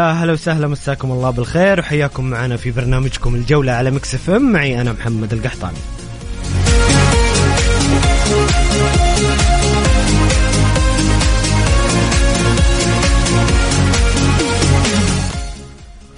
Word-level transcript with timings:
يا 0.00 0.12
هلا 0.12 0.32
وسهلا 0.32 0.68
مساكم 0.68 1.10
الله 1.10 1.30
بالخير 1.30 1.80
وحياكم 1.80 2.24
معنا 2.24 2.56
في 2.56 2.70
برنامجكم 2.70 3.34
الجولة 3.34 3.72
على 3.72 3.90
Mix 3.90 4.14
FM. 4.14 4.52
معي 4.52 4.80
أنا 4.80 4.92
محمد 4.92 5.32
القحطاني. 5.32 5.76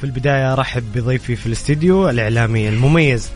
في 0.00 0.05
البداية 0.05 0.53
أرحب 0.53 0.83
بضيفي 0.94 1.36
في 1.36 1.47
الاستديو 1.47 2.08
الإعلامي 2.08 2.69
المميز 2.69 3.30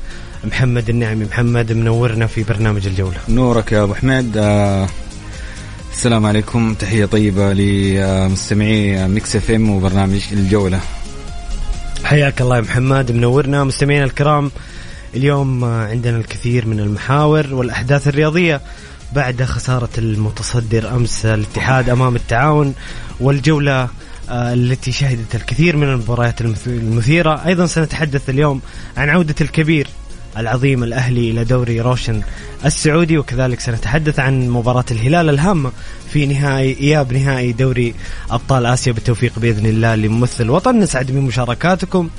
محمد 0.44 0.89
النعمي. 0.89 1.24
محمد 1.24 1.72
منورنا 1.72 2.27
في 2.27 2.42
برنامج 2.42 2.86
الجولة. 2.86 3.19
نورك 3.28 3.72
يا 3.72 3.83
أبو 3.83 3.94
حميد. 3.94 4.36
آه، 4.36 4.89
السلام 5.97 6.27
عليكم. 6.27 6.75
تحية 6.75 7.05
طيبة 7.05 7.52
لمستمعي 7.52 9.08
Mix 9.08 9.36
FM 9.36 9.70
وبرنامج 9.70 10.22
الجولة. 10.33 10.80
حياك 12.05 12.41
الله 12.41 12.56
يا 12.56 12.61
محمد. 12.61 13.12
منورنا 13.12 13.64
مستمعينا 13.64 14.05
الكرام. 14.05 14.50
اليوم 15.14 15.64
عندنا 15.64 16.17
الكثير 16.17 16.67
من 16.67 16.80
المحاور 16.80 17.55
والأحداث 17.55 18.08
الرياضية 18.08 18.61
بعد 19.12 19.42
خسارة 19.42 19.89
المتصدر 19.98 20.97
أمس 20.97 21.27
الاتحاد 21.27 21.91
أمام 21.91 22.17
التعاون 22.17 22.74
والجولة 23.20 23.89
آه، 24.30 24.52
التي 24.55 24.92
شهدت 24.92 25.34
الكثير 25.34 25.77
من 25.77 25.89
المباريات 25.89 26.41
المث- 26.41 26.67
المثيرة. 26.69 27.47
أيضا 27.47 27.67
سنتحدث 27.67 28.30
اليوم 28.30 28.61
عن 28.97 29.08
عودة 29.08 29.34
الكبير 29.41 29.86
العظيم 30.37 30.84
الأهلي 30.84 31.31
إلى 31.31 31.45
دوري 31.45 31.81
روشن 31.81 32.23
السعودي 32.65 33.19
وكذلك 33.19 33.61
سنتحدث 33.61 34.19
عن 34.19 34.48
مباراة 34.48 34.84
الهلال 34.91 35.31
الهامة 35.31 35.73
في 36.13 36.27
نهائي 36.27 36.77
إياب 36.80 37.13
نهائي 37.13 37.52
دوري 37.52 37.95
أبطال 38.30 38.67
آسيا 38.67 38.92
بالتوفيق 38.92 39.39
بإذن 39.39 39.67
الله 39.67 39.95
لممثل 39.95 40.45
الوطن. 40.45 40.79
نسعد 40.79 41.11
بمشاركاتكم 41.11 42.11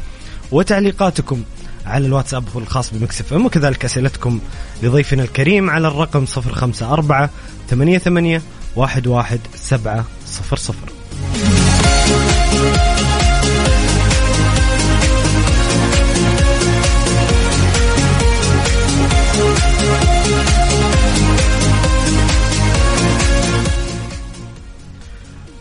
وتعليقاتكم 0.51 1.44
على 1.85 2.06
الواتساب 2.06 2.44
الخاص 2.56 2.94
بمكس 2.94 3.22
إف 3.22 3.33
إم 3.33 3.45
وكذلك 3.45 3.85
أسئلتكم 3.85 4.39
لضيفنا 4.83 5.23
الكريم 5.23 5.69
على 5.69 5.88
الرقم 5.88 6.25
054 6.38 7.29
88 7.69 8.41
11700 8.77 10.96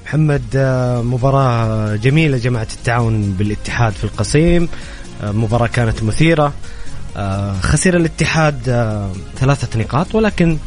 محمد 0.06 0.42
آه، 0.56 1.02
مباراة 1.02 1.96
جميلة 1.96 2.38
جمعت 2.38 2.72
التعاون 2.72 3.32
بالاتحاد 3.32 3.92
في 3.92 4.04
القصيم. 4.04 4.68
آه، 5.22 5.32
مباراة 5.32 5.66
كانت 5.66 6.02
مثيرة. 6.02 6.52
آه، 7.16 7.60
خسر 7.60 7.96
الاتحاد 7.96 8.62
ثلاثة 9.36 9.78
نقاط 9.78 10.14
ولكن 10.14 10.58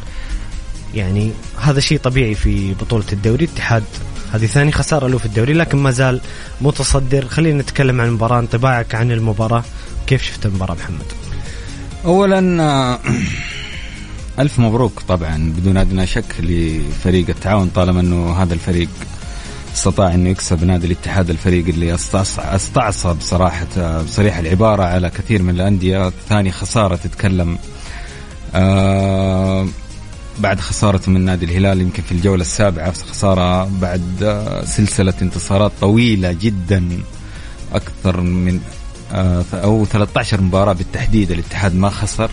يعني 0.94 1.32
هذا 1.60 1.80
شيء 1.80 1.98
طبيعي 1.98 2.34
في 2.34 2.74
بطولة 2.74 3.04
الدوري. 3.12 3.44
الاتحاد 3.44 3.82
هذه 4.32 4.46
ثاني 4.46 4.72
خسارة 4.72 5.06
له 5.06 5.18
في 5.18 5.26
الدوري 5.26 5.52
لكن 5.52 5.78
ما 5.78 5.90
زال 5.90 6.20
متصدر. 6.60 7.28
خلينا 7.28 7.62
نتكلم 7.62 8.00
عن 8.00 8.08
المباراة 8.08 8.38
انطباعك 8.38 8.94
عن 8.94 9.12
المباراة. 9.12 9.64
كيف 10.06 10.22
شفت 10.22 10.46
المباراة 10.46 10.74
محمد؟ 10.74 11.06
اولا 12.04 12.62
آه، 12.62 12.98
ألف 14.38 14.58
مبروك 14.58 15.02
طبعا 15.08 15.52
بدون 15.56 15.76
أدنى 15.76 16.06
شك 16.06 16.34
لفريق 16.40 17.28
التعاون 17.28 17.68
طالما 17.68 18.00
أنه 18.00 18.42
هذا 18.42 18.54
الفريق 18.54 18.88
استطاع 19.74 20.14
انه 20.14 20.28
يكسب 20.28 20.64
نادي 20.64 20.86
الاتحاد 20.86 21.30
الفريق 21.30 21.68
اللي 21.68 21.94
أستعصب 22.38 23.20
صراحة 23.20 24.02
بصريح 24.02 24.38
العبارة 24.38 24.82
على 24.82 25.10
كثير 25.10 25.42
من 25.42 25.54
الأندية. 25.54 26.12
ثاني 26.28 26.52
خسارة 26.52 26.96
تتكلم 26.96 27.58
آه 28.54 29.66
بعد 30.38 30.60
خسارته 30.60 31.10
من 31.10 31.24
نادي 31.24 31.44
الهلال 31.44 31.80
يمكن 31.80 32.02
في 32.02 32.12
الجولة 32.12 32.40
السابعة 32.40 32.92
خسارة 32.92 33.64
بعد 33.64 34.22
آه، 34.22 34.64
سلسلة 34.64 35.14
انتصارات 35.22 35.72
طويلة 35.80 36.32
جدا 36.32 36.88
أكثر 37.72 38.20
من 38.20 38.60
آه، 39.12 39.44
أو 39.52 39.84
13 39.84 40.40
مباراة 40.40 40.72
بالتحديد 40.72 41.30
الاتحاد 41.30 41.74
ما 41.74 41.90
خسر. 41.90 42.30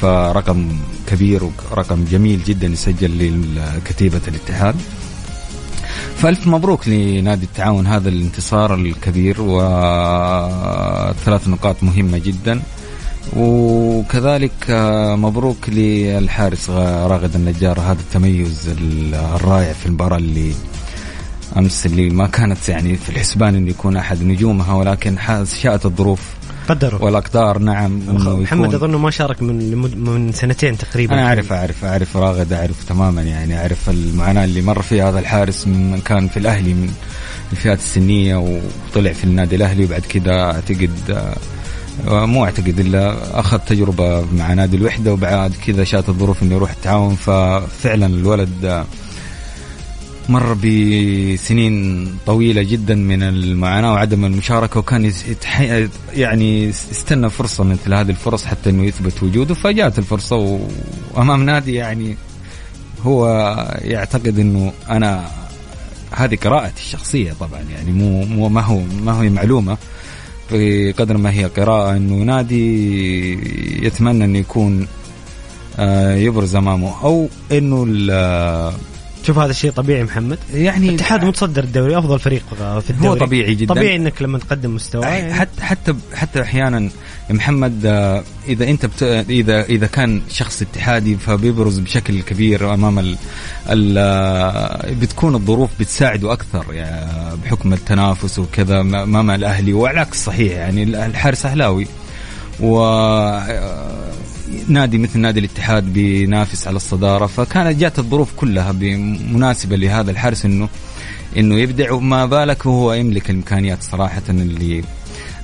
فرقم 0.00 0.78
كبير 1.06 1.42
ورقم 1.44 2.04
جميل 2.04 2.44
جدا 2.44 2.66
يسجل 2.66 3.44
لكتيبه 3.56 4.20
الاتحاد. 4.28 4.74
فألف 6.16 6.46
مبروك 6.46 6.88
لنادي 6.88 7.44
التعاون 7.46 7.86
هذا 7.86 8.08
الانتصار 8.08 8.74
الكبير 8.74 9.36
وثلاث 10.18 11.48
نقاط 11.48 11.82
مهمة 11.82 12.18
جدا. 12.18 12.60
وكذلك 13.36 14.52
آه، 14.70 15.16
مبروك 15.16 15.68
للحارس 15.68 16.70
راغد 16.70 17.34
النجار. 17.34 17.80
هذا 17.80 17.92
التميز 18.00 18.68
ال- 18.68 19.14
الرائع 19.14 19.72
في 19.72 19.86
المباراة 19.86 20.16
اللي 20.16 20.52
أمس 21.56 21.86
اللي 21.86 22.10
ما 22.10 22.26
كانت 22.26 22.68
يعني 22.68 22.96
في 22.96 23.08
الحسبان 23.08 23.54
أن 23.54 23.68
يكون 23.68 23.96
أحد 23.96 24.22
نجومها 24.22 24.74
ولكن 24.74 25.16
شاءت 25.62 25.86
الظروف 25.86 26.20
قدروا 26.68 27.00
والأقدار 27.00 27.58
نعم 27.58 28.00
محمد 28.42 28.74
اظنه 28.74 28.98
ما 28.98 29.10
شارك 29.10 29.42
من 29.42 29.78
من 29.98 30.32
سنتين 30.32 30.78
تقريبا. 30.78 31.14
أنا 31.14 31.26
أعرف 31.26 31.52
أعرف 31.52 31.84
أعرف 31.84 32.16
راغد 32.16 32.52
أعرف 32.52 32.84
تماما 32.84 33.22
يعني 33.22 33.60
أعرف 33.60 33.90
المعاناة 33.90 34.44
اللي 34.44 34.62
مر 34.62 34.82
فيها 34.82 35.10
هذا 35.10 35.18
الحارس 35.18 35.66
من 35.66 36.00
كان 36.04 36.28
في 36.28 36.36
الأهلي 36.36 36.74
من 36.74 36.90
الفئات 37.52 37.78
السنية 37.78 38.36
وطلع 38.36 39.12
في 39.12 39.24
النادي 39.24 39.56
الأهلي 39.56 39.84
وبعد 39.84 40.00
كذا 40.00 40.40
أعتقد 40.40 40.90
آه، 42.08 42.26
مو 42.26 42.44
أعتقد 42.44 42.80
إلا 42.80 43.16
أخذ 43.40 43.58
تجربة 43.58 44.24
مع 44.32 44.54
نادي 44.54 44.76
الوحدة 44.76 45.12
وبعد 45.12 45.52
كذا 45.66 45.84
شاءت 45.84 46.08
الظروف 46.08 46.42
إنه 46.42 46.54
يروح 46.54 46.70
التعاون. 46.70 47.14
ففعلا 47.14 48.06
الولد 48.06 48.64
آه، 48.64 48.84
مر 50.28 50.54
بسنين 50.54 52.06
طويلة 52.26 52.62
جدا 52.62 52.94
من 52.94 53.22
المعاناة 53.22 53.92
وعدم 53.92 54.24
المشاركة 54.24 54.80
وكان. 54.80 55.12
يعني 56.14 56.70
استنى 56.70 57.30
فرصة 57.30 57.64
مثل 57.64 57.94
هذه 57.94 58.10
الفرص 58.10 58.44
حتى 58.44 58.70
إنه 58.70 58.84
يثبت 58.84 59.22
وجوده 59.22 59.54
فجاءت 59.54 59.98
الفرصة 59.98 60.60
وأمام 61.14 61.42
نادي 61.42 61.74
يعني 61.74 62.16
هو 63.02 63.26
يعتقد 63.80 64.38
إنه 64.38 64.72
أنا 64.90 65.30
هذه 66.10 66.36
قراءتي 66.36 66.80
الشخصية 66.80 67.32
طبعا 67.40 67.60
يعني 67.72 67.92
مو 67.92 68.24
مو 68.24 68.48
ما 68.48 68.60
هو 68.60 68.80
ما 69.04 69.22
هي 69.22 69.30
معلومة 69.30 69.76
بقدر 70.52 71.16
ما 71.16 71.30
هي 71.32 71.44
قراءة 71.44 71.96
إنه 71.96 72.14
نادي 72.14 73.86
يتمنى 73.86 74.24
إنه 74.24 74.38
يكون 74.38 74.86
آه، 75.78 76.14
يبرز 76.14 76.56
أمامه 76.56 77.04
أو 77.04 77.28
إنه 77.52 77.86
شوف 79.22 79.38
هذا 79.38 79.50
الشيء 79.50 79.70
طبيعي 79.70 80.04
محمد. 80.04 80.38
يعني 80.54 80.88
الاتحاد 80.88 81.24
متصدر 81.24 81.64
الدوري 81.64 81.98
أفضل 81.98 82.18
فريق 82.18 82.42
في 82.80 82.90
الدوري. 82.90 83.20
هو 83.20 83.26
طبيعي 83.26 83.54
جدا. 83.54 83.74
طبيعي 83.74 83.96
إنك 83.96 84.22
لما 84.22 84.38
تقدم 84.38 84.74
مستوى. 84.74 85.02
يعني 85.04 85.34
حتى 85.34 85.62
حتى 85.62 85.94
حتى 86.14 86.42
أحيانا 86.42 86.90
يا 87.30 87.34
محمد 87.34 87.86
آه، 87.86 88.22
إذا 88.48 88.64
أنت 88.64 88.86
بت... 88.86 89.02
اذا 89.30 89.62
إذا 89.62 89.86
كان 89.86 90.22
شخص 90.28 90.62
اتحادي 90.62 91.16
فبيبرز 91.16 91.78
بشكل 91.78 92.22
كبير 92.22 92.74
أمام 92.74 92.98
ال... 92.98 93.16
ال... 93.70 93.94
آه، 93.98 94.92
بتكون 95.00 95.34
الظروف 95.34 95.70
بتساعده 95.80 96.32
أكثر 96.32 96.64
يعني 96.72 97.36
بحكم 97.44 97.72
التنافس 97.72 98.38
وكذا 98.38 98.80
أمام 98.80 99.30
الأهلي 99.30 99.72
والعكس 99.72 100.24
صحيح 100.24 100.52
يعني 100.52 100.82
الحارس 100.82 101.46
أهلاوي. 101.46 101.86
و 102.60 102.78
نادي 104.68 104.98
مثل 104.98 105.18
نادي 105.20 105.40
الاتحاد 105.40 105.92
بينافس 105.92 106.66
على 106.68 106.76
الصدارة 106.76 107.26
فكانت 107.26 107.80
جات 107.80 107.98
الظروف 107.98 108.32
كلها 108.36 108.72
مناسبه 109.32 109.76
لهذا 109.76 110.10
الحارس 110.10 110.44
إنه 110.44 110.68
إنه 111.36 111.58
يبدع 111.58 111.92
وما 111.92 112.26
بالك 112.26 112.66
وهو 112.66 112.92
يملك 112.92 113.30
الإمكانيات 113.30 113.82
صراحة 113.82 114.22
اللي 114.28 114.82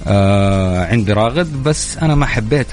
آه 0.06 0.84
عندي 0.86 1.12
راغد 1.12 1.62
بس 1.62 1.98
أنا 1.98 2.14
ما 2.14 2.26
حبيت 2.26 2.66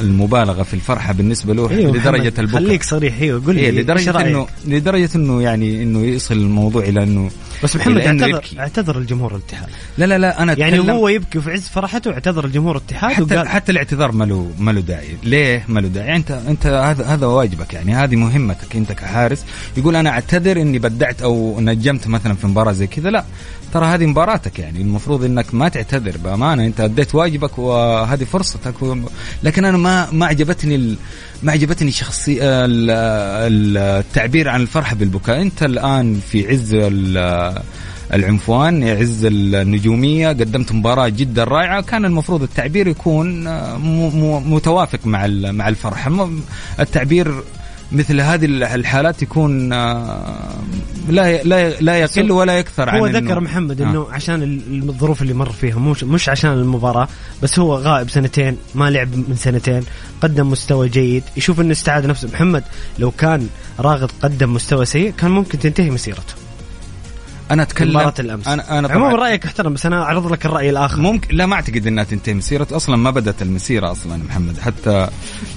المبالغة 0.00 0.62
في 0.62 0.74
الفرحة 0.74 1.12
بالنسبة 1.12 1.54
له 1.54 1.70
أيوة 1.70 1.96
لدرجة 1.96 2.32
البكاء. 2.38 2.60
خليك 2.62 2.82
صريح. 2.82 3.20
أيوه 3.20 3.42
قول 3.46 3.54
لي 3.54 3.60
إيه 3.60 3.70
لدرجة 3.70 4.20
إنه 4.20 4.46
لدرجة 4.66 5.10
إنه 5.16 5.42
يعني 5.42 5.82
إنه 5.82 6.04
يصل 6.04 6.34
الموضوع 6.34 6.82
إلى 6.82 7.02
إنه 7.02 7.30
بس 7.62 7.76
محمد 7.76 8.00
اعتذر 8.00 8.44
اعتذر 8.58 8.98
الجمهور 8.98 9.36
الاتحاد. 9.36 9.68
لا 9.98 10.04
لا 10.04 10.18
لا 10.18 10.42
أنا 10.42 10.58
يعني 10.58 10.78
هو 10.78 11.08
يبكي 11.08 11.40
في 11.40 11.50
عز 11.50 11.68
فرحته 11.68 12.12
اعتذر 12.12 12.44
الجمهور 12.44 12.76
الاتحاد 12.76 13.12
حتى 13.12 13.34
وقال 13.34 13.48
حتى 13.48 13.72
الاعتذار 13.72 14.12
ما 14.12 14.24
له 14.24 14.50
ما 14.58 14.70
له 14.70 14.80
داعي. 14.80 15.16
ليه 15.22 15.64
ما 15.68 15.80
له 15.80 15.88
داعي؟ 15.88 16.06
يعني 16.06 16.18
انت 16.18 16.30
أنت 16.30 16.66
هذا 16.66 17.06
هذا 17.06 17.26
واجبك 17.26 17.74
يعني 17.74 17.94
هذه 17.94 18.16
مهمتك 18.16 18.76
أنت 18.76 18.92
كحارس. 18.92 19.44
يقول 19.76 19.96
أنا 19.96 20.10
أعتذر 20.10 20.60
إني 20.60 20.78
بدعت 20.78 21.22
أو 21.22 21.60
نجمت 21.60 22.08
مثلا 22.08 22.34
في 22.34 22.46
مباراة 22.46 22.72
زي 22.72 22.86
كذا. 22.86 23.10
لا 23.10 23.24
ترى 23.72 23.86
هذه 23.86 24.06
مباراتك 24.06 24.58
يعني. 24.58 24.80
المفروض 24.80 25.24
إنك 25.24 25.54
ما 25.54 25.68
تعتذر 25.68 26.16
بأمانة. 26.16 26.66
أنت 26.66 26.80
أديت 26.80 27.14
واجبك 27.14 27.58
وهذه 27.58 28.24
فرصتك. 28.24 28.74
لكن 29.42 29.64
أنا 29.64 29.76
ما 29.76 30.08
ما 30.12 30.26
عجبتني 30.26 30.96
ما 31.42 31.52
عجبتني 31.52 31.90
شخصي 31.90 32.38
التعبير 32.42 34.48
عن 34.48 34.60
الفرحة 34.60 34.96
بالبكاء. 34.96 35.42
أنت 35.42 35.62
الآن 35.62 36.20
في 36.30 36.48
عز 36.48 36.74
العنفوان 38.12 38.88
عز 38.88 39.24
النجومية 39.24 40.28
قدمت 40.28 40.72
مباراة 40.72 41.08
جدا 41.08 41.44
رائعة 41.44 41.82
كان 41.82 42.04
المفروض 42.04 42.42
التعبير 42.42 42.86
يكون 42.88 43.48
متوافق 44.54 45.06
مع 45.06 45.26
مع 45.26 45.68
الفرحه 45.68 46.30
التعبير 46.80 47.34
مثل 47.92 48.20
هذه 48.20 48.44
الحالات 48.44 49.22
يكون 49.22 49.72
آه، 49.72 50.62
لا 51.08 51.42
لا 51.42 51.70
لا 51.70 51.98
يقل 51.98 52.32
ولا 52.32 52.58
يكثر 52.58 52.88
عن 52.88 52.98
هو 52.98 53.06
ذكر 53.06 53.40
محمد 53.40 53.80
إنه 53.80 54.00
آه. 54.00 54.12
عشان 54.12 54.42
الظروف 54.88 55.22
اللي 55.22 55.34
مر 55.34 55.52
فيها 55.52 55.78
مش 55.78 56.04
مش 56.04 56.28
عشان 56.28 56.52
المباراة 56.52 57.08
بس 57.42 57.58
هو 57.58 57.74
غائب 57.74 58.10
سنتين 58.10 58.56
ما 58.74 58.90
لعب 58.90 59.08
من 59.28 59.36
سنتين 59.36 59.82
قدم 60.20 60.50
مستوى 60.50 60.88
جيد 60.88 61.22
يشوف 61.36 61.60
إنه 61.60 61.72
استعاد 61.72 62.06
نفسه. 62.06 62.28
محمد 62.32 62.64
لو 62.98 63.10
كان 63.10 63.48
راغب 63.78 64.10
قدم 64.22 64.54
مستوى 64.54 64.84
سيء 64.84 65.10
كان 65.10 65.30
ممكن 65.30 65.58
تنتهي 65.58 65.90
مسيرته. 65.90 66.41
أنا 67.52 67.62
اتكلم 67.62 67.90
مباراة 67.90 68.14
الأمس. 68.18 68.48
أنا 68.48 68.78
أنا 68.78 68.88
عموما 68.88 69.14
رأيك 69.14 69.44
احترم 69.44 69.74
بس 69.74 69.86
أنا 69.86 70.02
أعرض 70.02 70.32
لك 70.32 70.46
الرأي 70.46 70.70
الآخر. 70.70 71.00
ممكن 71.00 71.36
لا 71.36 71.46
ما 71.46 71.54
أعتقد 71.54 71.86
إنها 71.86 72.04
تنتهي. 72.04 72.34
مسيرة 72.34 72.66
أصلا 72.72 72.96
ما 72.96 73.10
بدأت 73.10 73.42
المسيرة 73.42 73.92
أصلا 73.92 74.16
محمد. 74.16 74.58
حتى 74.58 75.08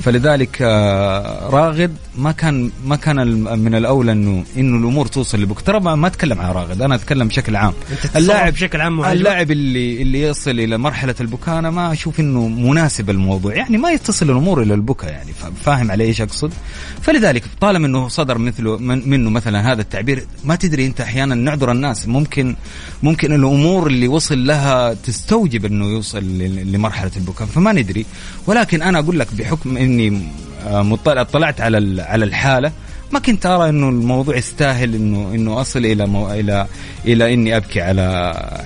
فلذلك 0.04 0.58
آه، 0.62 1.50
راغد 1.50 1.96
ما 2.18 2.32
كان 2.32 2.72
ما 2.86 2.96
كان 2.96 3.28
من 3.60 3.76
الأولى 3.76 4.12
انه 4.12 4.44
إنه 4.58 4.78
الأمور 4.78 5.06
توصل 5.06 5.42
لبك 5.42 5.62
ترى 5.62 5.80
ما 5.80 6.08
أتكلم 6.08 6.42
عن 6.42 6.52
راغد 6.52 6.82
أنا 6.82 6.96
أتكلم 6.96 7.28
بشكل 7.28 7.56
عام. 7.56 7.74
اللاعب 8.16 8.54
بشكل 8.54 8.82
عام 8.82 9.06
اللاعب 9.06 9.52
اللي 9.52 10.02
اللي 10.02 10.22
يصل 10.22 10.52
إلى 10.52 10.78
مرحلة 10.78 11.16
البكاء 11.22 11.60
أنا 11.60 11.70
ما 11.70 11.92
أشوف 11.92 12.20
إنه 12.20 12.48
مناسب 12.48 13.10
الموضوع. 13.10 13.56
يعني 13.56 13.78
ما 13.78 13.92
يتصل 13.92 14.30
الأمور 14.30 14.62
إلى 14.62 14.74
البكاء 14.74 15.12
يعني. 15.12 15.32
فاهم 15.66 15.92
علي 15.92 16.04
إيش 16.04 16.22
أقصد؟ 16.22 16.54
فلذلك 17.02 17.44
طالما 17.62 17.88
إنه 17.88 18.08
صدر 18.08 18.38
مثله 18.38 18.78
من 18.78 19.10
منه 19.10 19.30
مثلا 19.30 19.72
هذا 19.72 19.82
التعبير 19.82 20.26
ما 20.44 20.56
تدري 20.56 20.86
أنت 20.86 21.02
أحيانا 21.02 21.36
نعذر 21.36 21.72
الناس 21.72 21.85
ممكن 22.08 22.56
ممكن 23.04 23.34
الأمور 23.34 23.88
اللي 23.88 24.08
وصل 24.08 24.48
لها 24.48 24.94
تستوجب 24.94 25.66
إنه 25.66 25.86
يوصل 25.86 26.24
لمرحلة 26.72 27.12
البكاء 27.18 27.48
فما 27.48 27.72
ندري. 27.72 28.06
ولكن 28.48 28.82
أنا 28.82 29.00
أقول 29.00 29.20
لك 29.20 29.28
بحكم 29.34 29.78
إني 29.78 30.22
آه، 30.68 30.82
مطلع 30.82 31.22
اطلعت 31.22 31.62
على 31.62 32.02
على 32.02 32.26
الحالة 32.26 32.72
ما 33.12 33.20
كنت 33.20 33.46
أرى 33.46 33.70
إنه 33.70 33.90
الموضوع 33.90 34.38
يستاهل 34.38 34.96
انه 34.96 35.32
إنه 35.36 35.62
أصل 35.62 35.80
إلى 35.86 36.06
مو 36.06 36.32
إلى 36.32 36.68
إلى 37.06 37.34
إني 37.34 37.58
أبكي 37.58 37.82
على 37.82 38.02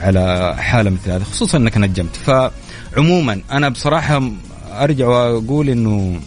على 0.02 0.56
حالة 0.58 0.90
مثل 0.90 1.12
هذه 1.12 1.24
خصوصا 1.24 1.58
إنك 1.58 1.78
نجمت. 1.78 2.16
فعموما 2.16 3.42
أنا 3.52 3.70
بصراحة 3.70 4.32
أرجع 4.72 5.08
وأقول 5.08 5.70
إنه 5.70 6.20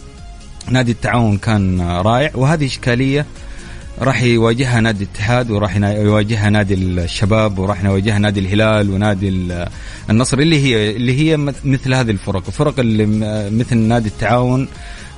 نادي 0.70 0.92
التعاون 0.92 1.38
كان 1.38 1.80
رائع 1.80 2.30
وهذه 2.34 2.66
إشكالية 2.66 3.26
راح 4.00 4.22
يواجهها 4.22 4.80
نادي 4.80 5.04
الاتحاد 5.04 5.50
وراح 5.50 5.76
يواجهها 5.76 6.50
نادي 6.50 6.74
الشباب 6.74 7.58
وراح 7.58 7.84
يواجهها 7.84 8.18
نادي 8.18 8.40
الهلال 8.40 8.90
ونادي 8.90 9.48
النصر 10.10 10.38
اللي 10.38 10.64
هي 10.64 10.96
اللي 10.96 11.20
هي 11.20 11.36
مثل 11.64 11.94
هذه 11.94 12.10
الفرق. 12.10 12.42
الفرق 12.46 12.80
اللي 12.80 13.06
مثل 13.50 13.76
نادي 13.76 14.08
التعاون 14.08 14.68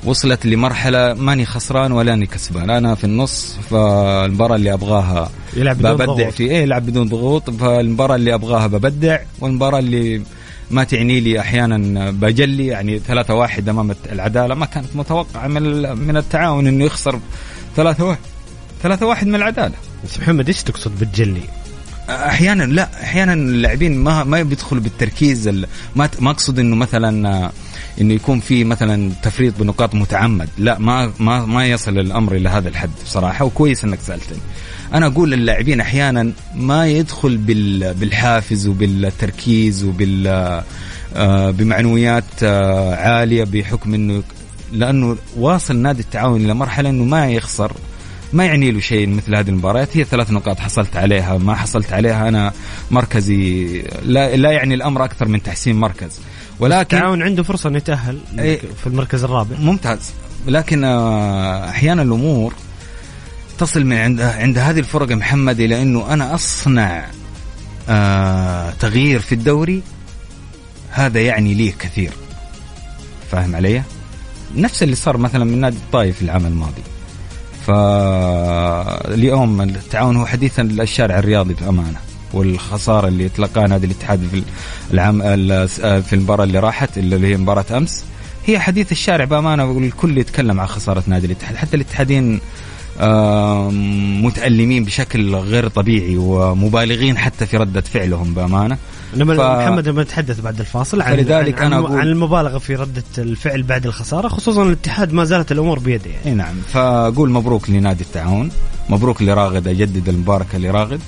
وصلت 0.04 0.46
لمرحلة 0.46 1.14
ماني 1.14 1.46
خسران 1.46 1.92
ولا 1.92 2.14
اني 2.14 2.26
كسبان. 2.26 2.70
أنا 2.70 2.94
في 2.94 3.04
النص 3.04 3.56
فالمباراة 3.70 4.56
اللي 4.56 4.72
أبغاها 4.72 5.30
يلعب 5.56 5.78
بدون 5.78 5.92
ببدع 5.92 6.04
ضغوط. 6.04 6.32
في 6.32 6.44
إيه 6.44 6.62
يلعب 6.62 6.86
بدون 6.86 7.08
ضغوط. 7.08 7.50
فالمباراة 7.50 8.16
اللي 8.16 8.34
أبغاها 8.34 8.66
ببدع 8.66 9.18
والمباراة 9.40 9.78
اللي 9.78 10.22
ما 10.70 10.84
تعني 10.84 11.20
لي 11.20 11.40
أحيانا 11.40 12.10
بجلي 12.10 12.66
يعني 12.66 12.98
ثلاثة 12.98 13.34
واحد 13.34 13.68
أمام 13.68 13.94
العدالة. 14.12 14.54
ما 14.54 14.66
كانت 14.66 14.96
متوقعة 14.96 15.46
من 15.46 15.62
من 15.98 16.16
التعاون 16.16 16.66
إنه 16.66 16.84
يخسر 16.84 17.20
ثلاثة 17.76 18.04
واحد. 18.04 18.20
ثلاثة 18.84 19.06
واحد 19.06 19.26
من 19.26 19.34
العدالة. 19.34 19.74
بس 20.04 20.18
محمد 20.18 20.48
إيش 20.48 20.62
تقصد 20.62 20.98
بالجلي؟ 20.98 21.42
أحيانا 22.08 22.62
لا 22.64 22.88
أحيانا 23.02 23.32
اللاعبين 23.32 23.98
ما 23.98 24.24
ما 24.24 24.42
بيدخلوا 24.42 24.82
بالتركيز 24.82 25.48
ما 25.96 26.10
ما 26.20 26.30
أقصد 26.30 26.58
إنه 26.58 26.76
مثلا 26.76 27.50
إنه 28.00 28.14
يكون 28.14 28.40
في 28.40 28.64
مثلا 28.64 29.12
تفريط 29.22 29.54
بنقاط 29.58 29.94
متعمد. 29.94 30.48
لا 30.58 30.78
ما 30.78 31.12
ما 31.18 31.46
ما 31.46 31.66
يصل 31.66 31.98
الأمر 31.98 32.36
إلى 32.36 32.48
هذا 32.48 32.68
الحد 32.68 32.90
بصراحة 33.04 33.44
وكويس 33.44 33.84
إنك 33.84 34.00
سألتني. 34.00 34.38
أنا 34.94 35.06
أقول 35.06 35.30
للاعبين 35.30 35.80
أحيانا 35.80 36.32
ما 36.54 36.88
يدخل 36.88 37.36
بالحافز 38.00 38.66
وبالتركيز 38.66 39.84
وبال 39.84 40.26
آه، 41.16 41.50
بمعنويات 41.50 42.42
آه، 42.42 42.94
عالية 42.94 43.44
بحكم 43.44 43.94
إنه 43.94 44.22
لأنه 44.72 45.16
واصل 45.36 45.76
نادي 45.76 46.00
التعاون 46.02 46.44
إلى 46.44 46.54
مرحلة 46.54 46.90
إنه 46.90 47.04
ما 47.04 47.30
يخسر. 47.30 47.72
ما 48.34 48.44
يعني 48.44 48.70
له 48.70 48.80
شيء 48.80 49.08
مثل 49.08 49.36
هذه 49.36 49.48
المباريات. 49.48 49.96
هي 49.96 50.04
ثلاث 50.04 50.30
نقاط 50.30 50.60
حصلت 50.60 50.96
عليها. 50.96 51.38
ما 51.38 51.54
حصلت 51.54 51.92
عليها 51.92 52.28
أنا 52.28 52.52
مركزي. 52.90 53.82
لا, 54.04 54.36
لا 54.36 54.50
يعني 54.50 54.74
الأمر 54.74 55.04
أكثر 55.04 55.28
من 55.28 55.42
تحسين 55.42 55.76
مركز. 55.76 56.20
ولكن 56.60 56.96
التعاون 56.96 57.22
عنده 57.22 57.42
فرصة 57.42 57.68
إنه 57.68 57.76
يتأهل 57.76 58.18
إيه، 58.38 58.60
في 58.80 58.86
المركز 58.86 59.24
الرابع. 59.24 59.56
ممتاز. 59.58 60.12
لكن 60.46 60.84
آه، 60.84 61.68
أحيانا 61.68 62.02
الأمور 62.02 62.54
تصل 63.58 63.84
من 63.84 63.96
عند 63.96 64.20
عند 64.20 64.58
هذه 64.58 64.78
الفرق 64.78 65.10
يا 65.10 65.16
محمد 65.16 65.60
إلى 65.60 65.82
إنه 65.82 66.12
أنا 66.12 66.34
أصنع 66.34 67.06
آه 67.88 68.70
تغيير 68.70 69.20
في 69.20 69.34
الدوري. 69.34 69.82
هذا 70.90 71.20
يعني 71.20 71.54
لي 71.54 71.70
كثير. 71.70 72.12
فاهم 73.30 73.56
علي؟ 73.56 73.82
نفس 74.56 74.82
اللي 74.82 74.96
صار 74.96 75.16
مثلا 75.16 75.44
من 75.44 75.60
نادي 75.60 75.76
الطايف 75.76 76.22
العام 76.22 76.46
الماضي. 76.46 76.82
فاليوم 77.66 79.60
التعاون 79.60 80.16
هو 80.16 80.26
حديثا 80.26 80.62
الشارع 80.62 81.18
الرياضي 81.18 81.54
بأمانة 81.54 81.98
والخسارة 82.32 83.08
اللي 83.08 83.28
تلقاها 83.28 83.66
نادي 83.66 83.86
الاتحاد 83.86 84.28
في 84.32 84.42
العام 84.94 85.18
في 86.02 86.12
المباراة 86.12 86.44
اللي 86.44 86.58
راحت 86.58 86.98
اللي 86.98 87.26
هي 87.26 87.36
مباراة 87.36 87.64
أمس 87.76 88.04
هي 88.46 88.58
حديث 88.58 88.92
الشارع 88.92 89.24
بأمانة 89.24 89.64
والكل 89.64 90.18
يتكلم 90.18 90.60
عن 90.60 90.66
خسارة 90.66 91.02
نادي 91.06 91.26
الاتحاد. 91.26 91.56
حتى 91.56 91.76
الاتحادين 91.76 92.40
متألمين 94.22 94.84
بشكل 94.84 95.34
غير 95.34 95.68
طبيعي 95.68 96.16
ومبالغين 96.16 97.18
حتى 97.18 97.46
في 97.46 97.56
ردة 97.56 97.80
فعلهم 97.80 98.34
بأمانة. 98.34 98.78
لما 99.16 99.36
ف... 99.36 99.40
محمد 99.40 99.88
لما 99.88 100.02
نتحدث 100.02 100.40
بعد 100.40 100.60
الفاصل 100.60 101.02
عن 101.02 101.16
فلذلك 101.16 101.60
عن, 101.60 101.72
أنا 101.72 101.78
أقول 101.78 102.00
عن 102.00 102.06
المبالغة 102.06 102.58
في 102.58 102.74
ردة 102.74 103.02
الفعل 103.18 103.62
بعد 103.62 103.86
الخسارة 103.86 104.28
خصوصا 104.28 104.62
الاتحاد 104.62 105.12
ما 105.12 105.24
زالت 105.24 105.52
الأمور 105.52 105.78
بيده 105.78 106.10
يعني. 106.10 106.26
إي 106.26 106.34
نعم 106.34 106.54
فأقول 106.72 107.30
مبروك 107.30 107.70
لنادي 107.70 108.04
التعاون 108.04 108.50
مبروك 108.88 109.22
لراغد 109.22 109.68
أجدد 109.68 110.08
المباركة 110.08 110.58
لراغد 110.58 111.00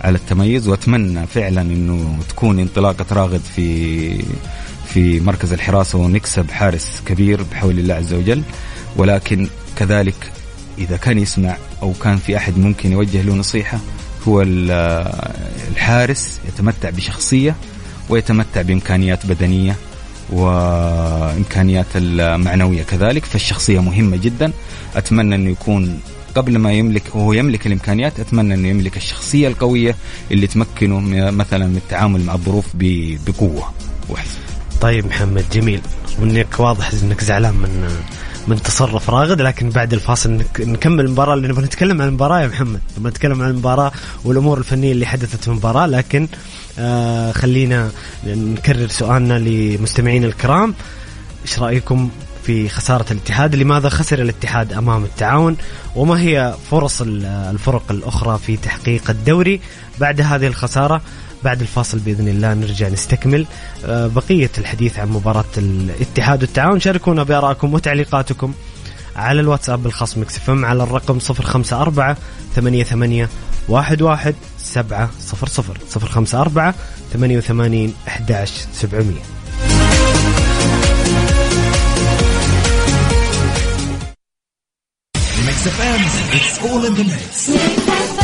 على 0.00 0.18
التميز 0.18 0.68
وأتمنى 0.68 1.26
فعلا 1.26 1.60
أنه 1.60 2.18
تكون 2.28 2.58
انطلاقة 2.58 3.06
راغد 3.12 3.40
في 3.56 4.18
في 4.86 5.20
مركز 5.20 5.52
الحراسة 5.52 5.98
ونكسب 5.98 6.50
حارس 6.50 7.02
كبير 7.06 7.42
بحول 7.42 7.78
الله 7.78 7.94
عز 7.94 8.14
وجل 8.14 8.42
ولكن 8.96 9.48
كذلك 9.76 10.32
إذا 10.78 10.96
كان 10.96 11.18
يسمع 11.18 11.56
أو 11.82 11.92
كان 12.02 12.16
في 12.16 12.36
أحد 12.36 12.58
ممكن 12.58 12.92
يوجه 12.92 13.22
له 13.22 13.34
نصيحة 13.34 13.78
هو 14.28 14.42
الحارس 15.70 16.40
يتمتع 16.48 16.90
بشخصية 16.90 17.56
ويتمتع 18.08 18.62
بإمكانيات 18.62 19.26
بدنية 19.26 19.76
وإمكانيات 20.30 21.86
المعنوية 21.94 22.82
كذلك 22.82 23.24
فالشخصية 23.24 23.80
مهمة 23.80 24.16
جدا 24.16 24.52
أتمنى 24.96 25.34
أنه 25.34 25.50
يكون 25.50 26.00
قبل 26.34 26.58
ما 26.58 26.72
يملك 26.72 27.02
وهو 27.14 27.32
يملك 27.32 27.66
الإمكانيات 27.66 28.20
أتمنى 28.20 28.54
أنه 28.54 28.68
يملك 28.68 28.96
الشخصية 28.96 29.48
القوية 29.48 29.96
اللي 30.30 30.46
تمكنه 30.46 31.00
مثلا 31.30 31.66
من 31.66 31.76
التعامل 31.76 32.24
مع 32.24 32.34
الظروف 32.34 32.66
بقوة 32.74 33.72
وحسن. 34.08 34.38
طيب 34.80 35.06
محمد 35.06 35.44
جميل 35.52 35.80
وإنك 36.18 36.60
واضح 36.60 36.90
إنك 37.02 37.24
زعلان 37.24 37.54
من 37.54 37.88
من 38.48 38.62
تصرف 38.62 39.10
راغد 39.10 39.40
لكن 39.40 39.70
بعد 39.70 39.92
الفاصل 39.92 40.42
نكمل 40.58 41.04
المباراة 41.04 41.34
اللي 41.34 41.48
نبغى 41.48 41.64
نتكلم 41.64 42.02
عن 42.02 42.08
المباراة 42.08 42.40
يا 42.40 42.46
محمد. 42.46 42.80
نتكلم 43.02 43.42
عن 43.42 43.50
المباراة 43.50 43.92
والأمور 44.24 44.58
الفنية 44.58 44.92
اللي 44.92 45.06
حدثت 45.06 45.42
في 45.42 45.48
المباراة 45.48 45.86
لكن 45.86 46.28
آه 46.78 47.32
خلينا 47.32 47.90
نكرر 48.26 48.88
سؤالنا 48.88 49.38
لمستمعين 49.38 50.24
الكرام. 50.24 50.74
إيش 51.42 51.58
رأيكم 51.58 52.10
في 52.44 52.68
خسارة 52.68 53.06
الاتحاد؟ 53.12 53.54
لماذا 53.54 53.88
خسر 53.88 54.22
الاتحاد 54.22 54.72
أمام 54.72 55.04
التعاون؟ 55.04 55.56
وما 55.96 56.20
هي 56.20 56.54
فرص 56.70 57.02
الفرق 57.06 57.84
الأخرى 57.90 58.38
في 58.38 58.56
تحقيق 58.56 59.10
الدوري 59.10 59.60
بعد 60.00 60.20
هذه 60.20 60.46
الخسارة؟ 60.46 61.00
بعد 61.44 61.60
الفاصل 61.60 61.98
بإذن 61.98 62.28
الله 62.28 62.54
نرجع 62.54 62.88
نستكمل 62.88 63.46
آه، 63.86 64.06
بقية 64.06 64.50
الحديث 64.58 64.98
عن 64.98 65.08
مباراة 65.08 65.44
الاتحاد 65.58 66.42
والتعاون. 66.42 66.80
شاركونا 66.80 67.22
بآرائكم 67.22 67.74
وتعليقاتكم 67.74 68.52
على 69.16 69.40
الواتساب 69.40 69.86
الخاص 69.86 70.18
مكس 70.18 70.48
إم 70.48 70.64
على 70.64 70.82
الرقم 70.82 71.18
054 71.18 72.16
88 72.54 73.28
11 73.70 74.34
700 74.58 75.10
054 75.32 76.74
88 77.12 77.94
11 78.08 78.66
700 78.72 80.22
Mix 85.46 85.66
FM, 85.66 86.00
it's 86.36 86.62
all 86.64 86.84
in 86.84 86.94
the 86.94 87.04
mix. 87.04 88.21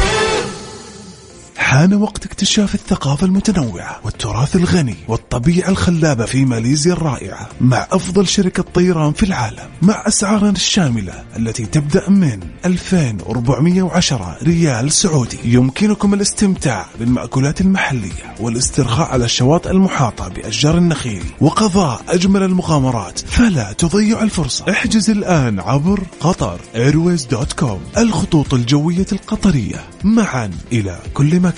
حان 1.68 1.94
وقت 1.94 2.26
اكتشاف 2.26 2.74
الثقافة 2.74 3.26
المتنوعة 3.26 4.00
والتراث 4.04 4.56
الغني 4.56 4.96
والطبيعة 5.08 5.68
الخلابة 5.68 6.24
في 6.24 6.44
ماليزيا 6.44 6.92
الرائعة 6.92 7.48
مع 7.60 7.86
أفضل 7.90 8.28
شركة 8.28 8.62
طيران 8.62 9.12
في 9.12 9.22
العالم 9.22 9.68
مع 9.82 10.04
أسعارنا 10.06 10.50
الشاملة 10.50 11.24
التي 11.36 11.66
تبدأ 11.66 12.10
من 12.10 12.40
2410 12.64 14.38
ريال 14.42 14.92
سعودي. 14.92 15.38
يمكنكم 15.44 16.14
الاستمتاع 16.14 16.86
بالمأكولات 16.98 17.60
المحلية 17.60 18.34
والاسترخاء 18.40 19.08
على 19.08 19.24
الشواطئ 19.24 19.70
المحاطة 19.70 20.28
بأشجار 20.28 20.78
النخيل 20.78 21.24
وقضاء 21.40 22.00
أجمل 22.08 22.42
المغامرات. 22.42 23.18
فلا 23.18 23.72
تضيع 23.72 24.22
الفرصة. 24.22 24.70
احجز 24.70 25.10
الآن 25.10 25.60
عبر 25.60 26.02
Qatar 26.20 26.60
Airways 26.74 27.24
dot 27.26 27.52
com 27.52 27.80
الخطوط 27.98 28.54
الجوية 28.54 29.06
القطرية 29.12 29.84
معا 30.04 30.50
إلى 30.72 30.98
كل 31.14 31.40
مكان. 31.40 31.57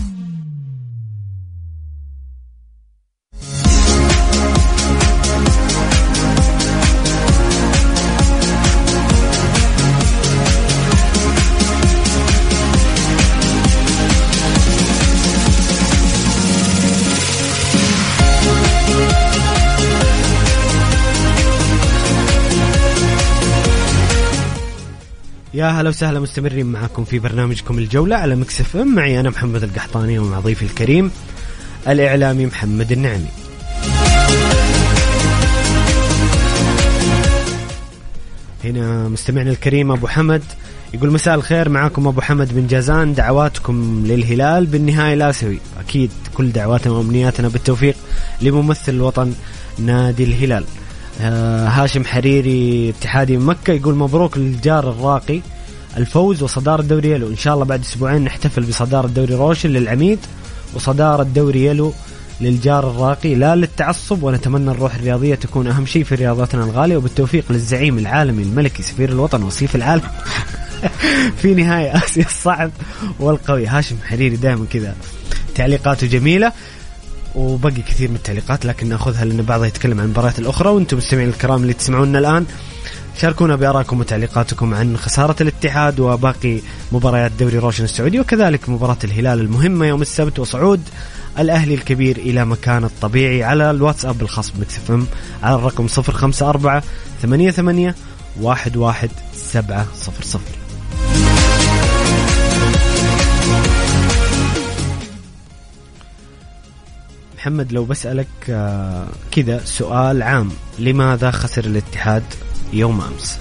يا 25.61 25.67
هلا 25.67 25.89
وسهلا 25.89 26.19
مستمرين 26.19 26.65
معكم 26.65 27.03
في 27.03 27.19
برنامجكم 27.19 27.77
الجولة 27.77 28.15
على 28.15 28.35
مكسف 28.35 28.75
ام. 28.75 28.95
معي 28.95 29.19
أنا 29.19 29.29
محمد 29.29 29.63
القحطاني 29.63 30.19
ومع 30.19 30.39
ضيفي 30.39 30.65
الكريم 30.65 31.11
الإعلامي 31.87 32.45
محمد 32.45 32.91
النعمي. 32.91 33.27
هنا 38.63 39.07
مستمعنا 39.07 39.51
الكريم 39.51 39.91
أبو 39.91 40.07
حمد 40.07 40.43
يقول 40.93 41.11
مساء 41.11 41.35
الخير. 41.35 41.69
معاكم 41.69 42.07
أبو 42.07 42.21
حمد 42.21 42.53
من 42.53 42.67
جازان. 42.67 43.13
دعواتكم 43.13 44.03
للهلال 44.05 44.65
بالنهاية 44.65 45.13
الآسيوي 45.13 45.59
أكيد 45.79 46.11
كل 46.33 46.51
دعواتنا 46.51 46.93
وأمنياتنا 46.93 47.47
بالتوفيق 47.47 47.95
لممثل 48.41 48.91
الوطن 48.91 49.33
نادي 49.79 50.23
الهلال. 50.23 50.63
هاشم 51.21 52.05
حريري 52.05 52.89
اتحادي 52.89 53.37
من 53.37 53.45
مكة 53.45 53.73
يقول 53.73 53.95
مبروك 53.95 54.37
للجار 54.37 54.89
الراقي 54.89 55.41
الفوز 55.97 56.43
وصدارة 56.43 56.81
دوري 56.81 57.11
يلو. 57.11 57.27
إن 57.27 57.37
شاء 57.37 57.53
الله 57.53 57.65
بعد 57.65 57.79
أسبوعين 57.79 58.23
نحتفل 58.23 58.63
بصدارة 58.63 59.07
دوري 59.07 59.35
روشن 59.35 59.69
للعميد 59.69 60.19
وصدارة 60.73 61.23
دوري 61.23 61.65
يلو 61.65 61.93
للجار 62.41 62.89
الراقي. 62.89 63.35
لا 63.35 63.55
للتعصب 63.55 64.23
ونتمنى 64.23 64.71
الروح 64.71 64.95
الرياضية 64.95 65.35
تكون 65.35 65.67
أهم 65.67 65.85
شيء 65.85 66.03
في 66.03 66.15
رياضتنا 66.15 66.63
الغالية. 66.63 66.97
وبالتوفيق 66.97 67.45
للزعيم 67.49 67.97
العالمي 67.97 68.43
الملكي 68.43 68.83
سفير 68.83 69.09
الوطن 69.09 69.43
وصيف 69.43 69.75
العالم. 69.75 70.03
في 71.41 71.53
نهاية 71.53 71.97
آسيا 71.97 72.25
الصعب 72.25 72.71
والقوي. 73.19 73.67
هاشم 73.67 73.95
حريري 74.05 74.35
دائما 74.35 74.65
كذا. 74.65 74.95
تعليقاته 75.55 76.07
جميلة. 76.07 76.51
وبقي 77.35 77.81
كثير 77.81 78.09
من 78.09 78.15
التعليقات 78.15 78.65
لكن 78.65 78.89
ناخذها 78.89 79.25
لأن 79.25 79.41
بعضها 79.41 79.67
يتكلم 79.67 79.99
عن 79.99 80.05
المباريات 80.05 80.39
الأخرى. 80.39 80.69
وأنتم 80.69 80.97
مستمعين 80.97 81.29
الكرام 81.29 81.61
اللي 81.61 81.73
تسمعونا 81.73 82.19
الآن 82.19 82.45
شاركونا 83.17 83.55
بآرائكم 83.55 83.99
وتعليقاتكم 83.99 84.73
عن 84.73 84.97
خسارة 84.97 85.35
الاتحاد 85.41 85.99
وباقي 85.99 86.59
مباريات 86.91 87.31
دوري 87.39 87.57
روشن 87.57 87.83
السعودي 87.83 88.19
وكذلك 88.19 88.69
مباراة 88.69 88.97
الهلال 89.03 89.39
المهمة 89.39 89.85
يوم 89.85 90.01
السبت 90.01 90.39
وصعود 90.39 90.81
الأهلي 91.39 91.73
الكبير 91.73 92.17
إلى 92.17 92.45
مكان 92.45 92.83
الطبيعي 92.83 93.43
على 93.43 93.71
الواتساب 93.71 94.21
الخاص 94.21 94.51
ب 94.51 94.77
Mix 94.77 94.91
FM 94.91 95.07
على 95.43 95.55
الرقم 95.55 95.87
054 95.97 96.81
88 97.21 97.93
11700 98.43 100.60
محمد 107.41 107.71
لو 107.71 107.85
بسألك 107.85 108.27
آه، 108.49 109.07
كذا 109.31 109.61
سؤال 109.65 110.23
عام 110.23 110.49
لماذا 110.79 111.31
خسر 111.31 111.65
الاتحاد 111.65 112.23
يوم 112.73 113.01
أمس؟ 113.01 113.39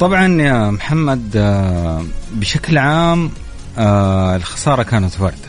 طبعا 0.00 0.42
يا 0.42 0.70
محمد 0.70 1.36
آه، 1.36 2.04
بشكل 2.32 2.78
عام 2.78 3.30
آه، 3.78 4.36
الخسارة 4.36 4.82
كانت 4.82 5.20
واردة. 5.20 5.48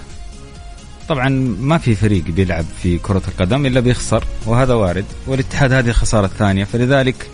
طبعا 1.10 1.30
ما 1.60 1.78
في 1.78 1.96
فريق 1.96 2.24
بيلعب 2.24 2.66
في 2.82 2.98
كرة 2.98 3.22
القدم 3.28 3.66
إلا 3.66 3.80
بيخسر 3.80 4.24
وهذا 4.46 4.74
وارد 4.74 5.06
والاتحاد 5.28 5.74
هذه 5.74 5.90
الخسارة 5.90 6.26
الثانية 6.26 6.64
فلذلك 6.64 7.30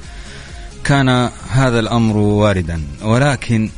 كان 0.84 1.30
هذا 1.50 1.80
الأمر 1.80 2.18
واردا. 2.18 2.82
ولكن 3.04 3.70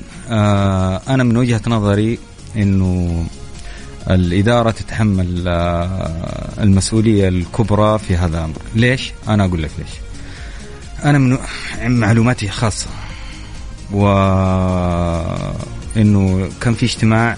أنا 1.10 1.24
من 1.24 1.38
وجهة 1.38 1.62
نظري 1.68 2.20
أنه 2.56 3.26
الإدارة 4.10 4.72
تتحمل 4.72 5.44
آه، 5.48 6.64
المسؤولية 6.64 7.28
الكبرى 7.28 8.00
في 8.00 8.16
هذا 8.16 8.38
الأمر 8.38 8.58
ليش؟ 8.76 9.14
أنا 9.28 9.46
أقول 9.46 9.64
لك 9.64 9.72
ليش 9.78 9.90
أنا 11.06 11.18
من 11.18 11.38
معلوماتي 12.00 12.48
خاصة 12.48 12.88
وإنه 15.96 16.50
كان 16.62 16.74
في 16.74 16.86
اجتماع 16.86 17.38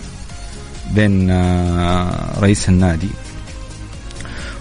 بين 0.91 1.29
آه، 1.29 2.39
رئيس 2.39 2.69
النادي 2.69 3.09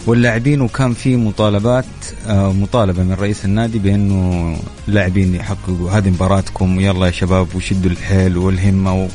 واللاعبين 0.07 0.61
وكان 0.61 0.93
في 0.95 1.17
مطالبات 1.17 1.85
آه، 2.29 2.53
مطالبة 2.53 3.03
من 3.03 3.13
رئيس 3.15 3.45
النادي 3.45 3.79
بإنه 3.79 4.57
اللاعبين 4.89 5.35
يحققوا 5.35 5.91
هذه 5.91 6.11
مباراتكم 6.11 6.77
ويلا 6.77 7.07
يا 7.07 7.11
شباب 7.11 7.55
وشدوا 7.55 7.91
الحيل 7.91 8.37
والهمة 8.37 9.09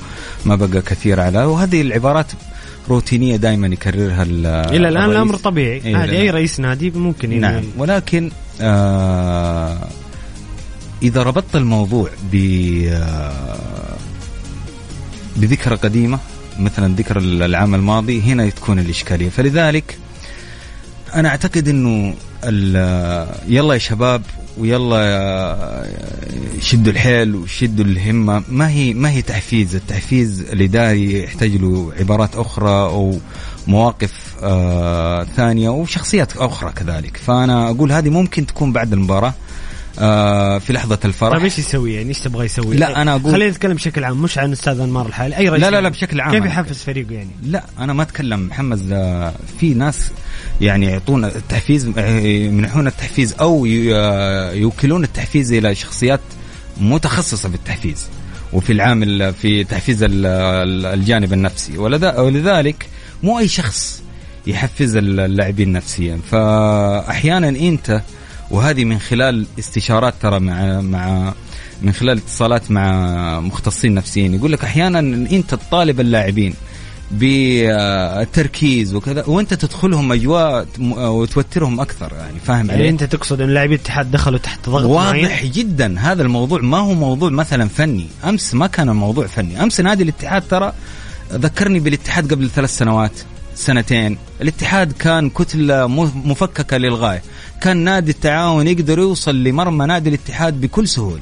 وما 0.46 0.56
بقى 0.56 0.82
كثير 0.82 1.20
على 1.20 1.44
وهذه 1.44 1.82
العبارات 1.82 2.32
روتينيه 2.90 3.36
دائما 3.36 3.68
يكررها 3.68 4.24
إلى 4.24 4.90
الآن 4.90 5.12
الأمر 5.12 5.36
طبيعي. 5.36 5.82
إيه 5.86 5.96
عادي 5.96 6.18
أي 6.18 6.30
رئيس 6.30 6.60
نادي 6.60 6.92
ممكن 6.92 7.40
نعم. 7.40 7.64
ولكن 7.78 8.32
آه 8.62 9.88
إذا 11.04 11.24
ربطت 11.24 11.56
الموضوع 11.56 12.10
ب 12.32 12.36
بذكرى 15.38 15.76
قديمة 15.76 16.20
مثلا 16.60 16.96
ذكر 16.96 17.18
العام 17.18 17.76
الماضي 17.76 18.22
هنا 18.22 18.50
تكون 18.50 18.80
الإشكالية. 18.80 19.30
فلذلك 19.30 19.98
أنا 21.16 21.30
أعتقد 21.30 21.68
إنه 21.68 22.14
يلا 23.48 23.74
يا 23.74 23.78
شباب 23.80 24.22
ويلا 24.60 25.88
شدوا 26.62 26.92
الحيل 26.92 27.36
وشدوا 27.36 27.86
الهمة. 27.86 28.44
ما 28.50 28.70
هي 28.70 28.94
ما 28.94 29.12
هي 29.12 29.22
تحفيز؟ 29.22 29.76
التحفيز 29.76 30.42
الاداري 30.42 31.24
يحتاج 31.24 31.56
له 31.56 31.92
عبارات 32.00 32.36
أخرى 32.36 32.70
أو 32.70 33.18
مواقف 33.68 34.36
آه 34.44 35.24
ثانية 35.24 35.70
وشخصيات 35.70 36.38
أخرى 36.38 36.72
كذلك. 36.72 37.18
فأنا 37.18 37.70
أقول 37.70 37.92
هذه 37.92 38.10
ممكن 38.10 38.46
تكون 38.46 38.72
بعد 38.72 38.94
المباراة. 38.94 39.34
في 40.60 40.74
لحظة 40.74 41.00
الفرح. 41.06 41.34
طيب 41.34 41.44
إيش 41.44 41.60
يسوي 41.60 41.94
يعني؟ 41.94 42.10
إيش 42.10 42.20
تبغى 42.20 42.46
يسوي؟ 42.46 42.76
لا 42.76 43.02
أنا 43.02 43.16
أقول 43.16 43.34
خلينا 43.34 43.52
نتكلم 43.52 43.74
بشكل 43.74 44.04
عام 44.04 44.22
مش 44.22 44.38
عن 44.38 44.52
أستاذ 44.52 44.80
انمار 44.80 45.06
الحالي 45.06 45.38
أي 45.38 45.50
رئيس 45.50 45.64
لا 45.64 45.72
لا 45.72 45.82
لا 45.82 45.90
بشكل 45.90 46.22
عام. 46.22 46.32
كيف 46.32 46.46
يحفز 46.46 46.78
فريقه 46.78 47.14
يعني؟ 47.14 47.30
لا 47.44 47.64
أنا 47.80 47.94
ما 47.94 48.04
أتكلم 48.04 48.48
محمد 48.48 48.92
آه، 48.92 49.34
في 49.60 49.74
ناس 49.74 50.12
يعني 50.62 50.86
يعطون 50.86 51.26
التحفيز 51.26 51.92
آه، 51.98 52.20
يمنحون 52.20 52.88
التحفيز 52.88 53.36
أو 53.40 53.68
آه، 53.92 54.52
يوكلون 54.52 55.04
التحفيز 55.04 55.54
إلى 55.54 55.76
شخصيات 55.76 56.22
متخصصة 56.78 57.50
في 57.50 57.56
التحفيز 57.56 58.08
وفي 58.54 58.74
العامل 58.74 59.34
في 59.34 59.64
تحفيز 59.64 60.00
الجانب 60.04 61.34
النفسي. 61.34 61.78
ولذلك 61.78 62.90
مو 63.24 63.40
أي 63.40 63.48
شخص 63.48 64.04
يحفز 64.48 64.96
اللاعبين 64.96 65.72
نفسيا. 65.72 66.20
فاحيانا 66.32 67.50
أنت 67.50 68.02
وهذه 68.52 68.86
من 68.86 69.00
خلال 69.00 69.46
استشارات 69.60 70.14
ترى 70.22 70.40
مع 70.40 70.82
مع 70.82 71.34
من 71.82 71.92
خلال 71.92 72.18
اتصالات 72.18 72.72
مع 72.72 73.40
مختصين 73.40 73.94
نفسيين. 73.94 74.34
يقول 74.34 74.52
لك 74.52 74.64
أحيانا 74.64 75.00
أنت 75.32 75.56
تطالب 75.56 76.00
اللاعبين 76.00 76.54
بالتركيز 77.12 78.96
وكذا 78.96 79.24
وأنت 79.28 79.54
تدخلهم 79.54 80.12
أجواء 80.12 80.68
وتوترهم 80.98 81.80
أكثر 81.80 82.14
يعني 82.20 82.40
فاهم 82.46 82.70
يعني 82.70 82.90
أنت 82.90 83.04
تقصد 83.04 83.42
إن 83.42 83.50
لاعبي 83.50 83.76
الاتحاد 83.76 84.12
دخلوا 84.12 84.40
تحت 84.40 84.70
ضغط 84.70 84.86
واضح 84.86 85.12
معين؟ 85.12 85.52
جدا 85.52 86.00
هذا 86.00 86.22
الموضوع. 86.22 86.62
ما 86.62 86.78
هو 86.78 86.94
موضوع 86.94 87.30
مثلا 87.30 87.68
فني؟ 87.68 88.08
أمس 88.24 88.54
ما 88.54 88.68
كان 88.68 88.90
الموضوع 88.90 89.28
فني. 89.28 89.64
أمس 89.64 89.80
نادي 89.80 90.04
الاتحاد 90.04 90.44
ترى 90.50 90.74
ذكرني 91.34 91.80
بالاتحاد 91.80 92.34
قبل 92.34 92.50
ثلاث 92.50 92.78
سنوات 92.78 93.12
سنتين. 93.56 94.18
الاتحاد 94.42 94.92
كان 94.92 95.30
كتلة 95.30 95.88
مفككة 96.26 96.78
للغاية. 96.78 97.22
كان 97.62 97.78
نادي 97.78 98.12
التعاون 98.12 98.68
يقدر 98.68 99.00
يوصل 99.00 99.44
لمرمى 99.44 99.86
نادي 99.86 100.10
الاتحاد 100.10 100.62
بكل 100.62 100.88
سهولة. 100.88 101.22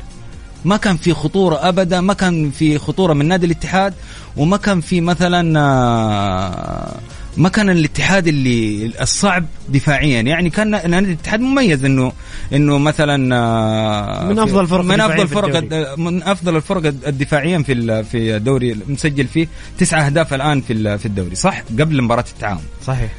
ما 0.65 0.77
كان 0.77 0.97
في 0.97 1.13
خطورة 1.13 1.69
أبدا 1.69 2.01
ما 2.01 2.13
كان 2.13 2.51
في 2.51 2.77
خطورة 2.77 3.13
من 3.13 3.27
نادي 3.27 3.45
الاتحاد 3.45 3.93
وما 4.37 4.57
كان 4.57 4.81
في 4.81 5.01
مثلا 5.01 5.59
آه، 5.59 6.99
ما 7.37 7.49
كان 7.49 7.69
الاتحاد 7.69 8.27
اللي 8.27 8.91
الصعب 9.01 9.45
دفاعيا. 9.69 10.21
يعني 10.21 10.49
كان 10.49 10.69
نادي 10.69 10.97
الاتحاد 10.97 11.39
مميز 11.39 11.85
إنه 11.85 12.11
إنه 12.53 12.77
مثلا 12.77 13.35
آه، 13.35 14.23
من 14.25 14.39
أفضل 14.39 14.61
الفرق 14.61 14.83
من 14.83 15.01
أفضل 15.01 15.21
الفرق 15.21 15.63
من 15.97 16.23
أفضل 16.23 16.55
الفرق 16.55 16.85
الدفاعيا 16.85 17.59
في 17.59 18.03
في 18.03 18.35
الدوري 18.35 18.77
مسجل 18.87 19.27
فيه. 19.27 19.47
تسعة 19.77 20.05
أهداف 20.05 20.33
الآن 20.33 20.61
في 20.61 20.97
في 20.97 21.05
الدوري 21.05 21.35
صح؟ 21.35 21.63
قبل 21.79 22.01
مباراة 22.01 22.25
التعاون. 22.33 22.63
صحيح. 22.85 23.11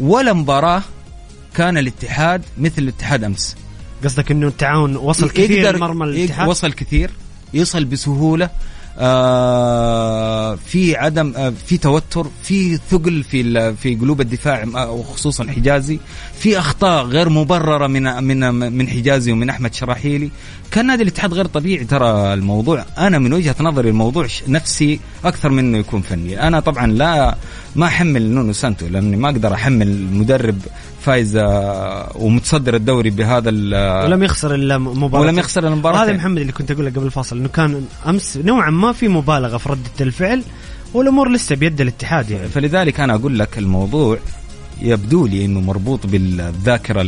ولا 0.00 0.32
مباراة 0.32 0.82
كان 1.58 1.78
الاتحاد 1.78 2.42
مثل 2.58 2.74
الاتحاد 2.78 3.24
أمس. 3.24 3.56
قصدك 4.04 4.30
إنه 4.30 4.46
التعاون 4.46 4.96
وصل 4.96 5.30
كثير 5.30 5.76
لمرمى 5.76 6.04
الاتحاد؟ 6.04 6.48
وصل 6.48 6.72
كثير 6.72 7.10
يصل 7.54 7.84
بسهولة 7.84 8.50
في 10.56 10.96
عدم 10.96 11.32
آه 11.36 11.52
في 11.66 11.78
توتر 11.78 12.26
في 12.42 12.76
ثقل 12.90 13.22
في 13.22 13.74
في 13.74 13.94
قلوب 13.94 14.20
الدفاع 14.20 14.64
آه، 14.74 14.90
وخصوصا 14.90 15.44
حجازي. 15.44 15.98
في 16.38 16.58
أخطاء 16.58 17.04
غير 17.04 17.28
مبررة 17.28 17.86
من 17.86 18.24
من 18.24 18.54
من 18.72 18.88
حجازي 18.88 19.32
ومن 19.32 19.50
أحمد 19.50 19.74
شراحيلي. 19.74 20.30
كان 20.70 20.86
نادي 20.86 21.02
الاتحاد 21.02 21.34
غير 21.34 21.46
طبيعي 21.46 21.84
ترى 21.84 22.34
الموضوع. 22.34 22.84
أنا 22.98 23.18
من 23.18 23.32
وجهة 23.32 23.56
نظري 23.60 23.90
الموضوع 23.90 24.26
نفسي 24.48 25.00
أكثر 25.24 25.48
من 25.48 25.58
انه 25.58 25.78
يكون 25.78 26.00
فني. 26.00 26.48
أنا 26.48 26.60
طبعا 26.60 26.86
لا 26.86 27.36
ما 27.76 27.86
أحمل 27.86 28.30
نونو 28.30 28.52
سانتو 28.52 28.86
لأني 28.86 29.16
ما 29.16 29.28
أقدر 29.28 29.54
أحمل 29.54 30.06
مدرب 30.12 30.58
فايز 31.00 31.36
آه، 31.36 32.12
ومتصدر 32.14 32.74
الدوري 32.74 33.10
بهذا 33.10 33.50
ولم 34.04 34.22
يخسر 34.22 34.54
إلا 34.54 34.78
مباراه 34.78 35.22
ولم 35.22 35.38
يخسر 35.38 35.66
المباراه 35.68 36.04
هذا 36.04 36.12
محمد 36.12 36.38
اللي 36.38 36.52
كنت 36.52 36.70
أقول 36.70 36.90
قبل 36.90 37.06
الفاصل 37.06 37.36
إنه 37.36 37.48
كان 37.48 37.84
أمس 38.06 38.36
نوعا 38.36 38.70
ما 38.70 38.87
في 38.92 39.08
مبالغة 39.08 39.56
في 39.56 39.68
ردة 39.68 39.90
الفعل 40.00 40.42
والأمور 40.94 41.30
لسه 41.30 41.56
بيد 41.56 41.80
الاتحاد 41.80 42.30
يعني. 42.30 42.48
فلذلك 42.48 43.00
أنا 43.00 43.14
أقول 43.14 43.38
لك 43.38 43.58
الموضوع 43.58 44.18
يبدو 44.82 45.26
لي 45.26 45.44
إنه 45.44 45.60
مربوط 45.60 46.06
بالذاكرة 46.06 47.02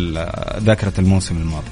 ذاكرة 0.59 0.93
الموسم 0.99 1.37
الماضي. 1.37 1.71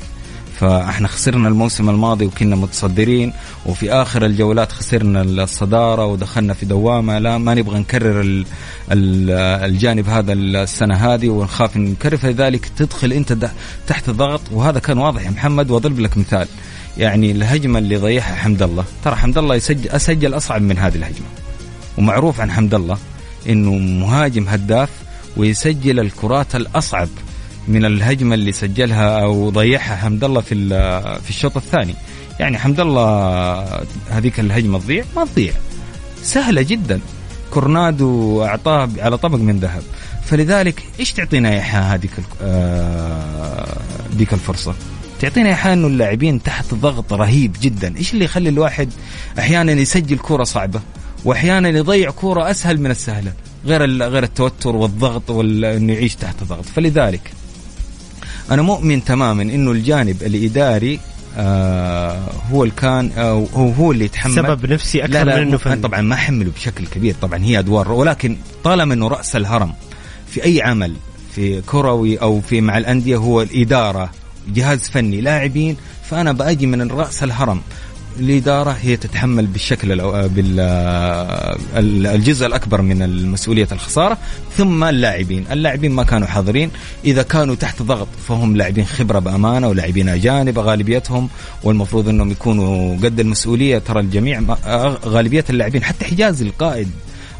فإحنا 0.61 1.09
خسرنا 1.09 1.49
الموسم 1.49 1.91
الماضي 1.91 2.27
وكنا 2.27 2.57
متصدرين 2.57 3.33
وفي 3.67 3.93
آخر 3.93 4.25
الجولات 4.25 4.73
خسرنا 4.73 5.23
الصدارة 5.23 6.07
ودخلنا 6.07 6.55
في 6.55 6.67
دوامة. 6.67 7.19
لا 7.19 7.39
ما 7.39 7.55
نبغى 7.55 7.79
نكرر 7.79 8.21
ال 8.21 8.47
ال 8.93 9.31
الجانب 9.71 10.09
هذا 10.09 10.33
السنة 10.33 10.95
هذه 10.95 11.29
ونخاف 11.29 11.77
نكرر. 11.77 12.17
فلذلك 12.17 12.71
تدخل 12.77 13.13
أنت 13.13 13.51
تحت 13.87 14.11
ضغط 14.11 14.41
وهذا 14.53 14.79
كان 14.79 14.99
واضح 14.99 15.23
يا 15.23 15.31
محمد 15.31 15.71
وأضرب 15.71 15.99
لك 15.99 16.19
مثال. 16.19 16.49
يعني 16.99 17.31
الهجمة 17.31 17.79
اللي 17.79 17.97
ضيعها 17.97 18.35
حمد 18.35 18.63
الله. 18.63 18.85
ترى 19.05 19.17
حمد 19.17 19.39
الله 19.39 19.55
يسجل 19.55 19.91
أسجل 19.91 20.37
أصعب 20.37 20.63
من 20.63 20.79
هذه 20.79 20.97
الهجمة. 20.97 21.27
ومعروف 21.99 22.41
عن 22.41 22.51
حمد 22.51 22.75
الله 22.75 22.99
إنه 23.49 23.71
مهاجم 24.07 24.49
هداف 24.49 24.89
ويسجل 25.37 26.01
الكرات 26.01 26.55
الأصعب 26.55 27.09
من 27.69 27.85
الهجمة 27.85 28.35
اللي 28.35 28.53
سجلها 28.53 29.21
أو 29.21 29.51
ضيعها 29.51 29.97
حمد 29.97 30.25
الله 30.25 30.41
في 30.41 30.69
في 31.23 31.31
الشوط 31.31 31.57
الثاني. 31.57 31.95
يعني 32.41 32.59
حمد 32.59 32.81
الله 32.81 33.65
هذيك 34.11 34.41
الهجمة 34.41 34.79
تضيع؟ 34.79 35.05
ما 35.17 35.25
تضيع. 35.25 35.53
سهلة 36.23 36.63
جدا. 36.63 37.01
كورنادو 37.51 38.45
أعطاه 38.45 38.89
على 38.99 39.19
طبق 39.19 39.39
من 39.39 39.59
ذهب. 39.59 39.83
فلذلك 40.25 40.83
إيش 41.01 41.13
تعطينا 41.13 41.49
اياها 41.49 41.95
هذيك 41.95 42.11
آه 42.43 43.77
ديك 44.13 44.33
الفرصة؟ 44.33 44.75
تعطينا 45.21 45.49
اياها 45.49 45.73
انه 45.73 45.87
اللاعبين 45.87 46.43
تحت 46.43 46.75
ضغط 46.75 47.13
رهيب 47.13 47.57
جدا. 47.63 47.97
إيش 47.97 48.13
اللي 48.13 48.25
يخلي 48.25 48.49
الواحد 48.49 48.89
أحيانا 49.39 49.73
يسجل 49.73 50.19
كوره 50.19 50.45
صعبة 50.45 50.81
واحيانا 51.25 51.69
يضيع 51.69 52.11
كوره 52.11 52.51
أسهل 52.51 52.81
من 52.81 52.91
السهلة؟ 52.91 53.33
غير 53.67 54.03
غير 54.03 54.23
التوتر 54.23 54.77
والضغط 54.77 55.31
وانه 55.31 55.93
يعيش 55.93 56.15
تحت 56.15 56.45
ضغط. 56.45 56.65
فلذلك 56.65 57.21
أنا 58.51 58.63
مؤمن 58.63 59.05
تماما 59.05 59.43
إنه 59.43 59.71
الجانب 59.71 60.23
الإداري 60.23 61.01
آه 61.37 62.29
هو 62.53 62.65
اللي 62.65 62.75
كان 62.77 63.11
آه 63.17 63.47
هو 63.55 63.71
هو 63.71 63.93
اللي 63.93 64.05
يتحمل. 64.05 64.35
سبب 64.35 64.67
نفسي 64.73 65.05
أكثر 65.05 65.13
لا 65.13 65.25
لا 65.25 65.37
من 65.37 65.43
إنه 65.43 65.57
فن. 65.57 65.81
طبعا 65.81 66.01
ما 66.01 66.17
حمله 66.17 66.51
بشكل 66.51 66.87
كبير. 66.87 67.15
طبعا 67.23 67.45
هي 67.45 67.59
أدوار 67.59 67.93
ولكن 67.93 68.37
طالما 68.65 68.95
إنه 68.95 69.09
رأس 69.09 69.37
الهرم 69.37 69.73
في 70.31 70.45
أي 70.45 70.63
عمل 70.63 70.95
في 71.35 71.61
كروي 71.61 72.17
أو 72.17 72.41
في 72.41 72.61
مع 72.61 72.79
الأندية 72.79 73.17
هو 73.17 73.43
الإدارة. 73.43 74.11
جهاز 74.55 74.89
فني 74.89 75.21
لاعبين 75.21 75.77
فأنا 76.11 76.33
بأجي 76.33 76.67
من 76.67 76.91
رأس 76.91 77.23
الهرم 77.23 77.61
الإدارة 78.19 78.71
هي 78.71 78.97
تتحمل 78.97 79.47
بالشكل 79.47 80.01
الجزء 82.07 82.47
الأكبر 82.47 82.83
من 82.83 83.03
المسؤولية 83.03 83.69
الخسارة 83.73 84.19
ثم 84.57 84.85
اللاعبين. 84.85 85.45
اللاعبين 85.51 85.93
ما 85.93 86.03
كانوا 86.03 86.27
حاضرين. 86.27 86.71
إذا 87.05 87.23
كانوا 87.23 87.55
تحت 87.55 87.83
ضغط 87.83 88.09
فهم 88.29 88.57
لاعبين 88.57 88.85
خبرة 88.85 89.19
بأمانة 89.19 89.69
ولاعبين 89.69 90.09
أجانب 90.09 90.59
غالبيتهم 90.59 91.29
والمفروض 91.63 92.09
أنهم 92.09 92.31
يكونوا 92.31 92.97
قد 92.97 93.21
المسؤولية. 93.21 93.79
ترى 93.79 94.01
الجميع 94.01 94.43
غالبية 95.05 95.45
اللاعبين 95.51 95.85
حتى 95.85 96.05
حجازي 96.05 96.45
القائد 96.47 96.91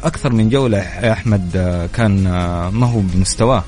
أكثر 0.03 0.33
من 0.33 0.49
جولة 0.49 0.79
أحمد 1.11 1.51
كان 1.93 2.23
ما 2.73 2.87
هو 2.87 2.99
بمستواه. 2.99 3.63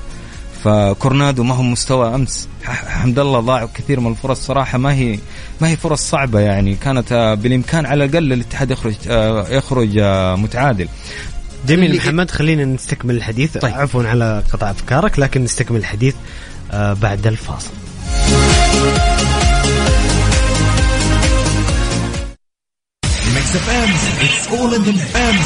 فكورنادو 0.64 1.42
ما 1.42 1.54
هو 1.54 1.62
مستوى 1.62 2.14
أمس. 2.14 2.48
حمد 2.64 3.18
الله 3.18 3.40
ضاع 3.40 3.68
كثير 3.74 4.00
من 4.00 4.10
الفرص. 4.10 4.46
صراحة 4.46 4.78
ما 4.78 4.94
هي 4.94 5.18
ما 5.60 5.68
هي 5.68 5.76
فرص 5.76 6.10
صعبة 6.10 6.40
يعني. 6.40 6.74
كانت 6.74 7.12
آه، 7.12 7.34
بالإمكان 7.34 7.86
على 7.86 8.04
الأقل 8.04 8.32
الاتحاد 8.32 8.70
يخرج 8.70 8.94
آه، 9.08 9.48
يخرج 9.48 9.98
آه، 9.98 10.36
متعادل. 10.36 10.88
جميل 11.66 11.96
محمد 11.96 12.30
خلينا 12.30 12.64
نستكمل 12.64 13.16
الحديث. 13.16 13.58
طيب. 13.58 13.74
عفوا 13.74 14.04
على 14.04 14.42
قطع 14.52 14.70
أفكارك 14.70 15.18
لكن 15.18 15.44
نستكمل 15.44 15.78
الحديث 15.78 16.14
بعد 16.72 17.26
الفاصل. 17.26 17.70
الآن 24.88 25.36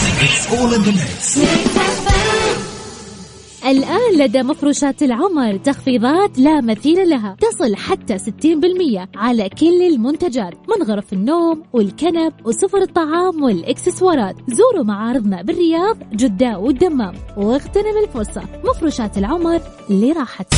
الآن 3.66 4.18
لدى 4.18 4.42
مفروشات 4.42 5.02
العمر 5.02 5.56
تخفيضات 5.56 6.38
لا 6.38 6.60
مثيل 6.60 7.08
لها 7.08 7.36
تصل 7.40 7.76
حتى 7.76 8.18
60% 8.18 9.08
على 9.16 9.48
كل 9.48 9.82
المنتجات 9.82 10.54
من 10.54 10.86
غرف 10.86 11.12
النوم 11.12 11.62
والكنب 11.72 12.32
وسفر 12.44 12.78
الطعام 12.78 13.42
والإكسسوارات. 13.42 14.36
زوروا 14.48 14.84
معارضنا 14.84 15.42
بالرياض 15.42 15.96
جدة 16.12 16.58
والدمام 16.58 17.14
واغتنم 17.36 17.98
الفرصة. 18.04 18.42
مفروشات 18.64 19.18
العمر 19.18 19.60
لراحتك. 19.90 20.56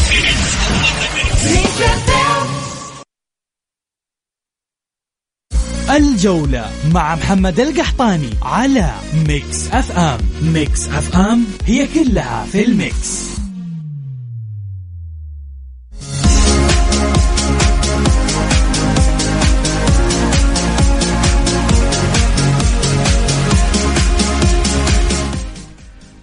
الجولة 5.91 6.71
مع 6.95 7.15
محمد 7.15 7.61
القحطاني 7.61 8.31
على 8.43 8.95
Mix 9.29 9.69
FM 9.73 10.19
Mix 10.43 10.89
FM 10.89 11.45
هي 11.65 11.87
كلها 11.87 12.47
في 12.53 12.65
ال 12.65 12.78
mix. 12.78 13.29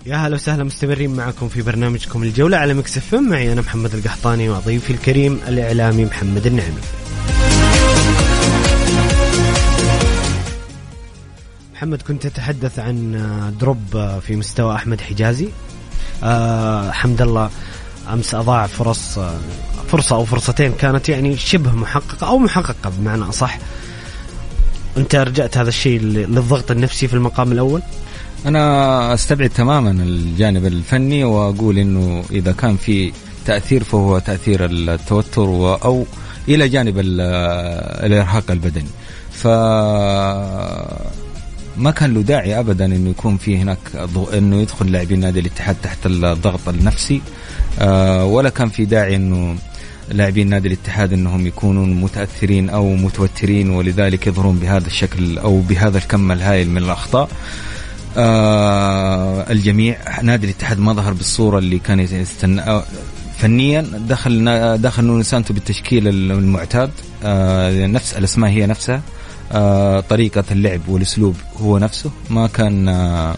يا 0.05 0.15
هلا 0.15 0.35
وسهلا 0.35 0.63
مستمرين 0.63 1.09
معكم 1.15 1.49
في 1.49 1.61
برنامجكم 1.61 2.23
الجولة 2.23 2.57
على 2.57 2.73
Mix 2.73 2.97
FM 2.97 3.29
معي 3.29 3.53
أنا 3.53 3.61
محمد 3.61 3.93
القحطاني 3.93 4.49
وضيفي 4.49 4.93
الكريم 4.93 5.39
الإعلامي 5.47 6.05
محمد 6.05 6.45
النعمي. 6.45 6.81
محمد 11.85 12.01
كنت 12.01 12.27
تتحدث 12.27 12.79
عن 12.79 13.21
drop 13.59 13.77
في 14.27 14.35
مستوى 14.35 14.75
أحمد 14.75 15.01
حجازي. 15.01 15.49
آه 16.23 16.91
حمد 16.91 17.21
الله 17.21 17.49
أمس 18.13 18.35
أضاع 18.35 18.67
فرص 18.67 19.19
فرصة 19.87 20.15
أو 20.15 20.25
فرصتين 20.25 20.71
كانت 20.71 21.09
يعني 21.09 21.37
شبه 21.37 21.71
محققة 21.71 22.27
أو 22.27 22.37
محققة 22.37 22.91
بمعنى 22.97 23.23
أصح. 23.23 23.57
أنت 24.97 25.15
رجعت 25.15 25.57
هذا 25.57 25.69
الشيء 25.69 25.99
للضغط 26.01 26.71
النفسي 26.71 27.07
في 27.07 27.13
المقام 27.13 27.51
الأول؟ 27.51 27.81
أنا 28.45 29.13
أستبعد 29.13 29.49
تماما 29.49 29.91
الجانب 29.91 30.65
الفني 30.65 31.23
وأقول 31.23 31.77
إنه 31.77 32.23
إذا 32.31 32.51
كان 32.51 32.77
في 32.77 33.13
تأثير 33.45 33.83
فهو 33.83 34.19
تأثير 34.19 34.65
التوتر 34.65 35.43
أو 35.85 36.05
إلى 36.49 36.69
جانب 36.69 36.99
الإرهاق 36.99 38.51
البدني. 38.51 38.89
ف 39.31 39.47
ما 41.77 41.91
كان 41.91 42.13
له 42.13 42.21
داعي 42.21 42.59
ابدا 42.59 42.85
إنه 42.85 43.09
يكون 43.09 43.37
في 43.37 43.57
هناك 43.57 43.77
إنه 44.33 44.61
يدخل 44.61 44.91
لاعبين 44.91 45.19
نادي 45.19 45.39
الاتحاد 45.39 45.75
تحت 45.83 46.05
الضغط 46.05 46.69
النفسي. 46.69 47.21
آه، 47.79 48.25
ولا 48.25 48.49
كان 48.49 48.69
في 48.69 48.85
داعي 48.85 49.15
إنه 49.15 49.55
لاعبين 50.11 50.49
نادي 50.49 50.67
الاتحاد 50.67 51.13
إنهم 51.13 51.47
يكونوا 51.47 51.85
متأثرين 51.85 52.69
أو 52.69 52.95
متوترين 52.95 53.69
ولذلك 53.69 54.27
يظهرون 54.27 54.57
بهذا 54.57 54.87
الشكل 54.87 55.37
أو 55.37 55.59
بهذا 55.59 55.97
الكم 55.97 56.31
الهائل 56.31 56.69
من 56.69 56.77
الأخطاء. 56.77 57.29
آه 58.17 59.51
الجميع 59.51 59.97
نادي 60.21 60.45
الاتحاد 60.45 60.79
ما 60.79 60.93
ظهر 60.93 61.13
بالصورة 61.13 61.57
اللي 61.57 61.79
كان 61.79 61.99
يستنى 61.99 62.61
آه، 62.61 62.83
فنيا 63.37 63.81
دخل 63.81 64.77
دخل 64.81 65.03
نونو 65.03 65.23
سانتو 65.23 65.53
بالتشكيل 65.53 66.07
المعتاد. 66.07 66.91
آه 67.23 67.87
نفس 67.87 68.13
الأسماء 68.13 68.51
هي 68.51 68.65
نفسها. 68.65 69.01
آه 69.55 69.99
طريقة 69.99 70.43
اللعب 70.51 70.81
والأسلوب 70.87 71.35
هو 71.61 71.77
نفسه. 71.77 72.11
ما 72.29 72.47
كان 72.47 72.87
آه 72.89 73.35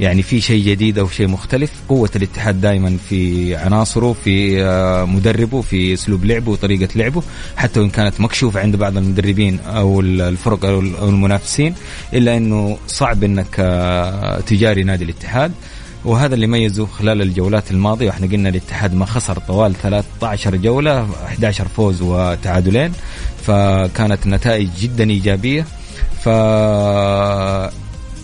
يعني 0.00 0.22
في 0.22 0.40
شيء 0.40 0.64
جديد 0.64 0.98
أو 0.98 1.08
شيء 1.08 1.26
مختلف. 1.28 1.70
قوة 1.88 2.10
الاتحاد 2.16 2.60
دائما 2.60 2.96
في 3.08 3.56
عناصره 3.56 4.12
في 4.24 4.62
آه، 4.64 5.04
مدربه 5.04 5.60
في 5.60 5.92
أسلوب 5.94 6.24
لعبه 6.24 6.50
وطريقة 6.52 6.88
لعبه. 6.96 7.22
حتى 7.56 7.80
وإن 7.80 7.90
كانت 7.90 8.20
مكشوفة 8.20 8.60
عند 8.60 8.76
بعض 8.76 8.96
المدربين 8.96 9.60
أو 9.60 10.00
الفرق 10.00 10.64
أو 10.64 10.80
المنافسين 10.80 11.74
إلا 12.14 12.36
إنه 12.36 12.78
صعب 12.88 13.24
إنك 13.24 13.56
آه، 13.58 14.40
تجاري 14.40 14.82
نادي 14.84 15.04
الاتحاد. 15.04 15.52
وهذا 16.04 16.34
اللي 16.34 16.46
ميزه 16.46 16.86
خلال 16.86 17.22
الجولات 17.22 17.70
الماضية. 17.70 18.06
وإحنا 18.06 18.26
قلنا 18.26 18.48
الاتحاد 18.48 18.94
ما 18.94 19.06
خسر 19.06 19.38
طوال 19.38 19.74
13 19.74 20.56
جولة 20.56 21.06
11 21.26 21.68
فوز 21.68 22.02
وتعادلين. 22.02 22.92
فكانت 23.46 24.26
نتائج 24.26 24.68
جدا 24.80 25.10
إيجابية. 25.10 25.66
ف 26.24 26.28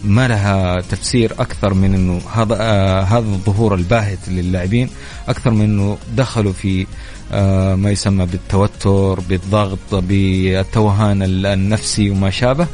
ما 0.05 0.29
لها 0.29 0.81
تفسير 0.81 1.33
أكثر 1.39 1.75
من 1.75 1.95
إنه 1.95 2.21
هذا 2.35 2.57
آه 2.61 3.01
هذا 3.01 3.19
الظهور 3.19 3.75
الباهت 3.75 4.29
للاعبين 4.29 4.91
أكثر 5.29 5.51
من 5.51 5.65
إنه 5.65 5.99
دخلوا 6.17 6.53
في 6.53 6.87
آه 7.33 7.75
ما 7.75 7.91
يسمى 7.91 8.27
بالتوتر 8.27 9.21
بالضغط 9.21 9.79
بالتوهان 9.93 11.23
النفسي 11.23 12.11
وما 12.11 12.31
شابه. 12.31 12.67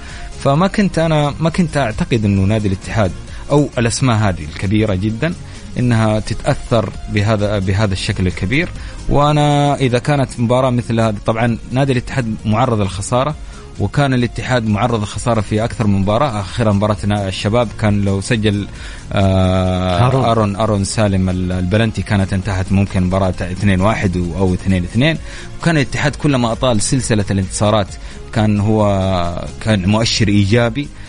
فما 0.44 0.66
كنت 0.66 0.98
أنا 0.98 1.34
ما 1.40 1.50
كنت 1.50 1.76
أعتقد 1.76 2.24
إنه 2.24 2.42
نادي 2.42 2.68
الاتحاد 2.68 3.12
أو 3.50 3.68
الأسماء 3.78 4.16
هذه 4.16 4.44
الكبيرة 4.44 4.94
جدا 4.94 5.34
إنها 5.78 6.20
تتأثر 6.20 6.90
بهذا 7.12 7.58
بهذا 7.58 7.92
الشكل 7.92 8.26
الكبير. 8.26 8.68
وأنا 9.08 9.74
إذا 9.74 9.98
كانت 9.98 10.40
مباراة 10.40 10.70
مثل 10.70 11.00
هذه 11.00 11.16
طبعا 11.26 11.58
نادي 11.72 11.92
الاتحاد 11.92 12.36
معرض 12.44 12.80
للخسارة 12.80 13.34
وكان 13.80 14.14
الاتحاد 14.14 14.66
معرض 14.68 15.00
للخسارة 15.00 15.40
في 15.40 15.64
أكثر 15.64 15.86
من 15.86 16.00
مباراة. 16.00 16.40
آخر 16.40 16.72
مباراة 16.72 16.96
الشباب 17.04 17.68
كان 17.80 18.02
لو 18.04 18.20
سجل 18.20 18.66
آه 19.12 20.30
ارون 20.32 20.56
ارون 20.56 20.84
سالم 20.84 21.30
البلنتي 21.30 22.02
كانت 22.02 22.32
انتهت 22.32 22.72
ممكن 22.72 23.02
مباراة 23.02 23.34
2 23.40 23.80
1 23.80 24.16
أو 24.16 24.54
2 24.54 24.84
2 24.84 25.18
وكان 25.60 25.76
الاتحاد 25.76 26.16
كلما 26.16 26.52
أطال 26.52 26.80
سلسلة 26.82 27.24
الانتصارات 27.30 27.88
كان 28.32 28.60
هو 28.60 29.44
كان 29.60 29.88
مؤشر 29.88 30.28
إيجابي. 30.28 30.82
آه 30.82 31.03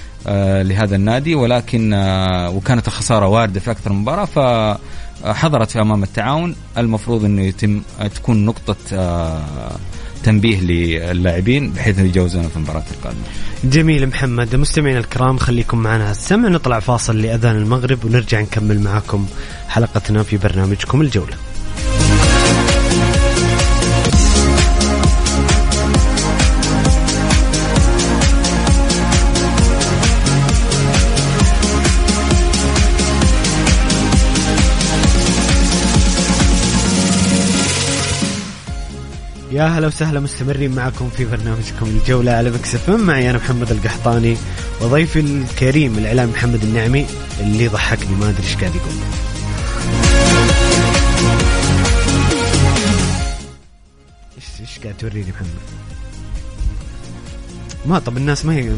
لهذا 0.64 0.96
النادي 0.96 1.36
ولكن 1.36 1.94
آه 1.94 2.50
وكانت 2.50 2.88
الخسارة 2.88 3.28
واردة 3.28 3.60
في 3.60 3.72
أكثر 3.72 3.94
من 3.94 4.00
مباراة 4.00 4.26
فحضرت 4.26 5.72
في 5.72 5.82
أمام 5.82 6.04
التعاون 6.04 6.56
المفروض 6.78 7.26
إنه 7.26 7.42
يتم 7.42 7.82
تكون 8.16 8.46
نقطة 8.46 8.76
آه 8.94 9.72
تنبيه 10.24 10.60
للاعبين 10.62 11.72
بحيث 11.72 12.00
يتجاوزون 12.00 12.48
في 12.48 12.58
المباراة 12.58 12.84
القادمة. 12.98 13.24
جميل 13.64 14.08
محمد 14.08 14.56
مستمعينا 14.56 15.00
الكرام 15.00 15.38
خليكم 15.38 15.78
معنا 15.78 16.12
السمع 16.12 16.50
نطلع 16.50 16.80
فاصل 16.80 17.22
لأذان 17.22 17.56
المغرب 17.56 18.06
ونرجع 18.06 18.42
نكمل 18.42 18.80
معكم 18.80 19.26
حلقتنا 19.68 20.24
في 20.24 20.38
برنامجكم 20.38 21.02
الجولة. 21.02 21.38
يا 39.56 39.64
هلا 39.64 39.88
وسهلا 39.88 40.20
مستمرين 40.20 40.72
معكم 40.72 41.10
في 41.10 41.26
برنامجكم 41.26 41.86
الجولة 41.86 42.32
على 42.32 42.52
Mix 42.52 42.76
F 42.76 42.90
معي 42.90 43.30
أنا 43.30 43.38
محمد 43.38 43.72
القحطاني 43.72 44.38
وضيفي 44.82 45.20
الكريم 45.20 45.98
الإعلام 45.98 46.30
محمد 46.30 46.64
النعمي 46.64 47.06
اللي 47.40 47.68
ضحكني 47.68 48.16
ما 48.16 48.30
أدري 48.30 48.44
إيش 48.44 48.56
قاعد 48.56 48.76
يقول. 48.76 48.94
إيش 54.38 54.46
إيش 54.62 54.80
قاعد 54.80 54.98
توريني 54.98 55.32
محمد؟ 55.32 55.50
ما 57.86 58.00
طب 58.00 58.18
الناس 58.18 58.46
ما 58.46 58.54
هي 58.54 58.72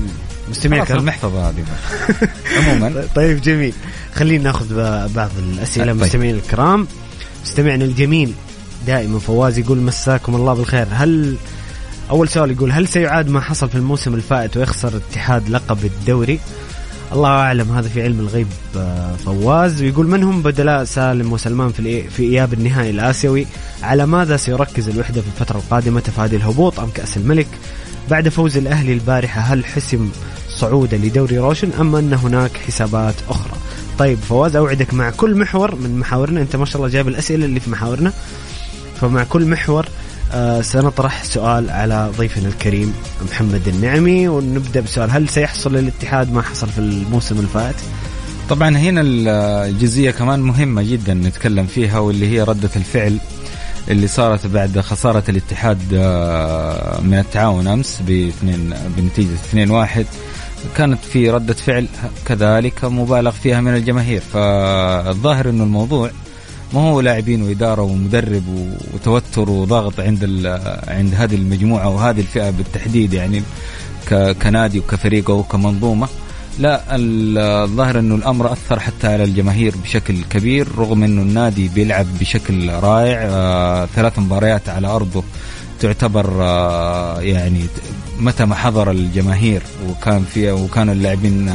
مستمعين 0.49 0.83
المحفظة 0.89 1.49
هذه. 1.49 1.65
عموما. 2.57 3.07
طيب 3.15 3.41
جميل. 3.41 3.73
خلينا 4.15 4.43
ناخذ 4.43 4.75
بعض 5.15 5.31
الأسئلة 5.39 5.93
طيب. 5.93 6.01
مستمعين 6.01 6.35
الكرام. 6.35 6.87
مستمعنا 7.43 7.85
الجميل 7.85 8.33
دائما 8.87 9.19
فواز 9.19 9.57
يقول 9.57 9.77
مساكم 9.77 10.35
الله 10.35 10.53
بالخير. 10.53 10.87
هل 10.91 11.35
أول 12.09 12.29
سؤال 12.29 12.51
يقول 12.51 12.71
هل 12.71 12.87
سيعاد 12.87 13.29
ما 13.29 13.39
حصل 13.41 13.69
في 13.69 13.75
الموسم 13.75 14.13
الفائت 14.13 14.57
ويخسر 14.57 14.87
الاتحاد 14.87 15.49
لقب 15.49 15.85
الدوري؟ 15.85 16.39
الله 17.13 17.29
أعلم 17.29 17.71
هذا 17.71 17.89
في 17.89 18.03
علم 18.03 18.19
الغيب 18.19 18.47
آه، 18.77 19.15
فواز. 19.15 19.81
ويقول 19.81 20.07
من 20.07 20.23
هم 20.23 20.41
بدلاء 20.41 20.83
سالم 20.83 21.33
وسلمان 21.33 21.69
في 21.69 22.09
في 22.09 22.23
إياب 22.23 22.53
النهائي 22.53 22.89
الآسيوي؟ 22.89 23.47
على 23.83 24.05
ماذا 24.05 24.37
سيركز 24.37 24.89
الوحدة 24.89 25.21
في 25.21 25.27
الفترة 25.27 25.57
القادمة؟ 25.57 25.99
تفادي 25.99 26.35
الهبوط 26.35 26.79
أم 26.79 26.89
كأس 26.89 27.17
الملك؟ 27.17 27.47
بعد 28.09 28.29
فوز 28.29 28.57
الأهلي 28.57 28.93
البارحة 28.93 29.41
هل 29.41 29.65
حسم 29.65 30.09
صعوده 30.49 30.97
لدوري 30.97 31.37
روشن 31.37 31.71
أم 31.79 31.95
أن 31.95 32.13
هناك 32.13 32.57
حسابات 32.67 33.15
أخرى؟ 33.29 33.53
طيب 33.99 34.17
فواز 34.29 34.55
أوعدك 34.55 34.93
مع 34.93 35.09
كل 35.09 35.35
محور 35.35 35.75
من 35.75 35.99
محاورنا. 35.99 36.41
أنت 36.41 36.55
ما 36.55 36.65
شاء 36.65 36.77
الله 36.77 36.87
جايب 36.87 37.07
الأسئلة 37.07 37.45
اللي 37.45 37.59
في 37.59 37.69
محاورنا. 37.69 38.13
فمع 39.01 39.23
كل 39.23 39.45
محور 39.45 39.85
آه 40.33 40.61
سنطرح 40.61 41.23
سؤال 41.23 41.69
على 41.69 42.11
ضيفنا 42.17 42.47
الكريم 42.47 42.93
محمد 43.31 43.67
النعمي 43.67 44.27
ونبدأ 44.27 44.79
بسؤال. 44.81 45.11
هل 45.11 45.29
سيحصل 45.29 45.75
للاتحاد 45.75 46.33
ما 46.33 46.41
حصل 46.41 46.67
في 46.67 46.79
الموسم 46.79 47.39
الفات؟ 47.39 47.75
طبعا 48.49 48.77
هنا 48.77 49.01
الجزئية 49.05 50.11
كمان 50.11 50.39
مهمة 50.39 50.83
جدا 50.83 51.13
نتكلم 51.13 51.65
فيها 51.65 51.99
واللي 51.99 52.27
هي 52.27 52.43
ردة 52.43 52.69
الفعل 52.75 53.17
اللي 53.89 54.07
صارت 54.07 54.47
بعد 54.47 54.79
خسارة 54.79 55.23
الاتحاد 55.29 55.79
آه، 55.93 57.01
من 57.01 57.13
التعاون 57.19 57.67
أمس 57.67 58.01
باثنين 58.07 58.73
بنتيجة 58.97 59.35
2-1 59.53 60.05
كانت 60.77 60.99
في 61.05 61.29
ردة 61.29 61.53
فعل 61.53 61.87
كذلك 62.25 62.85
مبالغ 62.85 63.31
فيها 63.31 63.61
من 63.61 63.75
الجماهير. 63.75 64.21
فالظاهر 64.33 65.49
إنه 65.49 65.63
الموضوع 65.63 66.11
ما 66.73 66.81
هو 66.81 67.01
لاعبين 67.01 67.41
وإدارة 67.41 67.81
ومدرب 67.81 68.43
وتوتر 68.93 69.49
وضغط 69.49 69.99
عند 69.99 70.23
عند 70.87 71.13
هذه 71.13 71.35
المجموعة 71.35 71.89
وهذه 71.89 72.19
الفئة 72.19 72.49
بالتحديد 72.49 73.13
يعني 73.13 73.43
كنادي 74.41 74.79
وكفريق 74.79 75.29
وكمنظومه 75.29 76.07
لا 76.59 76.81
الظاهر 76.91 77.99
انه 77.99 78.15
الأمر 78.15 78.51
أثر 78.51 78.79
حتى 78.79 79.07
على 79.07 79.23
الجماهير 79.23 79.73
بشكل 79.83 80.23
كبير 80.29 80.67
رغم 80.77 81.03
انه 81.03 81.21
النادي 81.21 81.67
بيلعب 81.67 82.05
بشكل 82.19 82.69
رائع. 82.69 83.19
آه 83.21 83.85
ثلاث 83.95 84.19
مباريات 84.19 84.69
على 84.69 84.87
أرضه 84.87 85.23
تعتبر 85.79 86.33
آه 86.41 87.21
يعني 87.21 87.65
متى 88.19 88.45
ما 88.45 88.55
حضر 88.55 88.91
الجماهير 88.91 89.61
وكان 89.89 90.23
في 90.33 90.51
وكانوا 90.51 90.93
اللاعبين 90.93 91.49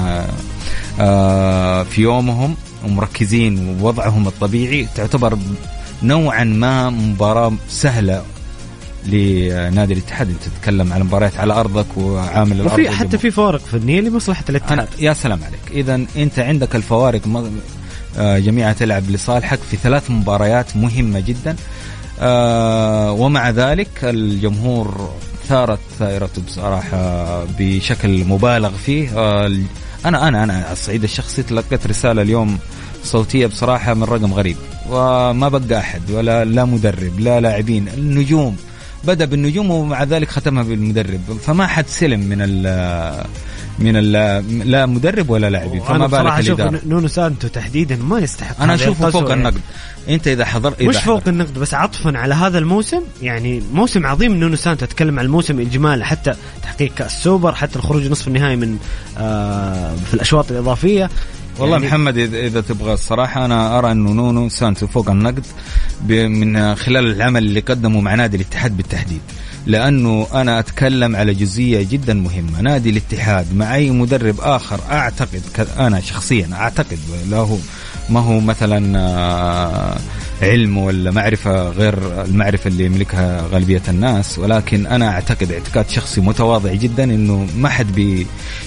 آه 1.00 1.82
في 1.82 2.02
يومهم. 2.02 2.54
ومركزين 2.84 3.78
ووضعهم 3.80 4.26
الطبيعي 4.28 4.88
تعتبر 4.94 5.38
نوعا 6.02 6.44
ما 6.44 6.90
مباراة 6.90 7.52
سهلة 7.68 8.22
لنادي 9.06 9.92
الاتحاد. 9.92 10.28
أنت 10.28 10.42
تتكلم 10.42 10.92
على 10.92 11.04
مباريات 11.04 11.36
على 11.36 11.52
أرضك 11.52 11.86
وعامل 11.96 12.60
الأرض 12.60 12.72
وفي 12.72 12.90
حتى 12.90 13.18
في 13.18 13.30
فوارق 13.30 13.60
فنيه 13.60 14.00
لمصلحة 14.00 14.44
الاتحاد. 14.48 14.88
يا 14.98 15.12
سلام 15.12 15.40
عليك. 15.44 15.60
اذا 15.70 15.94
أنت 16.16 16.38
عندك 16.38 16.76
الفوارق 16.76 17.20
آه، 18.18 18.38
جميعها 18.38 18.72
تلعب 18.72 19.10
لصالحك 19.10 19.58
في 19.70 19.76
ثلاث 19.76 20.10
مباريات 20.10 20.76
مهمة 20.76 21.20
جدا. 21.20 21.56
آه، 22.20 23.12
ومع 23.12 23.50
ذلك 23.50 23.88
الجمهور 24.02 25.10
ثارت 25.48 25.78
ثائرته 25.98 26.42
بصراحة 26.42 27.44
بشكل 27.58 28.24
مبالغ 28.24 28.70
فيه. 28.70 29.18
آه، 29.18 29.58
أنا 30.06 30.28
أنا 30.28 30.44
أنا 30.44 30.52
على 30.52 30.72
الصعيد 30.72 31.02
الشخصي 31.02 31.42
تلقيت 31.42 31.86
رسالة 31.86 32.22
اليوم 32.22 32.58
صوتية 33.04 33.46
بصراحة 33.46 33.94
من 33.94 34.04
رقم 34.04 34.34
غريب. 34.34 34.56
وما 34.90 35.48
بقى 35.48 35.78
أحد 35.78 36.10
ولا 36.10 36.44
لا 36.44 36.64
مدرب 36.64 37.20
لا 37.20 37.40
لاعبين 37.40 37.88
النجوم. 37.88 38.56
بدأ 39.04 39.24
بالنجوم 39.24 39.70
ومع 39.70 40.02
ذلك 40.02 40.28
ختمها 40.28 40.62
بالمدرب. 40.62 41.20
فما 41.46 41.66
حد 41.66 41.86
سلم 41.88 42.20
من 42.20 42.42
من 43.78 43.96
ال 43.96 44.12
لا 44.70 44.86
مدرب 44.86 45.30
ولا 45.30 45.50
لاعبين 45.50 45.80
فما 45.80 46.06
بالك 46.06 46.38
الإدارة؟ 46.38 46.80
نونو 46.86 47.08
سانتو 47.08 47.48
تحديدا 47.48 47.96
ما 47.96 48.18
يستحق 48.18 48.62
أنا 48.62 48.74
أشوفه 48.74 49.10
فوق 49.10 49.28
يعني. 49.28 49.34
النقد. 49.34 49.60
أنت 50.08 50.28
إذا 50.28 50.44
حضرت 50.44 50.80
إذا 50.80 50.88
مش 50.88 50.96
فوق 50.96 51.20
حضر. 51.20 51.30
النقد؟ 51.32 51.58
بس 51.58 51.74
عطفا 51.74 52.18
على 52.18 52.34
هذا 52.34 52.58
الموسم؟ 52.58 53.00
يعني 53.22 53.62
موسم 53.72 54.06
عظيم 54.06 54.34
نونو 54.34 54.56
سانتو 54.56 54.84
أتكلم 54.84 55.18
عن 55.18 55.24
الموسم 55.24 55.60
اجمالا 55.60 56.04
حتى 56.04 56.34
تحقيق 56.62 56.94
كأس 56.94 57.22
سوبر 57.22 57.54
حتى 57.54 57.76
الخروج 57.76 58.06
نصف 58.10 58.28
النهائي 58.28 58.56
من 58.56 58.76
آه 59.18 59.94
في 59.94 60.14
الأشواط 60.14 60.50
الإضافية. 60.50 61.10
والله 61.58 61.76
يعني 61.76 61.86
محمد 61.86 62.18
اذا 62.18 62.60
تبغى 62.60 62.92
الصراحة 62.92 63.44
أنا 63.44 63.78
أرى 63.78 63.92
انه 63.92 64.10
نونو 64.10 64.48
سانتو 64.48 64.86
فوق 64.86 65.10
النقد 65.10 65.46
من 66.08 66.74
خلال 66.74 67.06
العمل 67.06 67.44
اللي 67.44 67.60
قدمه 67.60 68.00
مع 68.00 68.14
نادي 68.14 68.36
الاتحاد 68.36 68.76
بالتحديد. 68.76 69.20
لأنه 69.66 70.26
أنا 70.34 70.58
أتكلم 70.58 71.16
على 71.16 71.34
جزئية 71.34 71.86
جدا 71.90 72.14
مهمة. 72.14 72.60
نادي 72.60 72.90
الاتحاد 72.90 73.54
مع 73.54 73.74
اي 73.74 73.90
مدرب 73.90 74.40
آخر 74.40 74.80
أعتقد 74.90 75.42
أنا 75.78 76.00
شخصيا 76.00 76.48
أعتقد 76.52 76.98
له 77.30 77.58
ما 78.10 78.20
هو 78.20 78.40
مثلا 78.40 78.98
آه، 78.98 79.96
علم 80.42 80.78
ولا 80.78 81.10
معرفة 81.10 81.68
غير 81.68 82.24
المعرفة 82.24 82.68
اللي 82.68 82.84
يملكها 82.84 83.46
غالبية 83.52 83.82
الناس. 83.88 84.38
ولكن 84.38 84.86
أنا 84.86 85.08
أعتقد 85.08 85.52
اعتقاد 85.52 85.88
شخصي 85.88 86.20
متواضع 86.20 86.74
جدا 86.74 87.04
أنه 87.04 87.46
ما 87.56 87.68
حد 87.68 88.18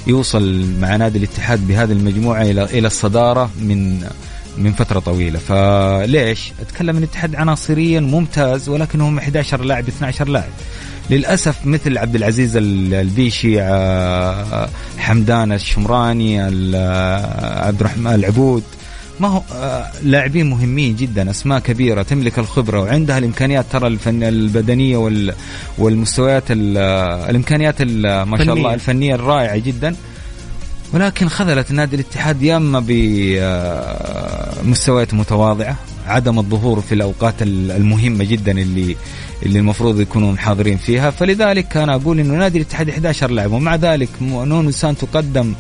بيوصل 0.07 0.65
مع 0.79 0.95
نادي 0.95 1.17
الاتحاد 1.17 1.67
بهذه 1.67 1.91
المجموعة 1.91 2.41
إلى 2.41 2.63
إلى 2.63 2.87
الصدارة 2.87 3.49
من 3.59 4.07
من 4.57 4.73
فترة 4.73 4.99
طويلة. 4.99 5.39
فليش؟ 5.39 6.51
أتكلم 6.61 6.89
عن 6.89 7.03
الاتحاد 7.03 7.35
عناصريا 7.35 7.99
ممتاز 7.99 8.69
ولكن 8.69 9.01
هم 9.01 9.17
11 9.17 9.61
لاعب 9.61 9.87
12 9.87 10.27
لاعب. 10.27 10.49
للأسف 11.09 11.65
مثل 11.65 11.97
عبد 11.97 12.15
العزيز 12.15 12.57
البيشي 12.57 13.61
آه، 13.61 14.69
حمدان 14.97 15.51
الشمراني 15.51 16.41
آه، 16.41 17.65
عبد 17.67 17.79
الرحمن 17.79 18.13
العبود. 18.13 18.63
ما 19.19 19.27
هو 19.27 19.41
آه، 19.55 19.91
لاعبين 20.03 20.49
مهمين 20.49 20.95
جدا 20.95 21.29
أسماء 21.29 21.59
كبيرة 21.59 22.01
تملك 22.01 22.39
الخبرة 22.39 22.79
وعندها 22.79 23.17
الإمكانيات 23.17 23.65
ترى 23.71 23.87
الفن 23.87 24.23
البدنية 24.23 24.97
وال 24.97 25.33
والمستويات 25.77 26.43
الإمكانيات 26.49 27.81
ما 27.81 28.43
شاء 28.45 28.55
الله 28.55 28.73
الفنية. 28.73 29.15
الرائعة 29.15 29.57
جدا. 29.57 29.95
ولكن 30.93 31.29
خذلت 31.29 31.71
نادي 31.71 31.95
الاتحاد 31.95 32.41
يا 32.41 32.57
اما 32.57 32.83
بمستويات 34.63 35.13
متواضعة. 35.13 35.75
عدم 36.07 36.39
الظهور 36.39 36.81
في 36.81 36.95
الأوقات 36.95 37.35
المهمة 37.41 38.23
جدا 38.23 38.51
اللي 38.51 38.95
اللي 39.45 39.59
المفروض 39.59 39.99
يكونوا 39.99 40.35
حاضرين 40.35 40.77
فيها. 40.77 41.09
فلذلك 41.09 41.77
أنا 41.77 41.95
أقول 41.95 42.19
إنه 42.19 42.33
نادي 42.33 42.57
الاتحاد 42.57 42.89
11 42.89 43.31
لاعب 43.31 43.51
ومع 43.51 43.75
ذلك 43.75 44.09
نونو 44.21 44.71
سانتو 44.71 45.07
قدم 45.13 45.53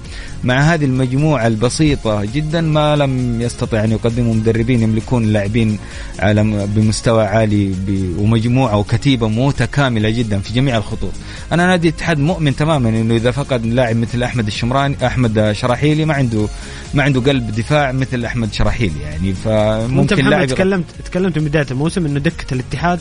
مع 0.45 0.59
هذه 0.59 0.85
المجموعة 0.85 1.47
البسيطة 1.47 2.25
جدا 2.25 2.61
ما 2.61 2.95
لم 2.95 3.41
يستطع 3.41 3.83
أن 3.83 3.91
يقدموا 3.91 4.33
مدربين 4.33 4.81
يملكون 4.81 5.25
لاعبين 5.25 5.79
على 6.19 6.67
بمستوى 6.75 7.25
عالي 7.25 7.75
ومجموعة 8.19 8.77
وكتيبة 8.77 9.27
متكاملة 9.27 10.09
جدا 10.09 10.39
في 10.39 10.53
جميع 10.53 10.77
الخطوط. 10.77 11.11
أنا 11.51 11.67
نادي 11.67 11.89
الاتحاد 11.89 12.19
مؤمن 12.19 12.55
تماما 12.55 12.89
إنه 12.89 13.15
إذا 13.15 13.31
فقد 13.31 13.65
لاعب 13.65 13.95
مثل 13.95 14.23
أحمد 14.23 14.47
الشمراني 14.47 14.95
أحمد 15.05 15.51
شراحيلي 15.51 16.05
ما 16.05 16.13
عنده 16.13 16.47
ما 16.93 17.03
عنده 17.03 17.21
قلب 17.21 17.51
دفاع 17.51 17.91
مثل 17.91 18.25
أحمد 18.25 18.53
شراحيلي 18.53 19.01
يعني. 19.01 19.33
فممكن 19.33 20.25
لاعب 20.29 20.47
تكلمت 20.47 20.85
تكلمت 21.05 21.39
من 21.39 21.45
بداية 21.45 21.65
الموسم 21.71 22.05
إنه 22.05 22.19
دكة 22.19 22.53
الاتحاد 22.53 22.99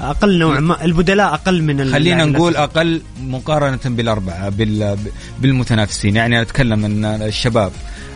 أقل 0.00 0.38
نوع 0.38 0.60
ما 0.60 0.84
البدلاء 0.84 1.34
أقل 1.34 1.62
من 1.62 1.92
خلينا 1.92 2.24
نقول 2.24 2.56
أقل 2.56 3.02
مقارنة 3.20 3.78
بالأربعة 3.84 4.52
بالمتنافسين. 5.40 6.16
يعني 6.16 6.42
أتكلم 6.42 6.84
ان 6.84 7.04
الشباب 7.04 7.72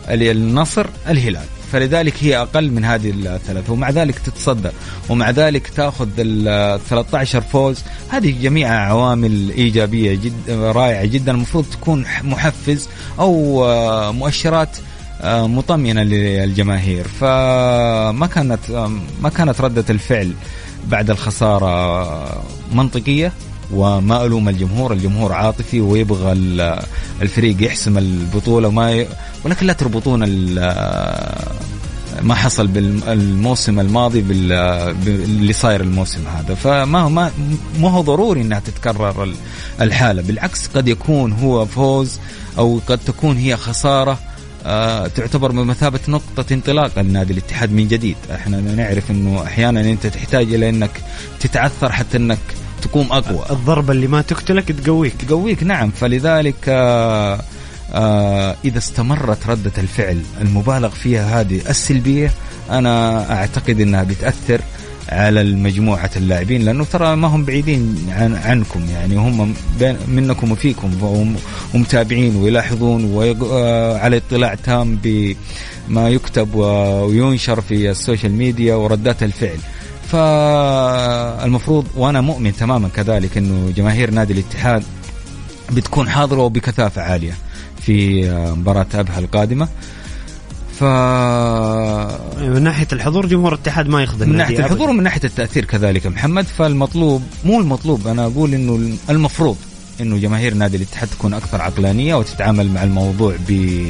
النصر 0.08 0.86
الهلال. 1.08 1.44
فلذلك 1.72 2.14
هي 2.20 2.36
أقل 2.36 2.70
من 2.70 2.84
هذه 2.84 3.10
الثلاثة 3.10 3.72
ومع 3.72 3.90
ذلك 3.90 4.18
تتصدر 4.18 4.72
ومع 5.08 5.30
ذلك 5.30 5.68
تأخذ 5.68 6.08
ال 6.18 6.80
13 6.88 7.40
فوز. 7.40 7.78
هذه 8.08 8.42
جميعها 8.42 8.78
عوامل 8.78 9.50
إيجابية 9.50 10.14
جدا 10.14 10.72
رائعة 10.72 11.04
جدا. 11.04 11.32
المفروض 11.32 11.64
تكون 11.64 12.04
محفز 12.22 12.88
أو 13.18 13.64
آه، 13.64 14.10
مؤشرات 14.12 14.76
آه، 15.22 15.46
مطمئنة 15.46 16.02
للجماهير. 16.02 17.08
فما 17.08 18.26
كانت 18.26 18.90
ما 19.22 19.28
كانت 19.28 19.60
ردة 19.60 19.84
الفعل. 19.90 20.32
بعد 20.88 21.10
الخسارة 21.10 22.42
منطقية 22.72 23.32
وما 23.74 24.24
ألوم 24.24 24.48
الجمهور، 24.48 24.92
الجمهور 24.92 25.32
عاطفي 25.32 25.80
ويبغى 25.80 26.32
الفريق 27.22 27.62
يحسم 27.62 27.98
البطولة 27.98 28.68
وما 28.68 28.92
ي... 28.92 29.06
ولكن 29.44 29.66
لا 29.66 29.72
تربطون 29.72 30.24
ما 32.22 32.34
حصل 32.34 32.66
بالموسم 32.66 33.80
الماضي 33.80 34.20
باللي 34.20 35.52
صاير 35.52 35.80
الموسم 35.80 36.20
هذا. 36.36 36.54
فما 36.54 37.08
ما 37.08 37.30
ما 37.80 37.90
هو 37.90 38.00
ضروري 38.00 38.40
إنها 38.40 38.60
تتكرر 38.60 39.34
الحالة. 39.80 40.22
بالعكس 40.22 40.66
قد 40.66 40.88
يكون 40.88 41.32
هو 41.32 41.66
فوز 41.66 42.18
أو 42.58 42.80
قد 42.86 42.98
تكون 42.98 43.36
هي 43.36 43.56
خسارة 43.56 44.18
آه، 44.66 45.06
تعتبر 45.06 45.52
بمثابة 45.52 46.00
نقطة 46.08 46.44
انطلاق 46.52 46.98
لنادي 46.98 47.32
الاتحاد 47.32 47.72
من 47.72 47.88
جديد. 47.88 48.16
إحنا 48.34 48.60
نعرف 48.60 49.10
إنه 49.10 49.42
أحيانا 49.42 49.80
أنت 49.80 50.06
تحتاج 50.06 50.54
إلى 50.54 50.68
إنك 50.68 50.90
تتعثر 51.40 51.92
حتى 51.92 52.16
إنك 52.16 52.38
تقوم 52.82 53.12
أقوى. 53.12 53.44
الضربة 53.50 53.92
اللي 53.92 54.06
ما 54.06 54.22
تقتلك 54.22 54.72
تقويك. 54.72 55.12
تقويك 55.28 55.62
نعم. 55.62 55.90
فلذلك 55.90 56.68
آه 56.68 57.40
آه 57.92 58.56
إذا 58.64 58.78
استمرت 58.78 59.46
ردة 59.46 59.72
الفعل 59.78 60.22
المبالغ 60.40 60.88
فيها 60.88 61.40
هذه 61.40 61.60
السلبية 61.68 62.30
أنا 62.70 63.24
أعتقد 63.32 63.80
إنها 63.80 64.02
بتأثر. 64.02 64.60
على 65.10 65.40
المجموعة 65.40 66.10
اللاعبين 66.16 66.62
لأنه 66.62 66.84
ترى 66.84 67.16
ما 67.16 67.28
هم 67.28 67.44
بعيدين 67.44 67.96
عن 68.08 68.34
عنكم 68.34 68.80
يعني 68.90 69.16
هم 69.16 69.54
بين 69.78 69.96
منكم 70.08 70.52
وفيكم 70.52 70.90
ومتابعين 71.74 72.36
ويلاحظون 72.36 73.04
وعلى 73.04 74.16
اطلاع 74.16 74.54
تام 74.54 74.98
بما 75.02 76.08
يكتب 76.08 76.54
وينشر 76.54 77.60
في 77.60 77.90
ال 77.90 77.96
social 77.96 78.32
media 78.32 78.74
وردات 78.74 79.22
الفعل. 79.22 79.58
فالمفروض 80.12 81.86
وأنا 81.96 82.20
مؤمن 82.20 82.56
تماما 82.56 82.88
كذلك 82.88 83.36
إنه 83.38 83.72
جماهير 83.76 84.10
نادي 84.10 84.32
الاتحاد 84.32 84.82
بتكون 85.72 86.08
حاضرة 86.08 86.38
وبكثافة 86.42 87.02
عالية 87.02 87.32
في 87.82 88.30
مباراة 88.56 88.86
أبها 88.94 89.18
القادمة. 89.18 89.68
ف 90.80 90.84
من 92.42 92.62
ناحية 92.62 92.88
الحضور 92.92 93.26
جمهور 93.26 93.54
الاتحاد 93.54 93.88
ما 93.88 94.02
يخدم 94.02 94.28
من 94.28 94.36
ناحية 94.36 94.58
الحضور 94.58 94.90
ومن 94.90 95.02
ناحية 95.02 95.20
التأثير 95.24 95.64
كذلك 95.64 96.06
محمد 96.06 96.44
فالمطلوب 96.44 97.22
مو 97.44 97.60
المطلوب 97.60 98.06
أنا 98.08 98.26
أقول 98.26 98.54
إنه 98.54 98.96
المفروض 99.10 99.56
إنه 100.00 100.18
جماهير 100.18 100.54
نادي 100.54 100.76
الاتحاد 100.76 101.08
تكون 101.08 101.34
أكثر 101.34 101.62
عقلانية 101.62 102.14
وتتعامل 102.14 102.68
مع 102.68 102.82
الموضوع 102.82 103.34
ب 103.48 103.84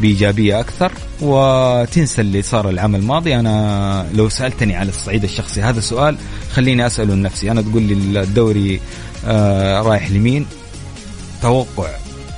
بإيجابية 0.00 0.60
أكثر 0.60 0.92
وتنسى 1.20 2.20
اللي 2.20 2.42
صار 2.42 2.70
العام 2.70 2.94
الماضي. 2.94 3.36
أنا 3.36 4.06
لو 4.14 4.28
سألتني 4.28 4.76
على 4.76 4.88
الصعيد 4.88 5.24
الشخصي 5.24 5.62
هذا 5.62 5.78
السؤال 5.78 6.16
خليني 6.52 6.86
أسأله 6.86 7.14
لنفسي. 7.14 7.50
أنا 7.50 7.62
تقول 7.62 7.82
لي 7.82 8.22
الدوري 8.22 8.80
آه 9.26 9.82
رايح 9.82 10.10
لمين؟ 10.10 10.46
توقع. 11.42 11.88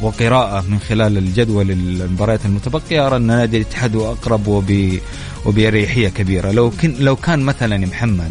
وقراءة 0.02 0.64
من 0.68 0.78
خلال 0.78 1.18
الجدول 1.18 1.70
المباريات 1.70 2.40
المتبقية. 2.44 3.06
أرى 3.06 3.16
أن 3.16 3.22
نادي 3.22 3.56
الاتحاد 3.56 3.96
أقرب 3.96 4.46
وب 4.46 4.98
وبأريحية 5.46 6.08
كبيرة. 6.08 6.50
لو 6.50 6.70
كن 6.70 6.94
لو 6.98 7.16
كان 7.16 7.40
مثلا 7.40 7.78
محمد 7.78 8.30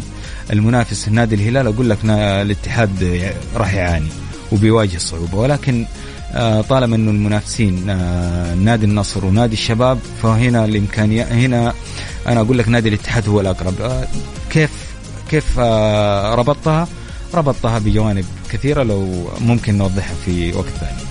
المنافس 0.52 1.08
نادي 1.08 1.34
الهلال 1.34 1.66
أقول 1.66 1.90
لك 1.90 1.98
الاتحاد 2.04 3.22
راح 3.56 3.74
يعاني 3.74 4.08
وبيواجه 4.52 4.98
صعوبة. 4.98 5.38
ولكن 5.38 5.86
آه، 6.32 6.60
طالما 6.60 6.96
أنه 6.96 7.10
المنافسين 7.10 7.90
آه، 7.90 8.54
نادي 8.54 8.86
النصر 8.86 9.24
ونادي 9.24 9.52
الشباب 9.52 9.98
فهنا 10.22 10.64
الامكانيه 10.64 11.22
هنا 11.22 11.74
أنا 12.26 12.40
أقول 12.40 12.58
لك 12.58 12.68
نادي 12.68 12.88
الاتحاد 12.88 13.28
هو 13.28 13.40
الأقرب. 13.40 13.80
آه، 13.80 14.08
كيف 14.50 14.70
كيف 15.30 15.58
ربطتها؟ 16.38 16.88
ربطتها 17.34 17.78
بجوانب 17.78 18.24
كثيرة 18.50 18.82
لو 18.82 19.28
ممكن 19.40 19.78
نوضحها 19.78 20.14
في 20.24 20.52
وقت 20.52 20.68
ثاني. 20.80 21.07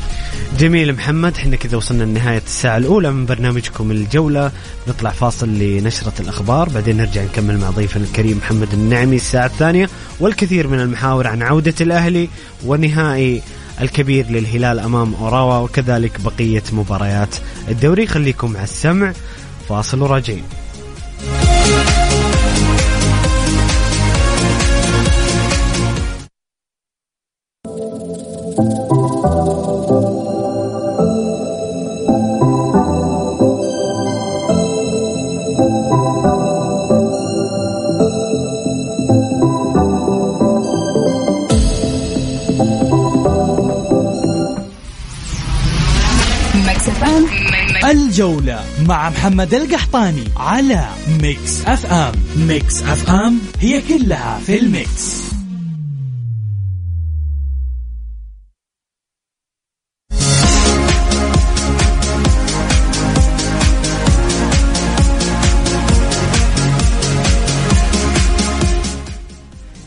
جميل 0.58 0.94
محمد 0.94 1.36
إحنا 1.38 1.56
كذا 1.56 1.78
وصلنا 1.78 2.04
لنهاية 2.04 2.42
الساعة 2.46 2.78
الأولى 2.78 3.12
من 3.12 3.26
برنامجكم 3.26 3.92
الجولة. 3.92 4.52
نطلع 4.88 5.10
فاصل 5.10 5.50
لنشرة 5.50 6.14
الأخبار 6.20 6.70
بعدين 6.70 6.98
نرجع 6.98 7.24
نكمل 7.24 7.58
مع 7.58 7.70
ضيفنا 7.70 8.04
الكريم 8.04 8.38
محمد 8.38 8.74
النعمي 8.74 9.16
الساعة 9.16 9.46
الثانية. 9.46 9.90
والكثير 10.20 10.68
من 10.68 10.80
المحاور 10.80 11.28
عن 11.28 11.42
عودة 11.42 11.74
الأهلي 11.82 12.30
ونهائي 12.66 13.42
الكبير 13.82 14.30
للهلال 14.30 14.80
أمام 14.80 15.14
أوراوا 15.14 15.58
وكذلك 15.58 16.22
بقية 16.22 16.64
مباريات 16.72 17.36
الدوري. 17.68 18.08
خليكم 18.08 18.56
على 18.56 18.64
السمع 18.64 19.14
فاصل 19.70 20.02
وراجعين. 20.02 20.44
الجولة 48.18 48.66
مع 48.88 49.10
محمد 49.10 49.54
القحطاني 49.54 50.24
على 50.38 50.86
Mix 51.22 51.66
FM 51.66 52.14
Mix 52.38 52.82
FM 52.82 53.40
هي 53.60 53.82
كلها 53.82 54.40
في 54.46 54.60
ال 54.60 54.72
Mix. 54.72 55.22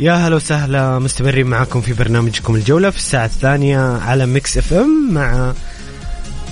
يا 0.00 0.12
هلا 0.12 0.36
وسهلا 0.36 0.98
مستمرين 0.98 1.46
معكم 1.46 1.80
في 1.80 1.92
برنامجكم 1.92 2.54
الجولة 2.54 2.90
في 2.90 2.96
الساعة 2.96 3.24
الثانية 3.24 3.78
على 3.98 4.26
Mix 4.26 4.58
FM 4.58 5.14
مع 5.14 5.52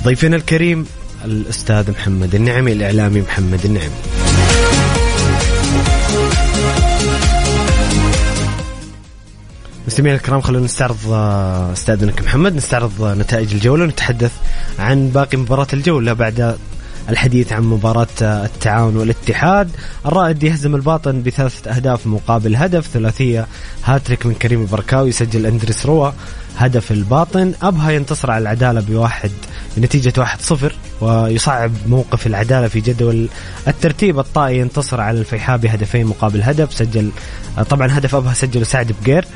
ضيفنا 0.05 0.37
الكريم 0.37 0.87
الأستاذ 1.25 1.91
محمد 1.91 2.35
النعمي 2.35 2.73
الإعلامي 2.73 3.21
محمد 3.21 3.65
النعمي 3.65 3.95
مستمعينا 9.87 10.19
الكرام 10.19 10.41
خلونا 10.41 10.65
نستعرض 10.65 11.13
استاذنك 11.73 12.23
محمد 12.23 12.55
نستعرض 12.55 13.03
نتائج 13.19 13.53
الجولة 13.55 13.85
ونتحدث 13.85 14.33
عن 14.79 15.09
باقي 15.09 15.37
مباراة 15.37 15.67
الجولة 15.73 16.13
بعد 16.13 16.57
الحديث 17.09 17.53
عن 17.53 17.63
مباراة 17.63 18.07
التعاون 18.21 18.97
والاتحاد. 18.97 19.71
الرائد 20.07 20.43
يهزم 20.43 20.75
الباطن 20.75 21.23
بثلاثة 21.23 21.71
أهداف 21.71 22.07
مقابل 22.07 22.57
هدف 22.57 22.87
ثلاثية 22.87 23.47
هاتريك 23.85 24.27
من 24.27 24.35
كريم 24.35 24.63
البركاوي 24.63 25.09
يسجل 25.09 25.47
أندريس 25.47 25.87
روا 25.87 26.11
هدف 26.57 26.93
الباطن. 26.93 27.53
أبها 27.63 27.91
ينتصر 27.91 28.31
على 28.31 28.43
العدالة 28.43 28.81
بواحد 28.81 29.31
بنتيجة 29.77 30.13
واحد 30.19 30.41
صفر 30.41 30.75
ويصعب 31.01 31.73
موقف 31.87 32.27
العدالة 32.27 32.69
في 32.69 32.81
جدول 32.81 33.29
الترتيب. 33.69 34.19
الطائي 34.19 34.59
ينتصر 34.59 35.01
على 35.01 35.19
الفيحاء 35.19 35.57
بهدفين 35.57 36.07
مقابل 36.07 36.43
هدف 36.43 36.75
سجل 36.75 37.11
طبعا 37.71 37.99
هدف 37.99 38.15
أبها 38.15 38.35
سجله 38.35 38.65
سعد 38.65 38.95
بقير. 39.03 39.25
آه، 39.25 39.29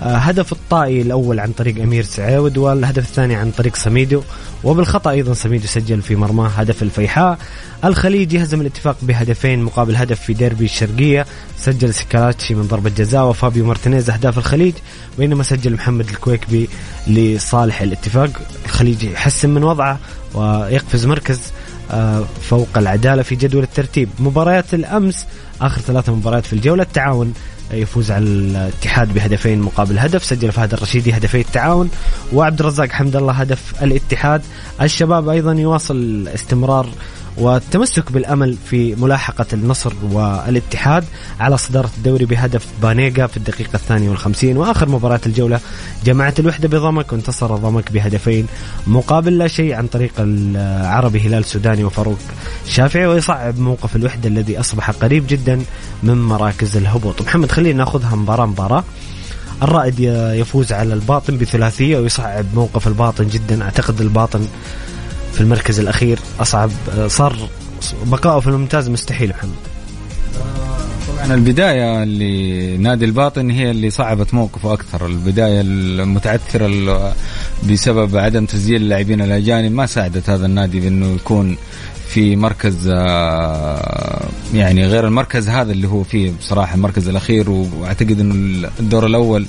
هدف 0.00 0.52
الطائي 0.52 1.02
الأول 1.02 1.40
عن 1.40 1.52
طريق 1.52 1.82
أمير 1.82 2.04
سعيود 2.04 2.58
والهدف 2.58 3.08
الثاني 3.08 3.34
عن 3.34 3.50
طريق 3.50 3.76
سميدو 3.76 4.22
وبالخطأ 4.64 5.10
أيضا 5.10 5.34
سميدو 5.34 5.66
سجل 5.66 6.02
في 6.02 6.16
مرماه 6.16 6.48
هدف 6.48 6.82
الفيحاء. 6.82 7.38
الخليج 7.84 8.32
يهزم 8.32 8.60
الاتفاق 8.60 8.96
بهدفين 9.02 9.62
مقابل 9.62 9.96
هدف 9.96 10.20
في 10.20 10.34
ديربي 10.34 10.64
الشرقية. 10.64 11.26
سجل 11.58 11.94
سكالاتشي 11.94 12.54
من 12.54 12.62
ضربة 12.62 12.90
جزاء 12.90 13.28
وفابيو 13.28 13.66
مارتينيز 13.66 14.10
أهداف 14.10 14.38
الخليج 14.38 14.74
بينما 15.18 15.42
سجل 15.42 15.74
محمد 15.74 16.08
الكويكبي 16.08 16.68
لصالح 17.06 17.80
الاتفاق. 17.82 18.30
الخليج 18.64 19.02
يحسن 19.02 19.50
من 19.50 19.64
وضعه 19.64 19.98
ويقفز 20.34 21.06
مركز. 21.06 21.38
آه، 21.38 21.63
فوق 22.40 22.68
العدالة 22.76 23.22
في 23.22 23.34
جدول 23.34 23.62
الترتيب. 23.62 24.08
مباريات 24.18 24.74
الأمس 24.74 25.26
آخر 25.60 25.80
ثلاثة 25.80 26.14
مباريات 26.14 26.46
في 26.46 26.52
الجولة 26.52 26.82
التعاون 26.82 27.34
يفوز 27.70 28.10
على 28.10 28.24
الاتحاد 28.24 29.14
بهدفين 29.14 29.60
مقابل 29.60 29.98
هدف. 29.98 30.24
سجل 30.24 30.52
فهد 30.52 30.72
الرشيدي 30.72 31.12
هدفي 31.12 31.40
التعاون 31.40 31.90
وعبد 32.32 32.60
الرزاق 32.60 32.88
حمد 32.88 33.16
الله 33.16 33.32
هدف 33.32 33.82
الاتحاد. 33.82 34.42
الشباب 34.82 35.28
أيضا 35.28 35.52
يواصل 35.52 36.28
استمرار 36.34 36.88
والتمسك 37.38 38.12
بالأمل 38.12 38.56
في 38.70 38.94
ملاحقة 38.94 39.46
النصر 39.52 39.92
والاتحاد 40.12 41.04
على 41.40 41.58
صدارة 41.58 41.90
الدوري 41.98 42.24
بهدف 42.24 42.66
بانيجا 42.82 43.26
في 43.26 43.36
الدقيقة 43.36 43.74
الثانية 43.74 44.08
والخمسين 44.10 44.56
وآخر 44.56 44.88
مباراة 44.88 45.20
الجولة. 45.26 45.60
جمعت 46.04 46.40
الوحدة 46.40 46.68
بضمك 46.68 47.12
وانتصر 47.12 47.56
ضمك 47.56 47.92
بهدفين 47.92 48.46
مقابل 48.86 49.38
لا 49.38 49.48
شيء 49.48 49.74
عن 49.74 49.86
طريق 49.86 50.12
العربي 50.18 51.20
هلال 51.20 51.44
سوداني 51.44 51.84
وفاروق 51.84 52.18
شافعي 52.68 53.06
ويصعب 53.06 53.58
موقف 53.58 53.96
الوحدة 53.96 54.28
الذي 54.28 54.60
أصبح 54.60 54.90
قريب 54.90 55.26
جدا 55.28 55.62
من 56.02 56.22
مراكز 56.22 56.76
الهبوط. 56.76 57.22
محمد 57.22 57.52
خلينا 57.52 57.78
ناخذها 57.78 58.16
مباراة 58.16 58.46
مباراة. 58.46 58.84
الرائد 59.62 60.00
يفوز 60.40 60.72
على 60.72 60.94
الباطن 60.94 61.38
بثلاثية 61.38 61.98
ويصعب 61.98 62.44
موقف 62.54 62.86
الباطن 62.86 63.28
جدا. 63.28 63.64
أعتقد 63.64 64.00
الباطن 64.00 64.46
في 65.34 65.40
المركز 65.40 65.80
الأخير 65.80 66.18
أصعب 66.40 66.70
صار 67.06 67.36
بقائه 68.06 68.40
في 68.40 68.46
الممتاز 68.46 68.88
مستحيل 68.88 69.28
محمد 69.30 69.74
طبعا 71.08 71.34
البداية 71.34 72.04
لنادي 72.04 73.04
الباطن 73.04 73.50
هي 73.50 73.70
اللي 73.70 73.90
صعبت 73.90 74.34
موقفه 74.34 74.72
أكثر. 74.72 75.06
البداية 75.06 75.60
المتعثرة 75.60 77.12
بسبب 77.70 78.16
عدم 78.16 78.46
تسجيل 78.46 78.82
اللاعبين 78.82 79.20
الأجانب 79.22 79.72
ما 79.72 79.86
ساعدت 79.86 80.30
هذا 80.30 80.46
النادي 80.46 80.80
بأنه 80.80 81.14
يكون 81.14 81.56
في 82.08 82.36
مركز 82.36 82.88
آه، 82.92 84.28
يعني 84.54 84.86
غير 84.86 85.06
المركز 85.06 85.48
هذا 85.48 85.72
اللي 85.72 85.88
هو 85.88 86.02
فيه 86.02 86.32
بصراحة 86.40 86.74
المركز 86.74 87.08
الأخير. 87.08 87.50
وأعتقد 87.50 88.20
أنه 88.20 88.68
الدور 88.80 89.06
الأول 89.06 89.46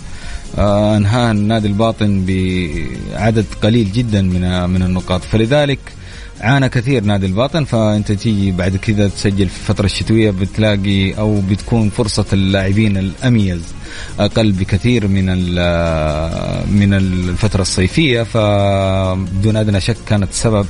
آه، 0.57 0.97
انهى 0.97 1.31
النادي 1.31 1.67
الباطن 1.67 2.25
بعدد 2.25 3.45
قليل 3.63 3.91
جدا 3.91 4.21
من 4.21 4.69
من 4.69 4.81
النقاط. 4.81 5.21
فلذلك 5.21 5.79
عانى 6.41 6.69
كثير 6.69 7.03
نادي 7.03 7.25
الباطن 7.25 7.63
فأنت 7.63 8.11
تيجي 8.11 8.51
بعد 8.51 8.75
كذا 8.77 9.07
تسجل 9.07 9.49
في 9.49 9.69
الفترة 9.69 9.85
الشتوية 9.85 10.31
بتلاقي 10.31 11.13
أو 11.13 11.41
بتكون 11.49 11.89
فرصة 11.89 12.25
اللاعبين 12.33 12.97
الأميز. 12.97 13.61
أقل 14.19 14.51
بكثير 14.51 15.07
من 15.07 15.25
من 16.79 16.93
الفترة 16.93 17.61
الصيفية 17.61 18.23
فبدون 18.23 19.55
أدنى 19.55 19.81
شك 19.81 19.97
كانت 20.07 20.33
سبب 20.33 20.65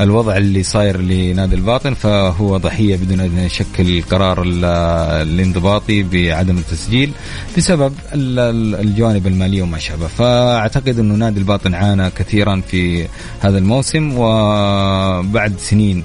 الوضع 0.00 0.36
اللي 0.36 0.62
صاير 0.62 1.00
لنادي 1.00 1.54
الباطن 1.54 1.94
فهو 1.94 2.56
ضحية 2.56 2.96
بدون 2.96 3.20
أدنى 3.20 3.48
شك 3.48 3.80
القرار 3.80 4.42
الانضباطي 5.22 6.02
بعدم 6.02 6.58
التسجيل 6.58 7.12
بسبب 7.56 7.94
الجوانب 8.14 9.26
المالية 9.26 9.62
وما 9.62 9.78
شابه. 9.78 10.06
فأعتقد 10.06 10.98
إنه 10.98 11.14
نادي 11.14 11.40
الباطن 11.40 11.74
عانى 11.74 12.10
كثيرا 12.10 12.62
في 12.70 13.08
هذا 13.40 13.58
الموسم 13.58 14.12
وبعد 14.16 15.54
سنين 15.58 16.04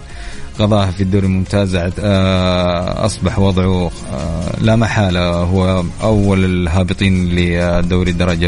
قضاها 0.60 0.92
في 0.92 1.04
الدوري 1.04 1.26
الممتاز 1.26 1.76
آه، 2.00 3.06
أصبح 3.06 3.40
وضعه 3.40 3.92
آه، 4.14 4.62
لا 4.62 4.76
محالة. 4.76 5.30
هو 5.30 5.84
أول 6.04 6.46
الهابطين 6.46 7.36
لدوري 7.36 8.12
الدرجة 8.12 8.48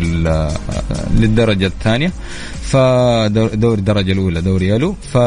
للدرجة 1.11 1.65
الثانية. 1.67 2.11
فدوري 2.61 3.53
الدرجة 3.79 4.11
الأولى 4.11 4.41
دوري 4.41 4.75
ألو 4.75 4.95
ف 5.13 5.17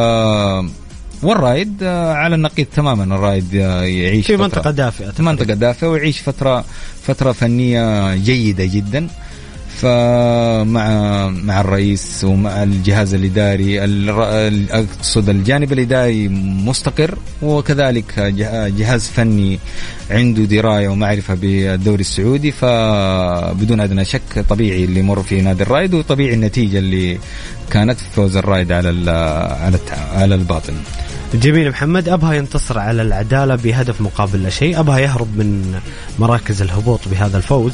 والرايد 1.22 1.84
على 1.84 2.34
النقيض 2.34 2.66
تماما. 2.66 3.04
الرايد 3.14 3.54
يعيش 3.54 4.26
في 4.26 4.36
منطقة 4.36 4.70
دافئة. 4.70 5.12
منطقة 5.18 5.54
دافئة 5.54 5.86
ويعيش 5.86 6.20
فتره 6.20 6.64
فترة 7.02 7.32
فنية 7.32 8.14
جيدة 8.14 8.64
جدا. 8.64 9.08
فمع 9.76 11.28
مع 11.28 11.60
الرئيس 11.60 12.24
ومع 12.24 12.62
الجهاز 12.62 13.14
الإداري 13.14 13.80
أقصد 14.70 15.28
الجانب 15.28 15.72
الإداري 15.72 16.28
مستقر 16.28 17.18
وكذلك 17.42 18.18
جهاز 18.76 19.08
فني 19.08 19.58
عنده 20.10 20.42
دراية 20.42 20.88
ومعرفة 20.88 21.34
بالدوري 21.34 22.00
السعودي 22.00 22.52
فبدون 22.52 23.80
أدنى 23.80 24.04
شك 24.04 24.44
طبيعي 24.48 24.84
اللي 24.84 25.00
يمر 25.00 25.22
في 25.22 25.40
نادي 25.40 25.62
الرايد 25.62 25.94
وطبيعي 25.94 26.34
النتيجة 26.34 26.78
اللي 26.78 27.18
كانت 27.70 27.98
في 27.98 28.10
فوز 28.10 28.36
الرايد 28.36 28.72
على 28.72 29.10
على 29.60 29.78
على 30.14 30.34
الباطن. 30.34 30.74
جميل 31.34 31.70
محمد 31.70 32.08
أبها 32.08 32.32
ينتصر 32.32 32.78
على 32.78 33.02
العدالة 33.02 33.54
بهدف 33.54 34.00
مقابل 34.00 34.42
لا 34.42 34.50
شيء، 34.50 34.80
أبها 34.80 34.98
يهرب 34.98 35.36
من 35.36 35.80
مراكز 36.18 36.62
الهبوط 36.62 37.00
بهذا 37.10 37.36
الفوز، 37.36 37.72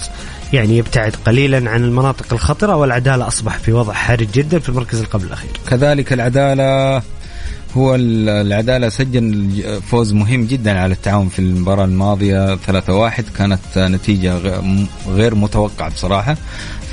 يعني 0.52 0.78
يبتعد 0.78 1.14
قليلا 1.26 1.70
عن 1.70 1.84
المناطق 1.84 2.32
الخطرة 2.32 2.76
والعدالة 2.76 3.26
أصبح 3.28 3.58
في 3.58 3.72
وضع 3.72 3.92
حرج 3.92 4.30
جدا 4.34 4.58
في 4.58 4.68
المركز 4.68 5.04
قبل 5.04 5.26
الأخير. 5.26 5.50
كذلك 5.70 6.12
العدالة 6.12 7.02
هو 7.76 7.94
العدالة 7.94 8.88
سجل 8.88 9.80
فوز 9.90 10.12
مهم 10.12 10.44
جدا 10.44 10.78
على 10.78 10.92
التعاون 10.92 11.28
في 11.28 11.38
المباراة 11.38 11.84
الماضية. 11.84 12.56
3-1 12.56 13.24
كانت 13.38 13.60
نتيجة 13.76 14.60
غير 15.08 15.34
متوقعة 15.34 15.90
بصراحة. 15.90 16.36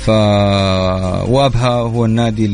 ف 0.04 0.08
وأبها 1.28 1.68
هو 1.68 2.04
النادي 2.04 2.46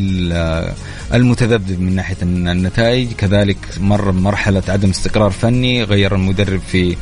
المتذبذب 1.14 1.80
من 1.80 1.94
ناحية 1.94 2.16
النتائج. 2.22 3.12
كذلك 3.12 3.56
مر 3.80 4.10
بمرحله 4.10 4.62
عدم 4.68 4.90
استقرار 4.90 5.30
فني 5.30 5.84
غير 5.84 6.14
المدرب 6.14 6.60
في 6.60 6.96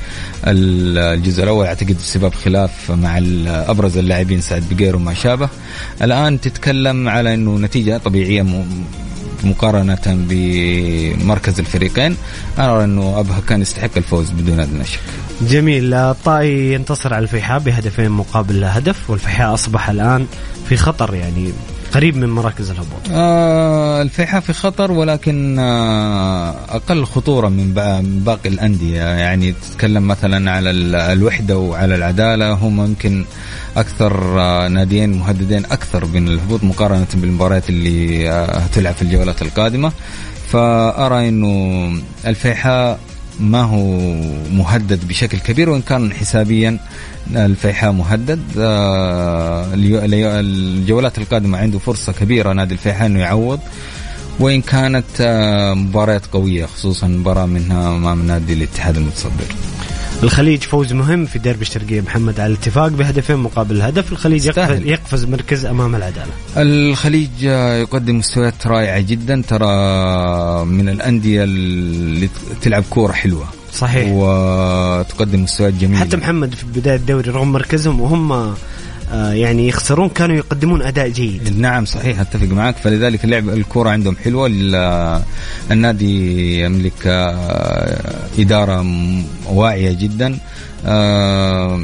الجزء 0.47 1.43
الأول. 1.43 1.67
أعتقد 1.67 1.97
بسبب 1.97 2.35
خلاف 2.35 2.91
مع 2.91 3.19
أبرز 3.47 3.99
اللاعبين 3.99 4.41
سعد 4.41 4.65
بقير 4.71 4.97
وما 4.97 5.15
شابه. 5.15 5.49
الآن 6.03 6.41
تتكلم 6.41 7.09
على 7.09 7.35
إنه 7.35 7.59
نتيجة 7.59 7.99
طبيعية 7.99 8.43
مقارنة 9.45 9.99
بمركز 10.07 11.59
الفريقين. 11.59 12.17
أنا 12.59 12.77
أرى 12.77 12.85
أنه 12.85 13.21
أبها 13.21 13.41
كان 13.41 13.63
يستحق 13.63 13.91
الفوز 13.97 14.31
بدون 14.31 14.61
أدنى 14.61 14.85
شك 14.85 15.01
جميل. 15.41 15.95
الطائي 15.95 16.75
ينتصر 16.75 17.15
على 17.15 17.23
الفيحاء 17.23 17.59
بهدفين 17.59 18.11
مقابل 18.11 18.65
هدف 18.65 19.11
والفيحاء 19.11 19.55
أصبح 19.55 19.91
الآن 19.91 20.27
في 20.69 20.77
خطر 20.77 21.15
يعني 21.15 21.53
قريب 21.95 22.17
من 22.17 22.29
مراكز 22.29 22.71
الهبوط. 22.71 23.01
آه 23.13 24.03
الفيحاء 24.03 24.41
في 24.41 24.53
خطر 24.53 24.93
ولكن 24.93 25.59
آه 25.59 26.55
أقل 26.69 27.05
خطورة 27.05 27.49
من 27.49 27.73
باقي 28.25 28.49
الأندية. 28.49 29.03
يعني 29.03 29.53
تتكلم 29.53 30.09
مثلا 30.09 30.51
على 30.51 30.71
الوحدة 31.13 31.59
وعلى 31.59 31.95
العدالة. 31.95 32.53
هم 32.53 32.85
يمكن 32.85 33.25
أكثر 33.77 34.41
آه 34.41 34.69
ناديين 34.69 35.19
مهددين 35.19 35.65
أكثر 35.65 36.05
من 36.05 36.29
الهبوط 36.29 36.65
مقارنة 36.65 37.07
بالمباريات 37.15 37.69
اللي 37.71 38.31
آه 38.31 38.59
هتلعب 38.59 38.95
في 38.95 39.03
الجولات 39.03 39.43
القادمة. 39.43 39.93
فأرى 40.49 41.29
أنه 41.29 41.93
الفيحاء 42.27 42.99
ما 43.41 43.63
هو 43.63 43.99
مهدد 44.53 45.09
بشكل 45.09 45.39
كبير 45.39 45.71
وإن 45.71 45.83
كان 45.83 46.13
حسابيا 46.13 46.79
الفيحاء 47.37 47.93
مهدد. 47.93 48.41
آه، 48.59 49.67
الجولات 49.75 51.19
القادمة 51.19 51.59
عنده 51.59 51.79
فرصة 51.79 52.13
كبيرة 52.13 52.53
نادي 52.53 52.75
الفيحاء 52.75 53.07
أنه 53.07 53.21
يعوض. 53.21 53.61
وإن 54.41 54.61
كانت 54.61 55.05
آه، 55.21 55.75
مباريات 55.75 56.27
قوية 56.27 56.67
خصوصا 56.67 57.07
مباراة 57.07 57.47
منها 57.47 57.89
أمام 57.89 58.27
نادي 58.27 58.53
الاتحاد 58.53 58.97
المتصدر. 58.97 59.55
الخليج 60.23 60.63
فوز 60.63 60.93
مهم 60.93 61.27
في 61.27 61.39
ديربي 61.39 61.63
الشرقية 61.63 62.01
محمد 62.01 62.41
على 62.41 62.53
الاتفاق 62.53 62.89
بهدفين 62.89 63.37
مقابل 63.37 63.83
هدف. 63.83 64.13
الخليج 64.13 64.47
يقفز, 64.47 64.87
يقفز 64.87 65.25
مركز 65.25 65.67
أمام 65.67 65.95
العدالة. 65.95 66.33
الخليج 66.57 67.43
يقدم 67.43 68.19
مستويات 68.19 68.67
رائعة 68.67 69.01
جدا. 69.01 69.43
ترى 69.49 69.67
من 70.65 70.89
الأندية 70.89 71.45
اللي 71.45 72.29
تلعب 72.63 72.85
كورة 72.91 73.13
حلوة. 73.13 73.47
صحيح. 73.73 74.09
وتقدم 74.13 75.43
مستويات 75.43 75.75
جميلة. 75.75 76.01
حتى 76.01 76.17
محمد 76.17 76.55
في 76.55 76.67
بداية 76.67 76.97
الدوري 76.97 77.31
رغم 77.31 77.53
مركزهم 77.53 78.01
وهم 78.01 78.55
يعني 79.13 79.69
يخسرون 79.69 80.09
كانوا 80.09 80.37
يقدمون 80.37 80.83
أداء 80.83 81.09
جيد. 81.09 81.59
نعم 81.59 81.85
صحيح 81.85 82.21
أتفق 82.21 82.47
معك. 82.47 82.77
فلذلك 82.77 83.25
اللعب 83.25 83.49
الكرة 83.49 83.91
عندهم 83.91 84.17
حلوة. 84.25 84.51
النادي 85.71 86.61
يملك 86.61 87.07
آه، 87.07 88.27
إدارة 88.39 88.87
واعية 89.49 89.93
جدا. 89.93 90.39
آه، 90.87 91.81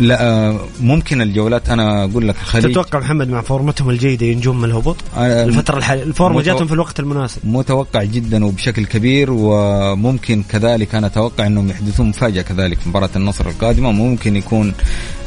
لا 0.00 0.56
ممكن 0.80 1.22
الجولات 1.22 1.68
أنا 1.68 2.04
أقول 2.04 2.28
لك 2.28 2.36
الخليج 2.42 2.72
تتوقع 2.72 2.98
محمد 2.98 3.28
مع 3.28 3.40
فورمتهم 3.40 3.90
الجيدة 3.90 4.26
ينجون 4.26 4.58
من 4.58 4.64
الهبوط؟ 4.64 4.96
الفترة 5.16 5.78
الحاليه 5.78 6.02
الفورمة 6.02 6.38
متو... 6.38 6.46
جاتهم 6.46 6.66
في 6.66 6.74
الوقت 6.74 7.00
المناسب. 7.00 7.38
متوقع 7.44 8.02
جدا 8.04 8.44
وبشكل 8.44 8.86
كبير 8.86 9.28
وممكن 9.30 10.42
كذلك 10.42 10.94
أنا 10.94 11.06
أتوقع 11.06 11.46
إنهم 11.46 11.68
يحدثون 11.70 12.08
مفاجأة 12.08 12.42
كذلك 12.42 12.78
في 12.78 12.88
مباراة 12.88 13.10
النصر 13.16 13.48
القادمة. 13.48 13.92
ممكن 13.92 14.36
يكون 14.36 14.72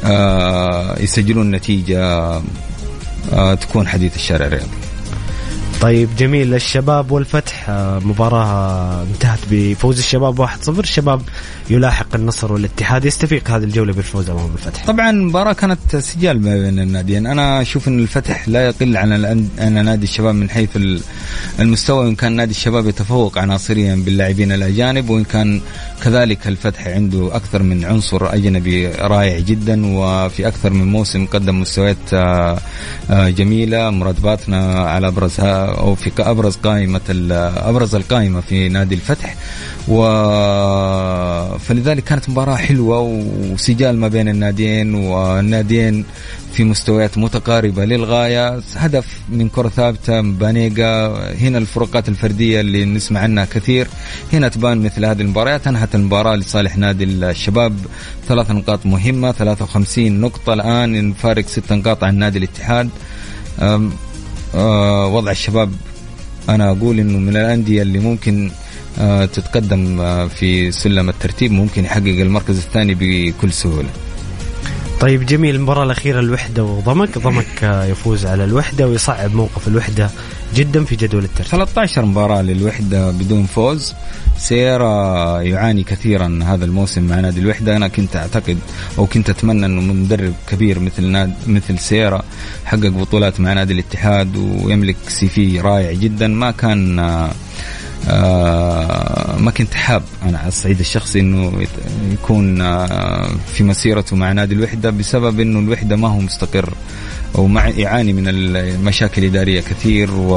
آه 0.04 1.00
يسجلون 1.02 1.50
نتيجة 1.50 2.00
آه 3.32 3.54
تكون 3.54 3.88
حديث 3.88 4.16
الشارع 4.16 4.46
الرياضي. 4.46 4.68
طيب 5.80 6.08
جميل. 6.18 6.54
الشباب 6.54 7.10
والفتح 7.10 7.66
آه، 7.68 7.98
مباراة 7.98 9.02
انتهت 9.02 9.38
بفوز 9.50 9.98
الشباب 9.98 10.46
1-0 10.46 10.68
الشباب 10.78 11.22
يلاحق 11.70 12.14
النصر 12.14 12.52
والاتحاد 12.52 13.04
يستفيق 13.04 13.50
هذه 13.50 13.64
الجولة 13.64 13.92
بالفوز 13.92 14.30
أمام 14.30 14.50
الفتح. 14.54 14.86
طبعا 14.86 15.10
المباراة 15.10 15.52
كانت 15.52 15.96
سجال 15.96 16.42
ما 16.42 16.54
بين 16.60 16.78
الناديين 16.78 17.26
أنا 17.26 17.60
أشوف 17.60 17.88
أن 17.88 17.98
الفتح 17.98 18.48
لا 18.48 18.66
يقل 18.66 18.96
عن 18.96 19.12
أن 19.58 19.84
نادي 19.84 20.04
الشباب 20.04 20.34
من 20.34 20.50
حيث 20.50 20.70
المستوى 21.60 22.04
وإن 22.04 22.14
كان 22.14 22.32
نادي 22.32 22.50
الشباب 22.50 22.86
يتفوق 22.86 23.38
عناصريا 23.38 23.94
باللاعبين 23.94 24.52
الأجانب 24.52 25.10
وإن 25.10 25.24
كان 25.24 25.60
كذلك 26.04 26.48
الفتح 26.48 26.88
عنده 26.88 27.36
أكثر 27.36 27.62
من 27.62 27.84
عنصر 27.84 28.34
أجنبي 28.34 28.86
رائع 28.86 29.38
جدا 29.38 29.86
وفي 29.86 30.48
أكثر 30.48 30.70
من 30.70 30.84
موسم 30.92 31.26
قدم 31.26 31.60
مستويات 31.60 31.96
آه، 32.12 32.58
آه، 33.10 33.28
جميلة. 33.28 33.90
مرتباتنا 33.90 34.80
على 34.80 35.08
أبرزها 35.08 35.66
أو 35.66 35.94
في 35.94 36.10
أبرز 36.18 36.56
قائمة 36.56 37.00
أبرز 37.56 37.94
القائمة 37.94 38.40
في 38.40 38.68
نادي 38.68 38.94
الفتح. 38.94 39.36
و 39.88 39.98
فلذلك 41.58 42.04
كانت 42.04 42.30
مباراة 42.30 42.56
حلوة 42.56 43.00
وسجال 43.52 43.96
ما 43.98 44.08
بين 44.08 44.28
الناديين 44.28 44.94
والناديين 44.94 46.04
في 46.52 46.64
مستويات 46.64 47.18
متقاربة 47.18 47.84
للغاية. 47.84 48.60
هدف 48.76 49.06
من 49.28 49.48
كرة 49.48 49.68
ثابتة 49.68 50.20
بانيجا. 50.20 51.06
هنا 51.40 51.58
الفروقات 51.58 52.08
الفردية 52.08 52.60
اللي 52.60 52.84
نسمع 52.84 53.20
عنها 53.20 53.44
كثير. 53.44 53.88
هنا 54.32 54.48
تبان 54.48 54.82
مثل 54.82 55.04
هذه 55.04 55.20
المباريات 55.20 55.66
انهت 55.66 55.94
المباراة 55.94 56.36
لصالح 56.36 56.76
نادي 56.76 57.04
الشباب. 57.04 57.76
ثلاث 58.28 58.50
نقاط 58.50 58.86
مهمة 58.86 59.32
53 59.32 60.20
نقطة. 60.20 60.52
الآن 60.52 61.12
فارق 61.12 61.46
ست 61.46 61.72
نقاط 61.72 62.04
عن 62.04 62.18
نادي 62.18 62.38
الاتحاد. 62.38 62.88
آه، 64.54 65.06
وضع 65.06 65.30
الشباب 65.30 65.72
أنا 66.48 66.70
أقول 66.70 66.98
إنه 67.00 67.18
من 67.18 67.36
الأندية 67.36 67.82
اللي 67.82 67.98
ممكن 67.98 68.50
تتقدم 69.32 70.00
آه، 70.00 70.26
في 70.26 70.72
سلم 70.72 71.08
الترتيب. 71.08 71.52
ممكن 71.52 71.84
يحقق 71.84 72.06
المركز 72.06 72.56
الثاني 72.56 72.94
بكل 72.94 73.52
سهولة. 73.52 73.88
طيب 75.00 75.26
جميل. 75.26 75.54
المباراة 75.54 75.84
الأخيرة 75.84 76.20
الوحدة 76.20 76.64
وضمك. 76.64 77.18
ضمك 77.18 77.62
يفوز 77.62 78.26
على 78.26 78.44
الوحدة 78.44 78.88
ويصعب 78.88 79.34
موقف 79.34 79.68
الوحدة 79.68 80.10
جدا 80.54 80.84
في 80.84 80.96
جدول 80.96 81.24
الترتيب. 81.24 81.50
13 81.50 82.04
مباراة 82.04 82.42
للوحدة 82.42 83.10
بدون 83.10 83.46
فوز. 83.46 83.94
سيرا 84.38 85.40
يعاني 85.40 85.82
كثيرا 85.82 86.40
هذا 86.44 86.64
الموسم 86.64 87.02
مع 87.02 87.20
نادي 87.20 87.40
الوحدة. 87.40 87.76
أنا 87.76 87.88
كنت 87.88 88.16
أعتقد 88.16 88.58
أو 88.98 89.06
كنت 89.06 89.30
أتمنى 89.30 89.66
أنه 89.66 89.80
مدرب 89.80 90.32
كبير 90.50 90.78
مثل 90.78 91.04
ناد 91.04 91.32
مثل 91.46 91.78
سيرا 91.78 92.22
حقق 92.64 92.88
بطولات 92.88 93.40
مع 93.40 93.52
نادي 93.52 93.72
الاتحاد 93.72 94.36
ويملك 94.36 94.96
سي 95.08 95.28
في 95.28 95.60
رائع 95.60 95.92
جدا. 95.92 96.28
ما 96.28 96.50
كان 96.50 97.00
آه 98.08 99.36
ما 99.38 99.50
كنت 99.50 99.74
حاب 99.74 100.02
أنا 100.22 100.38
على 100.38 100.48
الصعيد 100.48 100.80
الشخصي 100.80 101.20
إنه 101.20 101.66
يكون 102.12 102.60
آه 102.60 103.28
في 103.54 103.64
مسيرته 103.64 104.16
مع 104.16 104.32
نادي 104.32 104.54
الوحدة 104.54 104.90
بسبب 104.90 105.40
إنه 105.40 105.58
الوحدة 105.58 105.96
ما 105.96 106.08
هو 106.08 106.18
مستقر 106.18 106.74
ومع 107.34 107.68
يعاني 107.68 108.12
من 108.12 108.24
المشاكل 108.28 109.22
الإدارية 109.22 109.60
كثير 109.60 110.10
و 110.10 110.34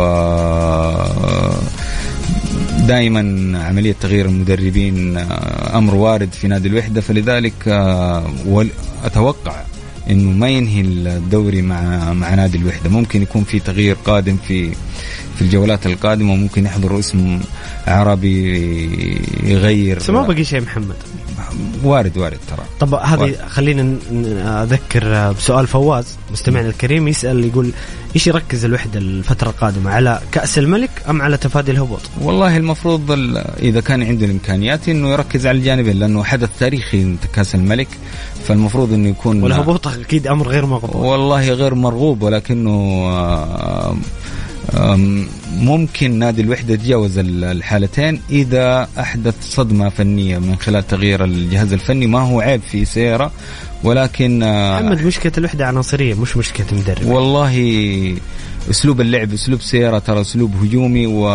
دائما 2.87 3.19
عملية 3.67 3.95
تغيير 4.01 4.25
المدربين 4.25 5.17
آه، 5.17 5.77
أمر 5.77 5.95
وارد 5.95 6.33
في 6.33 6.47
نادي 6.47 6.67
الوحدة. 6.67 7.01
فلذلك 7.01 7.53
آه، 7.67 8.23
أتوقع 9.05 9.61
إنه 10.09 10.31
ما 10.31 10.49
ينهي 10.49 10.81
الدوري 10.81 11.61
مع 11.61 12.13
مع 12.13 12.35
نادي 12.35 12.57
الوحدة. 12.57 12.89
ممكن 12.89 13.21
يكون 13.21 13.43
في 13.43 13.59
تغيير 13.59 13.95
قادم 14.05 14.37
في 14.47 14.71
في 15.35 15.41
الجولات 15.41 15.85
القادمة 15.85 16.33
وممكن 16.33 16.65
يحضر 16.65 16.99
اسم 16.99 17.39
عربي 17.87 18.39
يغير. 19.43 19.97
بس 19.97 20.09
ما 20.09 20.21
بقي 20.21 20.43
شيء 20.43 20.61
محمد. 20.61 20.95
وارد 21.83 22.17
وارد 22.17 22.37
ترى 22.47 22.65
طب 22.79 22.93
هذه. 22.93 23.35
خلينا 23.47 23.95
أذكر 24.63 25.31
بسؤال 25.31 25.67
فواز 25.67 26.05
مستمعنا 26.31 26.67
الكريم 26.69 27.07
يسأل 27.07 27.45
يقول 27.45 27.71
إيش 28.15 28.27
يركز 28.27 28.65
الوحدة 28.65 28.99
الفترة 28.99 29.49
القادمة 29.49 29.91
على 29.91 30.19
كأس 30.31 30.57
الملك 30.57 30.89
أم 31.09 31.21
على 31.21 31.37
تفادي 31.37 31.71
الهبوط؟ 31.71 31.99
والله 32.21 32.57
المفروض 32.57 33.11
ال- 33.11 33.37
إذا 33.61 33.81
كان 33.81 34.03
عنده 34.03 34.25
الإمكانيات 34.25 34.89
إنه 34.89 35.09
يركز 35.09 35.47
على 35.47 35.57
الجانبين 35.57 35.99
لأنه 35.99 36.23
حدث 36.23 36.49
تاريخي 36.59 37.15
كأس 37.33 37.55
الملك 37.55 37.87
فالمفروض 38.47 38.93
إنه 38.93 39.09
يكون 39.09 39.43
والهبوط 39.43 39.87
أكيد 39.87 40.27
أمر 40.27 40.47
غير 40.47 40.65
مقبول 40.65 41.05
والله 41.05 41.49
غير 41.49 41.75
مرغوب 41.75 42.21
ولكنه 42.21 42.71
آه، 43.09 43.95
ممكن 45.57 46.19
نادي 46.19 46.41
الوحدة 46.41 46.73
يتجاوز 46.73 47.17
ال- 47.17 47.43
الحالتين 47.43 48.21
إذا 48.29 48.87
أحدث 48.99 49.33
صدمة 49.41 49.89
فنية 49.89 50.37
من 50.37 50.55
خلال 50.55 50.87
تغيير 50.87 51.23
الجهاز 51.25 51.73
الفني. 51.73 52.07
ما 52.07 52.19
هو 52.19 52.39
عيب 52.41 52.61
في 52.61 52.85
سيرة 52.85 53.31
ولكن 53.83 54.43
آه، 54.43 54.79
محمد 54.81 55.05
مشكلة 55.05 55.31
الوحدة 55.37 55.67
عناصرية 55.67 56.13
مش 56.13 56.37
مشكلة 56.37 56.65
مدرب 56.71 57.05
والله 57.07 57.53
أسلوب 58.69 59.01
اللعب 59.01 59.33
أسلوب 59.33 59.61
سيارة 59.61 59.99
ترى 59.99 60.21
أسلوب 60.21 60.55
هجومي 60.63 61.07
و 61.07 61.27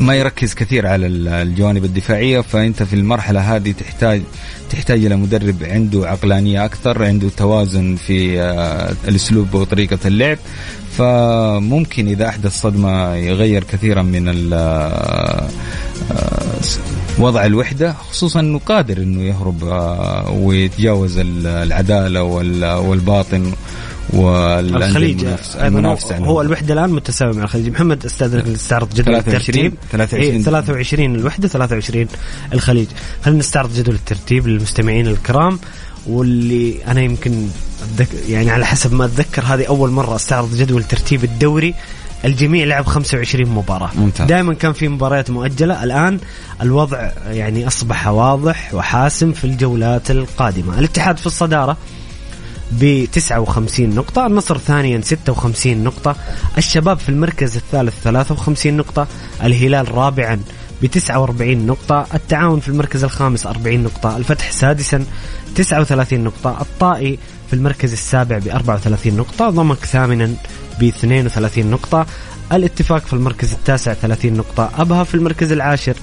ما 0.00 0.14
يركز 0.14 0.54
كثير 0.54 0.86
على 0.86 1.06
ال- 1.06 1.28
الجوانب 1.28 1.84
الدفاعية 1.84 2.40
فأنت 2.40 2.82
في 2.82 2.92
المرحلة 2.96 3.56
هذه 3.56 3.72
تحتاج 3.72 4.22
تحتاج 4.70 5.04
إلى 5.04 5.16
مدرب 5.16 5.56
عنده 5.62 6.08
عقلانية 6.08 6.64
أكثر 6.64 7.04
عنده 7.04 7.28
توازن 7.36 7.96
في 7.96 8.40
آه، 8.42 8.92
الأسلوب 9.08 9.54
وطريقة 9.54 9.98
اللعب. 10.06 10.38
فممكن 10.98 12.08
إذا 12.08 12.28
أحدث 12.28 12.60
صدمة 12.60 13.14
يغير 13.14 13.64
كثيرا 13.64 14.02
من 14.02 14.52
آه، 14.52 14.56
آه، 14.58 15.48
وضع 17.18 17.44
الوحدة 17.46 17.92
خصوصا 17.92 18.40
إنه 18.40 18.58
قادر 18.58 18.96
إنه 18.98 19.22
يهرب 19.22 19.64
آه، 19.64 20.30
ويتجاوز 20.30 21.18
ال- 21.18 21.46
العدالة 21.46 22.22
وال- 22.22 22.64
والباطن. 22.74 23.52
والأندية 24.12 24.86
الخليج. 24.86 25.20
المنافسة- 25.20 25.56
المنافسة 25.56 26.16
هو, 26.18 26.40
الوحدة 26.40 26.74
الآن 26.74 26.90
متساوي 26.90 27.32
مع 27.32 27.44
الخليج. 27.44 27.68
محمد 27.68 28.04
استاذنك 28.04 28.48
نستعرض 28.48 28.88
جدول 28.94 29.04
23 29.04 29.66
الترتيب. 29.66 29.74
23 29.92 30.22
إيه 30.22 30.42
23 30.42 31.14
الوحدة 31.14 31.48
23 31.48 32.08
الخليج. 32.52 32.86
خلينا 33.24 33.40
نستعرض 33.40 33.74
جدول 33.74 33.94
الترتيب 33.94 34.48
للمستمعين 34.48 35.06
الكرام 35.06 35.58
واللي 36.06 36.84
أنا 36.86 37.00
يمكن 37.00 37.48
أتذك 37.82 38.08
يعني 38.28 38.50
على 38.50 38.66
حسب 38.66 38.92
ما 38.92 39.04
أتذكر 39.04 39.42
هذه 39.42 39.64
أول 39.66 39.90
مرة 39.90 40.16
أستعرض 40.16 40.54
جدول 40.54 40.84
ترتيب 40.84 41.24
الدوري. 41.24 41.74
الجميع 42.24 42.64
لعب 42.64 42.86
25 42.86 43.48
مباراة. 43.48 43.90
ممتاز. 43.96 44.28
دائما 44.28 44.54
كان 44.54 44.72
في 44.72 44.88
مباريات 44.88 45.30
مؤجلة. 45.30 45.84
الآن 45.84 46.18
الوضع 46.62 47.10
يعني 47.30 47.66
أصبح 47.66 48.08
واضح 48.08 48.74
وحاسم 48.74 49.32
في 49.32 49.44
الجولات 49.44 50.10
القادمة. 50.10 50.78
الاتحاد 50.78 51.16
في 51.18 51.26
الصدارة. 51.26 51.76
ب 52.80 53.06
59 53.12 53.94
نقطة 53.94 54.26
النصر 54.26 54.58
ثانيا 54.58 55.00
56 55.00 55.84
نقطة 55.84 56.16
الشباب 56.58 56.98
في 56.98 57.08
المركز 57.08 57.56
الثالث 57.56 57.94
53 58.02 58.76
نقطة 58.76 59.06
الهلال 59.42 59.94
رابعا 59.94 60.40
ب 60.82 60.86
49 60.86 61.66
نقطة 61.66 62.06
التعاون 62.14 62.60
في 62.60 62.68
المركز 62.68 63.04
الخامس 63.04 63.46
40 63.46 63.78
نقطة 63.82 64.16
الفتح 64.16 64.50
سادسا 64.50 65.04
39 65.54 66.24
نقطة 66.24 66.60
الطائي 66.60 67.18
في 67.46 67.52
المركز 67.52 67.92
السابع 67.92 68.38
ب 68.38 68.48
34 68.48 69.16
نقطة 69.16 69.50
ضمك 69.50 69.84
ثامنا 69.84 70.34
ب 70.80 70.84
32 70.84 71.70
نقطة 71.70 72.06
الاتفاق 72.52 73.06
في 73.06 73.12
المركز 73.12 73.52
التاسع 73.52 73.94
30 73.94 74.32
نقطة 74.32 74.70
أبها 74.78 75.04
في 75.04 75.14
المركز 75.14 75.52
العاشر 75.52 75.94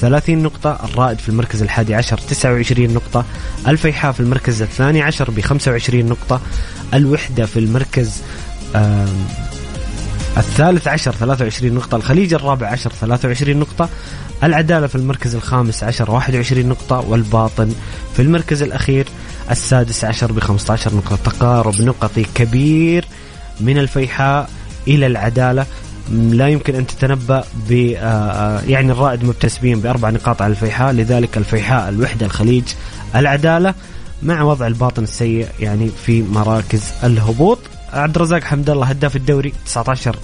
30 0.00 0.38
نقطة 0.38 0.78
الرائد 0.84 1.18
في 1.18 1.28
المركز 1.28 1.62
الحادي 1.62 1.94
عشر 1.94 2.18
29 2.18 2.94
نقطة 2.94 3.24
الفيحاء 3.68 4.12
في 4.12 4.20
المركز 4.20 4.62
الثاني 4.62 5.02
عشر 5.02 5.30
ب 5.30 5.40
25 5.40 6.06
نقطة 6.06 6.40
الوحدة 6.94 7.46
في 7.46 7.58
المركز 7.58 8.22
الثالث 10.36 10.88
عشر 10.88 11.12
23 11.12 11.74
نقطة 11.74 11.96
الخليج 11.96 12.34
الرابع 12.34 12.66
عشر 12.66 12.90
23 12.90 13.56
نقطة 13.56 13.88
العدالة 14.42 14.86
في 14.86 14.94
المركز 14.94 15.34
الخامس 15.34 15.84
عشر 15.84 16.10
21 16.10 16.66
نقطة 16.66 17.00
والباطن 17.08 17.74
في 18.16 18.22
المركز 18.22 18.62
الأخير 18.62 19.06
السادس 19.50 20.04
عشر 20.04 20.32
ب 20.32 20.40
15 20.40 20.94
نقطة. 20.94 21.16
تقارب 21.16 21.74
نقطي 21.80 22.24
كبير 22.34 23.04
من 23.60 23.78
الفيحاء 23.78 24.50
إلى 24.88 25.06
العدالة. 25.06 25.66
لا 26.10 26.48
يمكن 26.48 26.74
أن 26.74 26.86
تتنبأ 26.86 27.44
ب 27.68 27.72
آه، 27.72 28.00
آه، 28.00 28.60
يعني 28.60 28.92
الرائد 28.92 29.24
مكتسبين 29.24 29.80
بأربع 29.80 30.10
نقاط 30.10 30.42
على 30.42 30.50
الفيحاء 30.50 30.92
لذلك 30.92 31.36
الفيحاء 31.36 31.88
الوحدة 31.88 32.26
الخليج 32.26 32.64
العدالة 33.14 33.74
مع 34.22 34.42
وضع 34.42 34.66
الباطن 34.66 35.02
السيء 35.02 35.46
يعني 35.60 35.90
في 36.04 36.22
مراكز 36.22 36.82
الهبوط. 37.04 37.58
عبد 37.92 38.16
الرزاق 38.16 38.44
حمد 38.44 38.70
الله 38.70 38.86
هداف 38.86 39.16
الدوري 39.16 39.52
19 39.66 40.16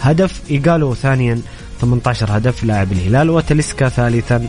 هدف. 0.00 0.40
إيجالو 0.50 0.94
ثانيا 0.94 1.40
18 1.80 2.36
هدف. 2.36 2.64
لاعب 2.64 2.92
الهلال. 2.92 3.30
وتلسكا 3.30 3.88
ثالثا 3.88 4.46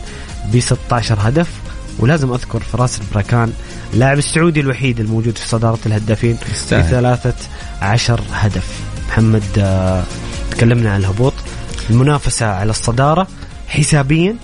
ب 0.52 0.60
16 0.60 1.16
هدف. 1.20 1.50
ولازم 1.98 2.32
أذكر 2.32 2.60
فراس 2.60 3.00
البراكان 3.00 3.52
لاعب 3.94 4.18
السعودي 4.18 4.60
الوحيد 4.60 5.00
الموجود 5.00 5.38
في 5.38 5.48
صدارة 5.48 5.78
الهدافين. 5.86 6.36
بثلاثة 6.72 7.34
عشر 7.82 8.20
هدف. 8.32 8.80
محمد 9.08 9.42
آه، 9.58 10.02
تكلمنا 10.52 10.92
عن 10.92 11.00
الهبوط 11.00 11.32
المنافسة 11.90 12.46
على 12.46 12.70
الصدارة 12.70 13.26
حسابيا 13.68 14.36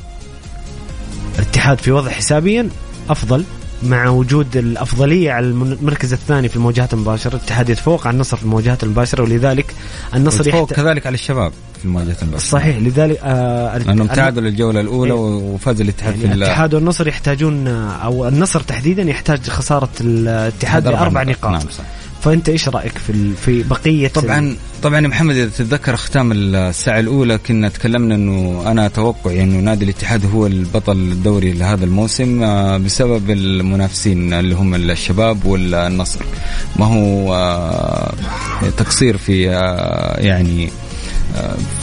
الاتحاد 1.39 1.79
في 1.79 1.93
وضع 1.93 2.11
حسابيا 2.11 2.69
أفضل 3.11 3.45
مع 3.83 4.09
وجود 4.09 4.57
الأفضلية 4.57 5.33
على 5.33 5.47
الم- 5.47 5.63
المركز 5.81 6.13
الثاني 6.13 6.49
في 6.49 6.57
المواجهات 6.57 6.95
المباشرة 6.95 7.37
الاتحاد 7.37 7.69
يتفوق 7.69 8.07
على 8.07 8.15
النصر 8.15 8.37
في 8.37 8.43
المواجهات 8.43 8.83
المباشرة 8.83 9.23
ولذلك 9.23 9.75
النصر 10.15 10.41
يتفوق 10.49 10.71
يحت... 10.73 10.81
كذلك 10.81 11.07
على 11.07 11.15
الشباب 11.15 11.53
في 11.79 11.85
المواجهات 11.85 12.23
المباشرة 12.23 12.49
صحيح 12.49 12.77
لذلك 12.77 13.19
آه 13.23 13.79
لأنهم 13.79 14.07
ال- 14.11 14.15
تعادلوا 14.17 14.49
الجولة 14.49 14.81
الأولى 14.81 15.13
إيه. 15.13 15.19
وفاز 15.19 15.81
الاتحاد 15.81 16.15
يعني 16.15 16.29
في 16.29 16.35
ال- 16.35 16.43
الاتحاد 16.43 16.75
والنصر 16.75 17.09
يحتاجون 17.09 17.69
أو 17.69 18.29
النصر 18.29 18.61
تحديدا 18.61 19.03
يحتاج 19.03 19.51
خسارة 19.51 19.89
الاتحاد 20.01 20.87
أربع 20.87 20.99
باربع 21.01 21.23
نقاط. 21.23 21.51
نعم 21.53 21.61
صح. 21.61 21.85
فأنت 22.23 22.49
إيش 22.49 22.69
رأيك 22.69 22.99
في 22.99 23.33
في 23.35 23.63
بقية 23.63 24.09
طبعا 24.09 24.57
طبعا 24.83 25.01
يا 25.01 25.09
محمد 25.09 25.37
إذا 25.37 25.49
تتذكر 25.49 25.97
ختام 25.97 26.33
الساعة 26.33 27.01
الأولى 27.01 27.39
كنا 27.39 27.69
تكلمنا 27.69 28.15
إنه 28.15 28.63
أنا 28.67 28.89
توقعي 28.89 29.43
إنه 29.43 29.61
نادي 29.61 29.85
الاتحاد 29.85 30.27
هو 30.35 30.47
البطل 30.47 30.97
الدوري 30.97 31.53
لهذا 31.53 31.85
الموسم 31.85 32.43
آه، 32.43 32.77
بسبب 32.77 33.31
المنافسين 33.31 34.33
اللي 34.33 34.55
هم 34.55 34.75
الشباب 34.75 35.45
والنصر. 35.45 36.25
ما 36.77 36.87
هو 36.87 37.35
آه، 37.35 38.15
تقصير 38.77 39.17
في 39.17 39.51
آه، 39.51 40.21
يعني 40.21 40.71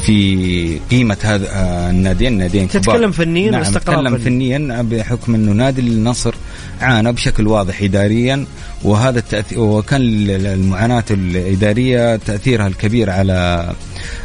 في 0.05 0.79
قيمة 0.91 1.17
هذا 1.21 1.49
الناديين 1.89 2.33
الناديين 2.33 2.67
كبار. 2.67 2.83
تتكلم 2.83 3.11
فنياً 3.11 3.51
نعم 3.51 3.63
تتكلم 3.63 4.17
فني. 4.17 4.19
فنيا 4.19 4.81
بحكم 4.81 5.35
إنه 5.35 5.51
نادي 5.51 5.81
النصر 5.81 6.35
عانى 6.81 7.11
بشكل 7.11 7.47
واضح 7.47 7.81
اداريا 7.81 8.45
وهذا 8.83 9.19
التأثير 9.19 9.59
وكان 9.59 10.01
المعاناة 10.29 11.03
الإدارية 11.11 12.15
تأثيرها 12.15 12.67
الكبير 12.67 13.09
على 13.09 13.71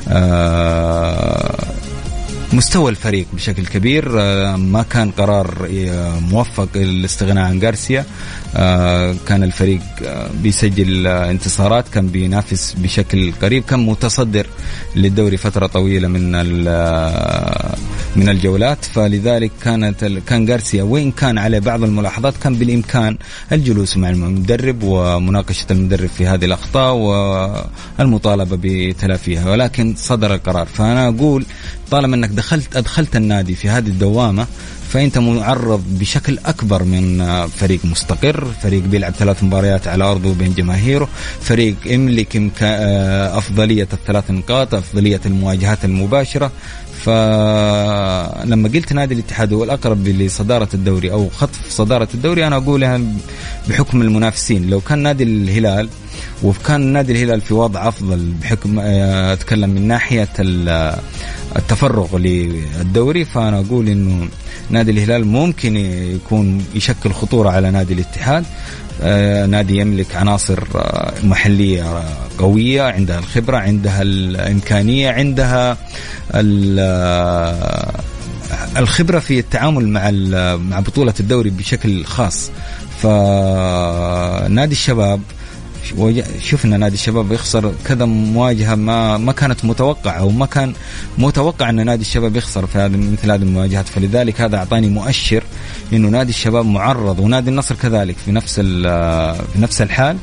آه، 0.09 1.59
مستوى 2.53 2.91
الفريق 2.91 3.27
بشكل 3.33 3.67
كبير 3.67 4.21
آه، 4.21 4.57
ما 4.57 4.83
كان 4.83 5.11
قرار 5.11 5.69
آه، 5.89 6.19
موفق 6.21 6.69
الاستغناء 6.77 7.45
عن 7.45 7.63
غارسيا 7.63 8.05
كان 9.27 9.43
الفريق 9.43 9.81
آه، 10.07 10.31
بيسجل 10.43 11.07
آه، 11.07 11.31
انتصارات 11.31 11.89
كان 11.89 12.07
بينافس 12.09 12.75
بشكل 12.79 13.33
قريب 13.43 13.65
كان 13.65 13.87
متصدر 13.87 14.47
للدوري 14.97 15.37
فترة 15.37 15.67
طويلة 15.67 16.09
من 16.09 16.35
آه، 16.69 17.77
من 18.17 18.29
الجولات. 18.29 18.85
فلذلك 18.85 19.51
كانت 19.63 20.05
كان 20.05 20.51
غارسيا 20.51 20.83
وين 20.83 21.13
كان 21.13 21.39
عليه 21.39 21.59
بعض 21.59 21.83
الملاحظات 21.83 22.35
كان 22.43 22.55
بالإمكان 22.55 23.19
الجلوس 23.53 23.97
مع 23.97 24.11
المدرب 24.11 24.83
ومناقشة 24.83 25.67
المدرب 25.71 26.09
في 26.09 26.27
هذه 26.27 26.45
الأخطاء 26.45 26.95
والمطالبة 27.99 28.59
بتلافيها. 28.63 29.51
ولكن 29.51 29.95
صدر 29.97 30.35
القرار. 30.35 30.67
فأنا 30.67 31.09
أقول 31.09 31.45
طالما 31.91 32.17
أنك 32.17 32.29
دخلت 32.31 32.77
أدخلت 32.77 33.17
النادي 33.17 33.55
في 33.55 33.69
هذه 33.69 33.87
الدوامة 33.89 34.47
فأنت 34.91 35.19
معرض 35.19 35.85
بشكل 35.89 36.39
أكبر 36.47 36.83
من 36.83 37.27
فريق 37.47 37.85
مستقر. 37.85 38.47
فريق 38.63 38.83
بيلعب 38.83 39.13
ثلاث 39.13 39.45
مباريات 39.45 39.89
على 39.89 40.05
أرضه 40.05 40.35
بين 40.35 40.55
جماهيره. 40.55 41.09
فريق 41.41 41.77
يملك 41.87 42.43
آه، 42.63 43.39
أفضلية 43.39 43.89
الثلاث 43.93 44.31
نقاط 44.31 44.75
أفضلية 44.75 45.21
المواجهات 45.27 45.85
المباشرة. 45.85 46.53
فلما 47.05 48.69
قلت 48.69 48.93
نادي 48.93 49.15
الاتحاد 49.15 49.53
هو 49.53 49.65
الاقرب 49.65 50.09
لصدارة 50.09 50.69
الدوري 50.75 51.13
أو 51.13 51.29
خطف 51.29 51.71
صدارة 51.71 52.09
الدوري 52.15 52.47
أنا 52.47 52.57
أقولها 52.57 53.01
بحكم 53.69 54.03
المنافسين. 54.03 54.71
لو 54.71 54.81
كان 54.81 54.99
نادي 54.99 55.25
الهلال 55.25 55.89
وكان 56.43 56.81
نادي 56.81 57.13
الهلال 57.13 57.41
في 57.41 57.55
وضع 57.55 57.89
أفضل 57.89 58.33
بحكم 58.43 58.79
آه، 58.79 59.33
أتكلم 59.33 59.71
من 59.71 59.89
ناحية 59.89 60.29
ال- 60.39 60.97
التفرغ 61.57 62.17
للدوري 62.19 63.25
فأنا 63.25 63.59
أقول 63.61 63.89
إنه 63.89 64.29
نادي 64.71 64.91
الهلال 64.91 65.27
ممكن 65.27 65.77
يكون 65.77 66.65
يشكل 66.75 67.13
خطورة 67.13 67.51
على 67.51 67.71
نادي 67.71 67.95
الاتحاد. 67.95 68.45
آه، 68.45 68.90
نادي 69.47 69.77
يملك 69.77 70.17
عناصر 70.17 70.59
آه، 70.75 71.13
محلية 71.23 71.83
آه، 71.83 72.05
قوية 72.39 72.83
عندها 72.83 73.19
الخبرة 73.19 73.57
عندها 73.57 74.03
الإمكانية 74.03 75.11
عندها 75.11 75.77
ال- 76.35 76.77
آه، 76.81 77.93
الخبرة 78.77 79.19
في 79.19 79.39
التعامل 79.39 79.89
مع 79.89 80.11
مع 80.57 80.81
بطولة 80.81 81.15
الدوري 81.21 81.51
بشكل 81.51 82.05
خاص. 82.05 82.51
فنادي 83.03 84.73
الشباب 84.73 85.21
شفنا 86.43 86.77
نادي 86.77 86.95
الشباب 86.95 87.33
يخسر 87.33 87.73
كذا 87.85 88.05
مواجهة 88.05 88.75
ما 88.75 89.19
ما 89.19 89.33
كانت 89.33 89.65
متوقعة 89.65 90.25
وما 90.25 90.47
كان 90.47 90.73
متوقع 91.19 91.71
إن 91.71 91.87
نادي 91.87 92.03
الشباب 92.03 92.37
يخسر 92.37 92.67
في 92.67 92.79
هذه 92.79 92.97
مثل 92.97 93.31
هذه 93.31 93.43
المواجهات. 93.43 93.89
فلذلك 93.89 94.41
هذا 94.41 94.57
أعطاني 94.57 94.89
مؤشر 94.89 95.43
إنه 95.93 96.09
نادي 96.09 96.31
الشباب 96.31 96.67
معرض 96.67 97.19
ونادي 97.21 97.51
النصر 97.51 97.75
كذلك 97.75 98.17
في 98.25 98.33
نفس 98.33 98.61
في 98.61 99.57
نفس 99.57 99.83
الحال 99.83 100.17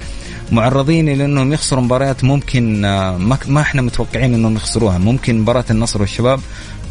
معرضين 0.51 1.09
إلى 1.09 1.25
انهم 1.25 1.53
يخسروا 1.53 1.83
مباريات 1.83 2.23
ممكن 2.23 2.85
آه، 2.85 3.17
ما 3.47 3.61
إحنا 3.61 3.81
متوقعين 3.81 4.33
إنهم 4.33 4.55
يخسروها. 4.55 4.97
ممكن 4.97 5.39
مباراة 5.39 5.65
النصر 5.71 6.01
والشباب 6.01 6.39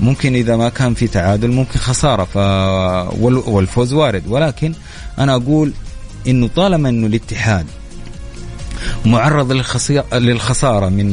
ممكن 0.00 0.34
إذا 0.34 0.56
ما 0.56 0.68
كان 0.68 0.94
في 0.94 1.06
تعادل 1.08 1.50
ممكن 1.52 1.78
خسارة. 1.78 2.24
ف 2.24 2.36
وال- 3.20 3.42
والفوز 3.48 3.92
وارد. 3.92 4.22
ولكن 4.28 4.72
أنا 5.18 5.34
أقول 5.34 5.72
إنه 6.28 6.48
طالما 6.56 6.88
إنه 6.88 7.06
الاتحاد 7.06 7.66
معرض 9.04 9.52
للخسارة 10.12 10.88
من 10.88 11.12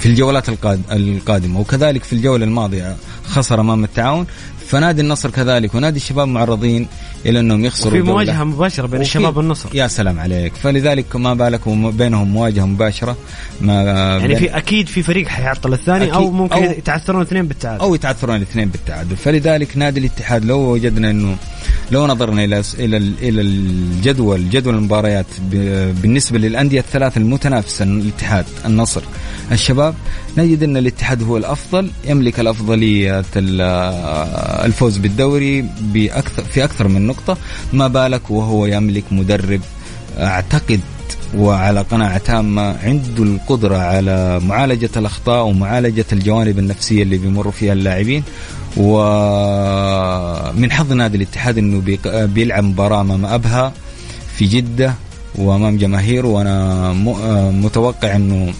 في 0.00 0.06
الجولات 0.10 0.48
القاد- 0.48 0.82
القادمة. 0.92 1.60
وكذلك 1.60 2.04
في 2.04 2.12
الجولة 2.12 2.44
الماضية 2.44 2.96
خسر 3.26 3.60
أمام 3.60 3.84
التعاون 3.84 4.26
فنادي 4.68 5.00
النصر 5.02 5.30
كذلك 5.30 5.74
ونادي 5.74 5.96
الشباب 5.96 6.28
معرضين 6.28 6.86
إلى 7.26 7.40
أنهم 7.40 7.64
يخسروا 7.64 7.92
جولة. 7.98 8.04
مواجهة 8.12 8.44
مباشرة 8.44 8.86
بين 8.86 9.00
الشباب 9.00 9.36
والنصر 9.36 9.68
يا 9.74 9.86
سلام 9.86 10.18
عليك 10.20 10.52
فلذلك 10.54 11.16
ما 11.16 11.34
بالك 11.34 11.66
وبينهم 11.66 12.28
مواجهة 12.28 12.64
مباشرة 12.66 13.16
ما 13.60 13.82
يعني 13.82 14.36
في 14.36 14.56
أكيد 14.56 14.86
في 14.88 15.02
فريق 15.02 15.28
حيعطل 15.28 15.72
الثاني 15.72 16.14
أو. 16.14 16.30
ممكن 16.30 16.56
أو- 16.56 16.78
يتعثرون 16.78 17.22
اثنين 17.22 17.46
بالتعادل 17.48 17.80
أو 17.80 17.94
يتعثرون 17.94 18.36
الاثنين 18.36 18.68
بالتعادل 18.68 19.16
فلذلك 19.16 19.76
نادي 19.76 20.00
الاتحاد 20.00 20.44
لو 20.44 20.58
وجدنا 20.58 21.10
انه 21.10 21.36
لو 21.90 22.06
نظرنا 22.06 22.44
إلى 22.44 22.62
إلى 22.78 22.96
إلى 22.96 23.40
الجدول 23.40 24.50
جدول 24.50 24.74
المباريات 24.74 25.26
بالنسبة 26.02 26.38
للأندية 26.38 26.80
الثلاث 26.80 27.16
المتنافسة 27.16 27.84
الاتحاد 27.84 28.44
النصر 28.64 29.02
الشباب 29.52 29.94
نجد 30.38 30.62
إن 30.62 30.76
الاتحاد 30.76 31.22
هو 31.22 31.36
الأفضل 31.36 31.90
يملك 32.08 32.40
الأفضلية 32.40 33.24
ال- 33.36 33.60
الفوز 34.64 34.96
بالدوري 34.96 35.64
باكثر 35.80 36.44
في 36.44 36.64
أكثر 36.64 36.88
من 36.88 37.06
نقطة. 37.06 37.36
ما 37.72 37.88
بالك 37.88 38.30
وهو 38.30 38.66
يملك 38.66 39.04
مدرب 39.10 39.60
أعتقد 40.18 40.80
وعلى 41.36 41.80
قناعة 41.80 42.18
تامة 42.18 42.76
عنده 42.82 43.22
القدرة 43.22 43.76
على 43.76 44.40
معالجة 44.40 44.90
الأخطاء 44.96 45.44
ومعالجة 45.44 46.04
الجوانب 46.12 46.58
النفسية 46.58 47.02
اللي 47.02 47.18
بيمروا 47.18 47.52
فيها 47.52 47.72
اللاعبين. 47.72 48.22
ومن 48.76 50.72
حظ 50.72 50.92
نادي 50.92 51.16
الاتحاد 51.16 51.58
إنه 51.58 51.82
بيلعب 52.04 52.64
مباراة 52.64 53.00
أمام 53.00 53.26
أبها 53.26 53.72
في 54.36 54.44
جدة. 54.46 54.94
وأمام 55.34 55.76
جماهير 55.76 56.26
وأنا 56.26 56.90
آه 56.90 57.50
متوقع 57.50 58.16
إنه 58.16 58.52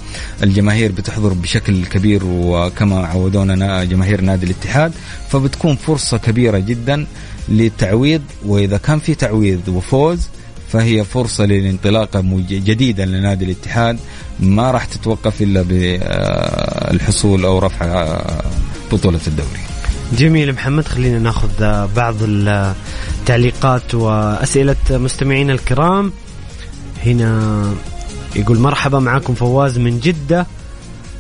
الجماهير 0.43 0.93
بتحضر 0.93 1.33
بشكل 1.33 1.85
كبير 1.87 2.21
وكما 2.25 3.07
عودونا 3.07 3.85
جماهير 3.85 4.21
نادي 4.21 4.47
الاتحاد 4.47 4.93
فبتكون 5.29 5.77
فرصة 5.77 6.19
كبيرة 6.19 6.59
جدا 6.59 7.07
للتعويض 7.49 8.23
وإذا 8.47 8.77
كان 8.77 8.99
في 8.99 9.15
تعويض 9.15 9.69
وفوز 9.69 10.29
فهي 10.73 11.05
فرصة 11.05 11.45
للانطلاقة 11.45 12.21
جديدة 12.49 13.05
لنادي 13.05 13.45
الاتحاد 13.45 13.99
ما 14.41 14.71
راح 14.71 14.85
تتوقف 14.85 15.43
إلا 15.43 15.63
بالحصول 16.91 17.45
أو 17.45 17.59
رفع 17.59 17.87
آه، 17.87 18.43
بطولة 18.93 19.21
الدوري. 19.27 19.61
جميل 20.19 20.53
محمد 20.53 20.89
خلينا 20.89 21.19
ناخذ 21.19 21.63
آه، 21.63 21.89
بعض 21.97 22.15
التعليقات 22.23 23.95
وأسئلة 23.95 24.77
مستمعينا 24.91 25.53
الكرام. 25.53 26.13
هنا 27.07 27.75
يقول 28.37 28.59
مرحبا 28.59 28.99
معكم 28.99 29.35
فواز 29.35 29.79
من 29.79 30.01
جدة. 30.01 30.47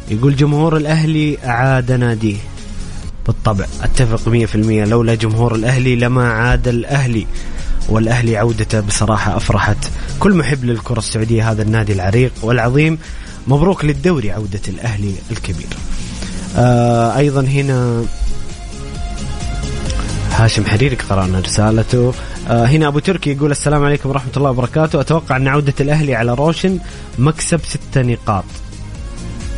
يقول 0.08 0.36
جمهور 0.36 0.76
الأهلي 0.76 1.38
اعاد 1.44 1.92
ناديه 1.92 2.36
بالطبع 3.26 3.66
أتفق 3.82 4.28
100% 4.28 4.56
لولا 4.88 5.14
جمهور 5.14 5.54
الأهلي 5.54 5.96
لما 5.96 6.32
عاد 6.32 6.68
الأهلي. 6.68 7.26
والأهلي 7.88 8.36
عودته 8.36 8.80
بصراحة 8.80 9.36
أفرحت. 9.36 9.90
كل 10.20 10.34
محب 10.34 10.64
للكرة 10.64 10.98
السعودية 10.98 11.50
هذا 11.50 11.62
النادي 11.62 11.92
العريق 11.92 12.32
والعظيم. 12.42 12.98
مبروك 13.46 13.84
للدوري 13.84 14.30
عودة 14.30 14.60
الأهلي 14.68 15.14
الكبير. 15.30 15.68
آه 16.56 17.16
أيضا 17.16 17.40
هنا 17.40 18.04
هاشم 20.34 20.66
حريري 20.66 20.96
قرأنا 20.96 21.40
رسالته. 21.40 22.14
آه 22.48 22.64
هنا 22.64 22.86
أبو 22.86 22.98
تركي 22.98 23.32
يقول 23.32 23.50
السلام 23.50 23.84
عليكم 23.84 24.08
ورحمة 24.08 24.32
الله 24.36 24.50
وبركاته. 24.50 25.00
أتوقع 25.00 25.36
أن 25.36 25.48
عودة 25.48 25.74
الأهلي 25.80 26.14
على 26.14 26.34
روشن 26.34 26.78
مكسب 27.18 27.60
ستة 27.64 28.02
نقاط. 28.02 28.44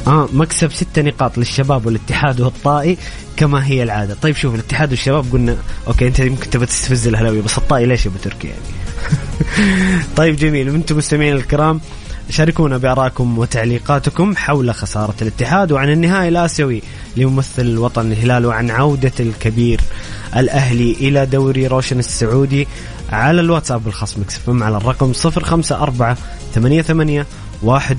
آه 0.07 0.29
مكسب 0.33 0.73
ستة 0.73 1.03
نقاط 1.03 1.39
للشباب 1.39 1.87
والاتحاد 1.87 2.41
والطائي 2.41 2.99
كما 3.37 3.67
هي 3.67 3.83
العادة. 3.83 4.15
طيب 4.23 4.37
شوف 4.37 4.55
الاتحاد 4.55 4.91
والشباب 4.91 5.33
قلنا 5.33 5.57
okay 5.87 6.07
أنت 6.07 6.19
يمكن 6.19 6.51
تبى 6.51 6.67
تستفز 6.67 7.09
الأهلاوي 7.09 7.41
بس 7.41 7.59
الطائي 7.59 7.87
ليش 7.87 8.07
يا 8.07 8.11
أبو 8.11 8.19
تركي 8.19 8.49
يعني؟ 8.49 8.63
طيب 10.17 10.37
جميل 10.37 10.69
أنتم 10.69 10.97
مستمعين 10.97 11.37
الكرام 11.37 11.81
شاركونا 12.31 12.77
بآرائكم 12.79 13.39
وتعليقاتكم 13.39 14.37
حول 14.37 14.75
خسارة 14.75 15.15
الاتحاد 15.23 15.73
وعن 15.73 15.91
النهائي 15.91 16.29
الآسيوي 16.29 16.83
لممثل 17.17 17.63
الوطن 17.63 18.13
الهلال 18.13 18.47
وعن 18.47 18.71
عودة 18.71 19.13
الكبير 19.21 19.81
الأهلي 20.37 20.93
إلى 20.93 21.27
دوري 21.27 21.67
روشن 21.67 21.99
السعودي 21.99 22.69
على 23.13 23.41
الواتساب 23.41 23.87
الخاص 23.87 24.19
Mix 24.19 24.45
FM 24.45 24.63
على 24.63 24.77
الرقم 24.77 25.13
054 25.25 26.17
88 26.55 27.25
11 27.69 27.97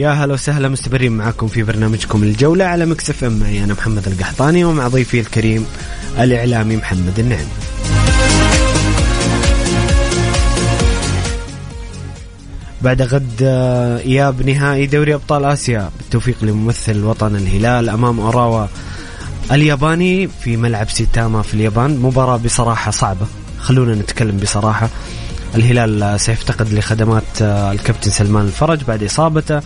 يا 0.00 0.10
هلا 0.10 0.34
وسهلا 0.34 0.68
مستمرين 0.68 1.12
معكم 1.12 1.46
في 1.46 1.62
برنامجكم 1.62 2.22
الجولة 2.22 2.64
على 2.64 2.86
Mix 2.86 3.24
FM. 3.24 3.32
معي 3.32 3.64
أنا 3.64 3.74
محمد 3.74 4.08
القحطاني 4.08 4.64
ومع 4.64 4.88
ضيفي 4.88 5.20
الكريم 5.20 5.66
الإعلامي 6.18 6.76
محمد 6.76 7.18
النعم. 7.18 7.46
بعد 12.82 13.02
غد 13.02 13.42
آه، 13.42 13.98
إياب 13.98 14.48
نهائي 14.48 14.86
دوري 14.86 15.14
أبطال 15.14 15.44
آسيا 15.44 15.90
بالتوفيق 15.98 16.44
لممثل 16.44 16.92
الوطن 16.92 17.36
الهلال 17.36 17.88
أمام 17.88 18.20
أوراوا 18.20 18.66
الياباني 19.52 20.28
في 20.28 20.56
ملعب 20.56 20.90
سيتاما 20.90 21.42
في 21.42 21.54
اليابان. 21.54 21.96
مباراة 21.96 22.36
بصراحة 22.36 22.90
صعبة 22.90 23.26
خلونا 23.58 23.94
نتكلم 23.94 24.36
بصراحة. 24.36 24.88
الهلال 25.54 26.02
آه، 26.02 26.16
سيفتقد 26.16 26.72
لخدمات 26.72 27.42
آه، 27.42 27.72
الكابتن 27.72 28.10
سلمان 28.10 28.46
الفرج 28.46 28.84
بعد 28.88 29.02
إصابته. 29.02 29.60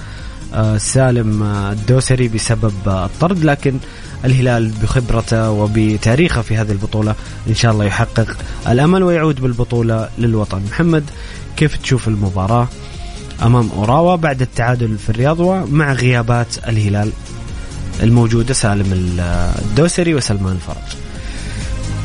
سالم 0.79 1.43
آه، 1.43 1.73
الدوسري 1.73 2.29
بسبب 2.29 2.73
آه، 2.87 3.07
الطرد 3.07 3.45
لكن 3.45 3.79
الهلال 4.25 4.73
بخبرته 4.83 5.51
وبتاريخه 5.51 6.43
في 6.43 6.57
هذه 6.57 6.73
البطولة 6.73 7.15
إن 7.49 7.55
شاء 7.55 7.73
الله 7.73 7.85
يحقق 7.85 8.37
الأمل 8.69 9.03
ويعود 9.03 9.41
بالبطولة 9.41 10.09
للوطن. 10.19 10.63
محمد 10.71 11.05
كيف 11.57 11.77
تشوف 11.77 12.09
المباراة 12.09 12.69
أمام 13.43 13.71
أوراوا 13.77 14.17
بعد 14.17 14.43
التعادل 14.43 14.99
في 14.99 15.11
الرياض 15.11 15.41
ومع 15.41 15.93
غيابات 15.93 16.69
الهلال 16.69 17.13
الموجودة؟ 18.03 18.55
سالم 18.55 19.19
الدوسري 19.63 20.15
وسلمان 20.15 20.53
الفرج 20.53 21.05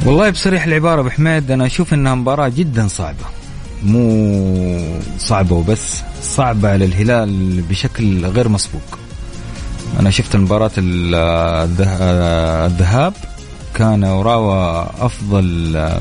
والله 0.06 0.30
بصريح 0.30 0.64
العبارة 0.64 1.02
أبو 1.02 1.10
حميد 1.10 1.52
أنا 1.52 1.66
أشوف 1.66 1.94
إنها 1.94 2.16
مباراة 2.16 2.48
جدا 2.48 2.88
صعبة. 2.88 3.39
مو 3.84 5.00
صعبة 5.20 5.56
وبس 5.56 6.02
صعبة 6.24 6.70
على 6.70 6.86
الهلال 6.86 7.62
بشكل 7.62 8.26
غير 8.26 8.50
مسبوق. 8.50 8.82
أنا 10.00 10.10
شفت 10.10 10.36
المباراه 10.36 10.72
الذه- 10.78 11.98
الذهاب 12.66 13.14
كان 13.74 14.04
وراوا 14.04 14.84
أفضل 15.06 15.44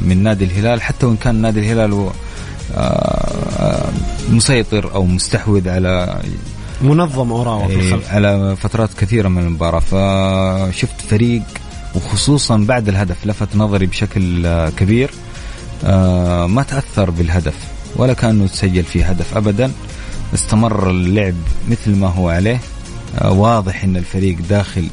من 0.03 0.23
نادي 0.23 0.45
الهلال 0.45 0.83
حتى 0.83 1.07
وإن 1.07 1.17
كان 1.17 1.35
نادي 1.35 1.61
الهلال 1.61 1.93
هو 1.93 2.11
آه، 2.77 3.89
مسيطر 4.31 4.95
أو 4.95 5.05
مستحوذ 5.07 5.69
على 5.69 6.21
منظم 6.83 7.33
اوراوا 7.33 7.67
في 7.67 7.73
إيه، 7.73 7.95
الخلف. 7.95 8.11
على 8.13 8.57
فترات 8.57 8.91
كثيرة 8.99 9.29
من 9.29 9.43
المباراة. 9.43 9.81
فشفت 9.81 11.01
فريق 11.11 11.43
وخصوصا 11.95 12.57
بعد 12.57 12.89
الهدف 12.89 13.27
لفت 13.27 13.57
نظري 13.57 13.87
بشكل 13.87 14.47
آه، 14.47 14.69
كبير. 14.71 15.11
آه، 15.11 15.28
ما 16.47 16.65
تأثر 16.69 17.11
بالهدف 17.11 17.55
ولا 17.97 18.13
كأنه 18.13 18.47
تسجل 18.47 18.83
فيه 18.85 19.05
هدف 19.11 19.37
أبدا. 19.37 19.73
استمر 20.35 20.91
اللعب 20.91 21.35
مثل 21.71 21.97
ما 21.97 22.07
هو 22.07 22.29
عليه. 22.29 22.61
آه، 23.21 23.31
واضح 23.33 23.85
أن 23.85 23.97
الفريق 23.97 24.37
داخل 24.51 24.89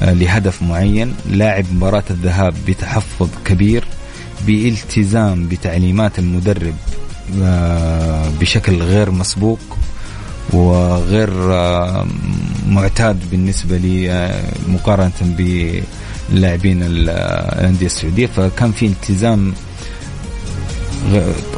آه، 0.00 0.12
لهدف 0.12 0.62
معين. 0.62 1.14
لاعب 1.30 1.64
مباراة 1.74 2.02
الذهاب 2.10 2.54
بتحفظ 2.68 3.28
كبير 3.44 3.84
بالتزام 4.46 5.48
بتعليمات 5.48 6.18
المدرب 6.18 6.74
آه، 7.42 8.30
بشكل 8.40 8.82
غير 8.82 9.10
مسبوق 9.10 9.58
وغير 10.52 11.52
آه، 11.54 12.06
معتاد 12.68 13.30
بالنسبة 13.30 13.76
لي 13.76 14.10
آه، 14.10 14.42
مقارنة 14.68 15.12
باللاعبين 15.22 16.82
ال- 16.82 17.08
آه، 17.08 17.60
الأندية 17.60 17.86
السعودية. 17.86 18.26
فكان 18.26 18.72
في 18.72 18.86
التزام 18.86 19.52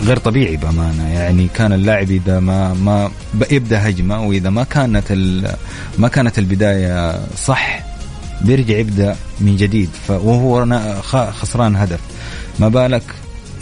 غير 0.03 0.17
طبيعي 0.19 0.57
بأمانة. 0.57 1.09
يعني 1.09 1.49
كان 1.55 1.73
اللاعب 1.73 2.11
إذا 2.11 2.41
ما 2.41 2.75
ما 2.75 3.11
يبدأ 3.51 3.89
هجمة 3.89 4.27
وإذا 4.27 4.51
ما 4.51 4.65
كانت 4.65 5.13
ما 5.99 6.09
كانت 6.09 6.39
البداية 6.39 7.21
صح 7.47 7.81
بيرجع 8.41 8.77
يبدأ 8.79 9.17
من 9.41 9.57
جديد. 9.57 9.89
وهو 10.09 10.67
خسران 11.13 11.77
هدف. 11.77 12.01
ما 12.59 12.69
بالك؟ 12.69 13.03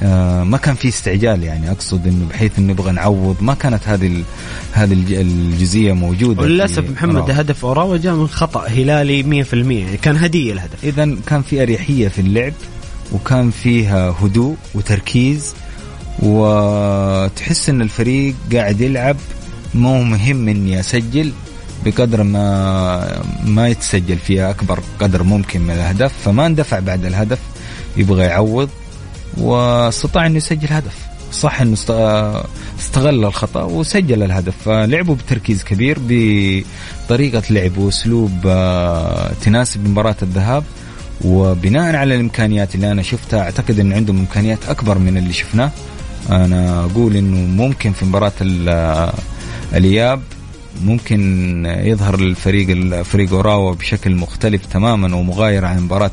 آه، 0.02 0.44
ما 0.44 0.56
كان 0.58 0.74
في 0.74 0.88
استعجال 0.88 1.42
يعني. 1.42 1.70
أقصد 1.70 2.06
إنه 2.06 2.26
بحيث 2.30 2.58
إنه 2.58 2.72
نبغى 2.72 2.92
نعوض. 2.92 3.36
ما 3.40 3.54
كانت 3.54 3.88
هذه 3.88 4.22
هذه 4.72 4.92
الج- 4.92 5.12
الجزئية 5.12 5.92
موجودة 5.92 6.42
وللأسف 6.42 6.90
محمد. 6.90 7.30
هدف 7.30 7.64
أوراوا 7.64 7.96
جاء 7.96 8.14
من 8.14 8.26
خطأ 8.28 8.66
هلالي 8.66 9.22
100% 9.22 9.54
يعني 9.84 9.96
كان 9.96 10.16
هدية 10.16 10.52
الهدف. 10.52 10.84
اذا 10.84 11.16
كان 11.26 11.42
في 11.42 11.62
أريحية 11.62 12.08
في 12.08 12.18
اللعب 12.20 12.52
وكان 13.12 13.50
فيها 13.50 14.14
هدوء 14.22 14.56
وتركيز 14.74 15.54
وتحس 16.22 17.68
إن 17.68 17.82
الفريق 17.82 18.34
قاعد 18.52 18.80
يلعب 18.80 19.16
مو 19.74 20.02
مهم 20.02 20.48
إني 20.48 20.80
أسجل 20.80 21.32
بقدر 21.84 22.22
ما 22.22 23.22
ما 23.44 23.68
يتسجل 23.68 24.16
فيها 24.18 24.50
أكبر 24.50 24.80
قدر 25.00 25.22
ممكن 25.22 25.60
من 25.60 25.70
الاهداف 25.70 26.12
فما 26.24 26.46
اندفع 26.46 26.78
بعد 26.78 27.04
الهدف 27.04 27.38
يبغى 27.96 28.24
يعوض 28.24 28.68
واستطاع 29.38 30.26
إنه 30.26 30.36
يسجل 30.36 30.68
هدف. 30.72 30.96
صح 31.32 31.60
إنه 31.60 31.72
است- 31.72 32.44
استغل 32.80 33.24
الخطأ 33.24 33.62
وسجل 33.62 34.22
الهدف 34.22 34.54
فلعبوا 34.64 35.14
بتركيز 35.14 35.64
كبير 35.64 35.98
بطريقة 36.08 37.42
لعب 37.50 37.78
وأسلوب 37.78 38.32
آه، 38.46 39.30
تناسب 39.44 39.88
مباراة 39.88 40.16
الذهاب 40.22 40.64
وبناء 41.24 41.96
على 41.96 42.14
الإمكانيات 42.14 42.74
اللي 42.74 42.92
أنا 42.92 43.02
شفتها 43.02 43.40
أعتقد 43.40 43.78
إن 43.80 43.92
عندهم 43.92 44.18
إمكانيات 44.18 44.58
أكبر 44.68 44.98
من 44.98 45.16
اللي 45.16 45.32
شفناه. 45.32 45.70
أنا 46.30 46.84
أقول 46.84 47.16
إنه 47.16 47.36
ممكن 47.64 47.92
في 47.92 48.04
مباراة 48.04 48.32
ال- 48.40 49.12
الإياب 49.74 50.20
ممكن 50.84 51.20
يظهر 51.84 52.14
الفريق 52.14 52.70
الفريق 52.70 53.32
أوراوا 53.32 53.74
بشكل 53.74 54.14
مختلف 54.14 54.66
تماما 54.66 55.16
ومغاير 55.16 55.64
عن 55.64 55.80
مباراة 55.80 56.10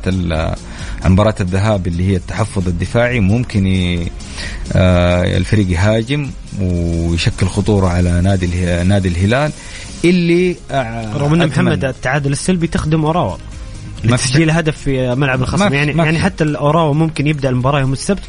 عن 1.04 1.12
مباراة 1.12 1.34
الذهاب 1.40 1.86
اللي 1.86 2.08
هي 2.12 2.16
التحفظ 2.16 2.68
الدفاعي. 2.68 3.20
ممكن 3.20 3.66
ي- 3.66 4.06
آه، 4.72 5.36
الفريق 5.36 5.70
يهاجم 5.70 6.30
ويشكل 6.60 7.46
خطورة 7.46 7.88
على 7.88 8.20
نادي 8.20 8.46
اله- 8.46 8.82
نادي 8.82 9.08
الهلال 9.08 9.52
اللي 10.04 10.56
آه، 10.70 11.12
رغم 11.16 11.34
ان 11.34 11.42
محمد 11.48 11.84
التعادل 11.84 12.32
السلبي 12.32 12.66
تخدم 12.66 13.04
أوراوا 13.04 13.36
لتسجيل 14.04 14.50
هدف 14.50 14.76
في 14.76 15.14
ملعب 15.14 15.42
الخصم. 15.42 15.62
يعني. 15.74 15.92
يعني 16.04 16.18
حتى 16.18 16.44
الأوراوا 16.44 16.94
ممكن 16.94 17.26
يبدأ 17.26 17.48
المباراة 17.48 17.80
يوم 17.80 17.92
السبت. 17.92 18.22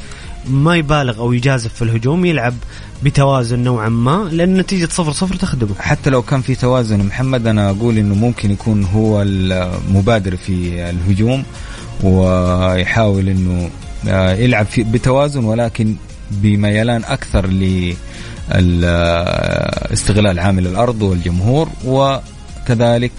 ما 0.50 0.76
يبالغ 0.76 1.20
أو 1.20 1.34
يجازف 1.34 1.74
في 1.74 1.82
الهجوم 1.82 2.26
يلعب 2.26 2.54
بتوازن 3.04 3.60
نوعا 3.60 3.90
ما 3.90 4.30
لأن 4.32 4.58
نتيجة 4.58 4.86
0 4.86 5.14
0 5.14 5.36
تخدمه. 5.36 5.76
حتى 5.80 6.10
لو 6.10 6.22
كان 6.22 6.42
في 6.42 6.56
توازن 6.56 7.06
محمد 7.06 7.48
أنا 7.48 7.70
أقول 7.70 7.98
إنه 7.98 8.16
ممكن 8.16 8.52
يكون 8.52 8.84
هو 8.84 9.22
المبادر 9.22 10.38
في 10.38 10.90
الهجوم 10.90 11.44
ويحاول 12.04 13.30
إنه 13.30 13.70
آه، 14.08 14.34
يلعب 14.34 14.66
في 14.66 14.84
بتوازن 14.84 15.44
ولكن 15.44 15.96
بميلان 16.32 17.04
أكثر 17.04 17.48
ل 17.48 17.94
استغلال 19.94 20.40
عامل 20.40 20.68
الأرض 20.68 21.02
والجمهور 21.02 21.70
وكذلك 21.86 23.12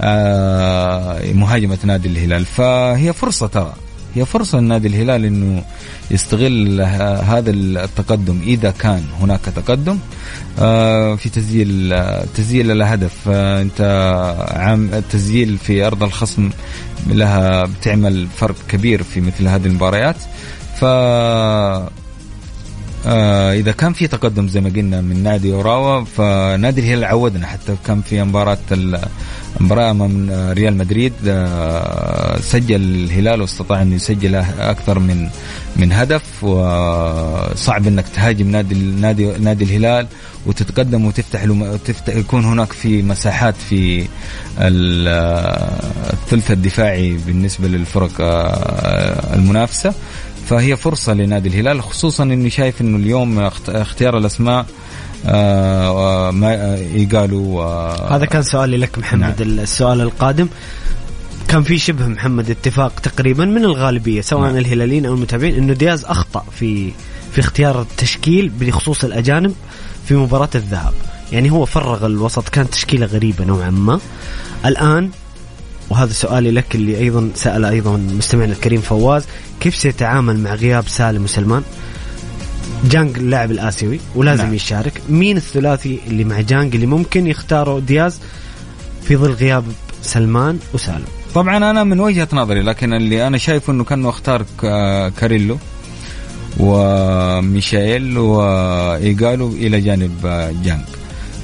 آه، 0.00 1.32
مهاجمة 1.32 1.78
نادي 1.84 2.08
الهلال. 2.08 2.44
فهي 2.44 3.12
فرصة 3.12 3.46
ترى. 3.46 3.74
هي 4.18 4.24
فرصة 4.24 4.60
لنادي 4.60 4.88
الهلال 4.88 5.24
إنه 5.24 5.62
يستغل 6.10 6.80
هذا 7.22 7.50
التقدم 7.50 8.40
إذا 8.42 8.70
كان 8.70 9.02
هناك 9.20 9.40
تقدم 9.40 9.98
آه، 10.58 11.14
في 11.14 11.28
تسجيل 11.28 11.92
آه، 11.92 12.24
تسجيل 12.34 12.70
الهدف 12.70 13.28
آه، 13.28 13.62
أنت 13.62 13.80
عام 14.54 14.90
التسجيل 14.94 15.58
في 15.58 15.86
أرض 15.86 16.02
الخصم 16.02 16.50
لها 17.06 17.64
بتعمل 17.64 18.26
فرق 18.36 18.56
كبير 18.68 19.02
في 19.02 19.20
مثل 19.20 19.48
هذه 19.48 19.66
المباريات. 19.66 20.16
ف 20.80 20.84
آه 23.06 23.52
إذا 23.52 23.72
كان 23.72 23.92
في 23.92 24.06
تقدم 24.06 24.48
زي 24.48 24.60
ما 24.60 24.68
قلنا 24.68 25.00
من 25.00 25.22
نادي 25.22 25.52
أوراوا 25.52 26.04
فنادي 26.04 26.80
الهلال 26.80 27.04
عودنا 27.04 27.46
حتى 27.46 27.76
كان 27.86 28.02
في 28.02 28.22
مباراة 28.22 28.58
مباراة 29.60 29.90
امام 29.90 30.30
ريال 30.52 30.76
مدريد 30.76 31.12
آه 31.28 32.40
سجل 32.40 32.76
الهلال 32.76 33.40
واستطاع 33.40 33.82
انه 33.82 33.94
يسجل 33.94 34.34
أكثر 34.58 34.98
من 34.98 35.28
من 35.76 35.92
هدف 35.92 36.22
وصعب 36.44 37.86
إنك 37.86 38.04
تهاجم 38.14 38.50
نادي 38.50 38.74
نادي 38.74 39.26
نادي 39.26 39.64
الهلال 39.64 40.06
وتتقدم 40.46 41.04
وتفتح 41.04 41.44
له 41.44 41.78
تفتح 41.84 42.16
يكون 42.16 42.44
هناك 42.44 42.72
في 42.72 43.02
مساحات 43.02 43.54
في 43.70 44.00
ال- 44.58 45.08
الثلث 46.12 46.50
الدفاعي 46.50 47.16
بالنسبة 47.26 47.68
للفرق 47.68 48.10
آه، 48.20 49.34
المنافسة. 49.34 49.94
فهي 50.48 50.76
فرصة 50.76 51.12
لنادي 51.14 51.48
الهلال 51.48 51.82
خصوصا 51.82 52.22
إني 52.22 52.50
شايف 52.50 52.80
إنه 52.80 52.96
اليوم 52.96 53.38
اخت- 53.40 53.68
اختيار 53.70 54.18
الأسماء 54.18 54.66
ما 55.24 56.76
يقالوا 56.94 57.62
آه 57.62 58.16
هذا 58.16 58.26
كان 58.26 58.42
سؤالي 58.42 58.76
لك 58.76 58.98
محمد 58.98 59.42
نعم. 59.42 59.58
السؤال 59.58 60.00
القادم 60.00 60.48
كان 61.48 61.62
في 61.62 61.78
شبه 61.78 62.06
محمد 62.06 62.50
اتفاق 62.50 63.00
تقريبا 63.00 63.44
من 63.44 63.64
الغالبية 63.64 64.20
سواء 64.20 64.42
نعم. 64.42 64.56
الهلاليين 64.56 65.06
أو 65.06 65.14
المتابعين 65.14 65.54
إنه 65.54 65.72
دياز 65.72 66.04
أخطأ 66.04 66.44
في 66.58 66.92
في 67.32 67.40
اختيار 67.40 67.82
التشكيل 67.82 68.48
بخصوص 68.60 69.04
الأجانب 69.04 69.54
في 70.06 70.14
مباراة 70.14 70.48
الذهاب 70.54 70.94
يعني 71.32 71.50
هو 71.50 71.64
فرغ 71.64 72.06
الوسط 72.06 72.48
كانت 72.48 72.72
تشكيلة 72.72 73.06
غريبة 73.06 73.44
نوعا 73.44 73.70
ما 73.70 74.00
الآن 74.66 75.10
وهذا 75.90 76.12
سؤالي 76.12 76.50
لك 76.50 76.74
اللي 76.74 76.98
أيضا 76.98 77.30
سأل 77.34 77.64
أيضا 77.64 77.96
مستمعنا 77.96 78.52
الكريم 78.52 78.80
فواز 78.80 79.24
كيف 79.60 79.76
سيتعامل 79.76 80.38
مع 80.38 80.54
غياب 80.54 80.88
سالم 80.88 81.24
وسلمان 81.24 81.62
جانج 82.84 83.16
اللاعب 83.16 83.50
الآسيوي 83.50 84.00
ولازم 84.14 84.44
نعم. 84.44 84.54
يشارك. 84.54 84.92
مين 85.08 85.36
الثلاثي 85.36 85.98
اللي 86.06 86.24
مع 86.24 86.40
جانج 86.40 86.74
اللي 86.74 86.86
ممكن 86.86 87.26
يختاروا 87.26 87.80
دياز 87.80 88.20
في 89.02 89.16
ظل 89.16 89.30
غياب 89.32 89.64
سلمان 90.02 90.58
وسالم؟ 90.74 91.04
طبعا 91.34 91.56
أنا 91.56 91.84
من 91.84 92.00
وجهة 92.00 92.28
نظري 92.32 92.62
لكن 92.62 92.92
اللي 92.92 93.26
أنا 93.26 93.38
شايفه 93.38 93.72
إنه 93.72 93.84
كأنه 93.84 94.08
اختار 94.08 94.44
كاريلو 95.20 95.58
وميشائيل 96.60 98.18
وإيجالو 98.18 99.48
إلى 99.48 99.80
جانب 99.80 100.26
جانج. 100.64 100.84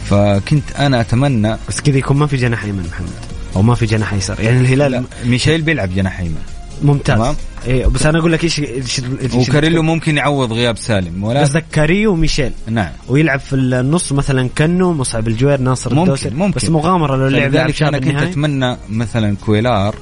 فكنت 0.05 0.64
أنا 0.79 1.01
أتمنى 1.01 1.57
بس 1.68 1.81
كذا 1.81 1.99
يكون 1.99 2.16
ما 2.16 2.27
في 2.27 2.37
جناح 2.37 2.64
ايمن 2.64 2.87
محمد 2.91 3.35
أو 3.57 3.62
ما 3.62 3.75
في 3.75 3.87
جناح 3.87 4.12
ايسر 4.12 4.41
يعني 4.41 4.61
الهلال 4.61 4.93
لا 4.93 5.05
ميشائيل 5.25 5.62
بيلعب 5.62 5.95
جناح 5.95 6.20
ايمن 6.20 6.43
ممتاز. 6.85 7.16
تمام. 7.16 7.35
إيه 7.66 7.87
بس 7.87 8.07
أنا 8.07 8.18
أقول 8.18 8.32
لك 8.32 8.45
إيش 8.45 8.61
إيش 8.61 9.01
وكاريلو 9.35 9.82
ممكن 9.82 10.16
يعوض 10.16 10.53
غياب 10.53 10.76
سالم 10.76 11.24
ولكن 11.24 11.41
قصدك 11.41 11.64
كاريلو 11.72 12.12
وميشيل. 12.12 12.53
نعم. 12.68 12.93
ويلعب 13.09 13.41
في 13.41 13.53
النص 13.57 14.12
مثلا 14.12 14.49
كنو 14.59 14.93
مصعب 14.93 15.28
الجوير 15.28 15.61
ناصر 15.61 15.91
ممكن- 15.95 16.03
الدوسري 16.03 16.35
ممكن. 16.35 16.57
بس 16.57 16.68
مغامرة 16.70 17.16
لو 17.16 17.28
لعب 17.28 17.51
لذلك 17.55 17.74
شاب 17.74 17.89
أنا 17.89 17.99
كنت 17.99 18.22
أتمنى 18.22 18.76
مثلا 18.91 19.37
كويلار 19.47 19.95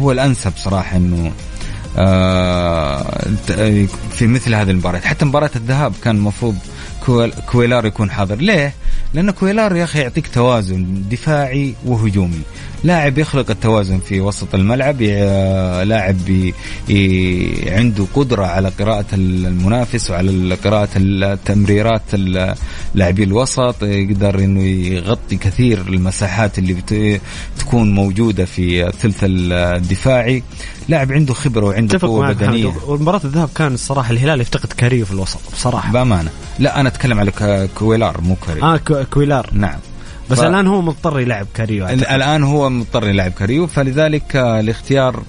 هو 0.00 0.12
الأنسب 0.12 0.52
صراحة 0.56 0.96
إنه 0.96 1.32
آه، 1.98 3.20
في 4.12 4.26
مثل 4.26 4.54
هذه 4.54 4.70
المباريات 4.70 5.04
حتى 5.04 5.24
مباراة 5.24 5.50
الذهاب 5.56 5.92
كان 6.04 6.16
المفروض 6.16 6.56
كويلار 7.52 7.86
يكون 7.86 8.10
حاضر. 8.10 8.36
ليه؟ 8.36 8.74
لأن 9.14 9.30
كويلار 9.30 9.76
يا 9.76 9.84
أخي 9.84 9.98
يعطيك 10.00 10.28
توازن 10.28 11.02
دفاعي 11.10 11.74
وهجومي. 11.86 12.40
لاعب 12.84 13.18
يخلق 13.18 13.50
التوازن 13.50 13.98
في 13.98 14.20
وسط 14.20 14.54
الملعب 14.54 15.02
لاعب 15.82 16.16
عنده 17.66 18.06
قدرة 18.14 18.46
على 18.46 18.68
قراءة 18.68 19.04
المنافس 19.12 20.10
وعلى 20.10 20.54
قراءة 20.54 20.88
التمريرات 20.96 22.14
لاعبي 22.94 23.22
الوسط. 23.22 23.82
يقدر 23.82 24.38
إنه 24.38 24.62
يغطي 24.62 25.36
كثير 25.36 25.80
المساحات 25.80 26.58
اللي 26.58 27.20
تكون 27.58 27.94
موجودة 27.94 28.44
في 28.44 28.86
الثلث 28.86 29.18
الدفاعي 29.22 30.42
لاعب 30.88 31.12
عنده 31.12 31.34
خبرة 31.34 31.66
وعنده 31.66 31.98
قوة 32.02 32.32
بدنية. 32.32 32.72
ومباراة 32.86 33.20
الذهاب 33.24 33.48
كان 33.54 33.74
الصراحة 33.74 34.10
الهلال 34.10 34.40
يفتقد 34.40 34.72
كاريلو 34.72 35.06
في 35.06 35.12
الوسط 35.12 35.38
بصراحة. 35.52 35.92
بأمانة. 35.92 36.30
لا 36.58 36.80
أنا 36.80 36.88
أتكلم 36.88 37.20
على 37.20 37.68
كويلار 37.74 38.20
مو 38.20 38.36
كاريلو. 38.46 38.64
آه 38.64 38.76
كويلار. 39.10 39.50
نعم. 39.52 39.78
بس 40.30 40.38
ف... 40.38 40.42
الآن 40.42 40.66
هو 40.66 40.82
مضطر 40.82 41.20
يلعب 41.20 41.46
كاريلو 41.54 41.86
أعتقد. 41.86 42.12
الآن 42.12 42.42
هو 42.42 42.70
مضطر 42.70 43.08
يلعب 43.08 43.32
كاريلو 43.32 43.66
فلذلك 43.66 44.36
آه، 44.36 44.60
الاختيار 44.60 45.22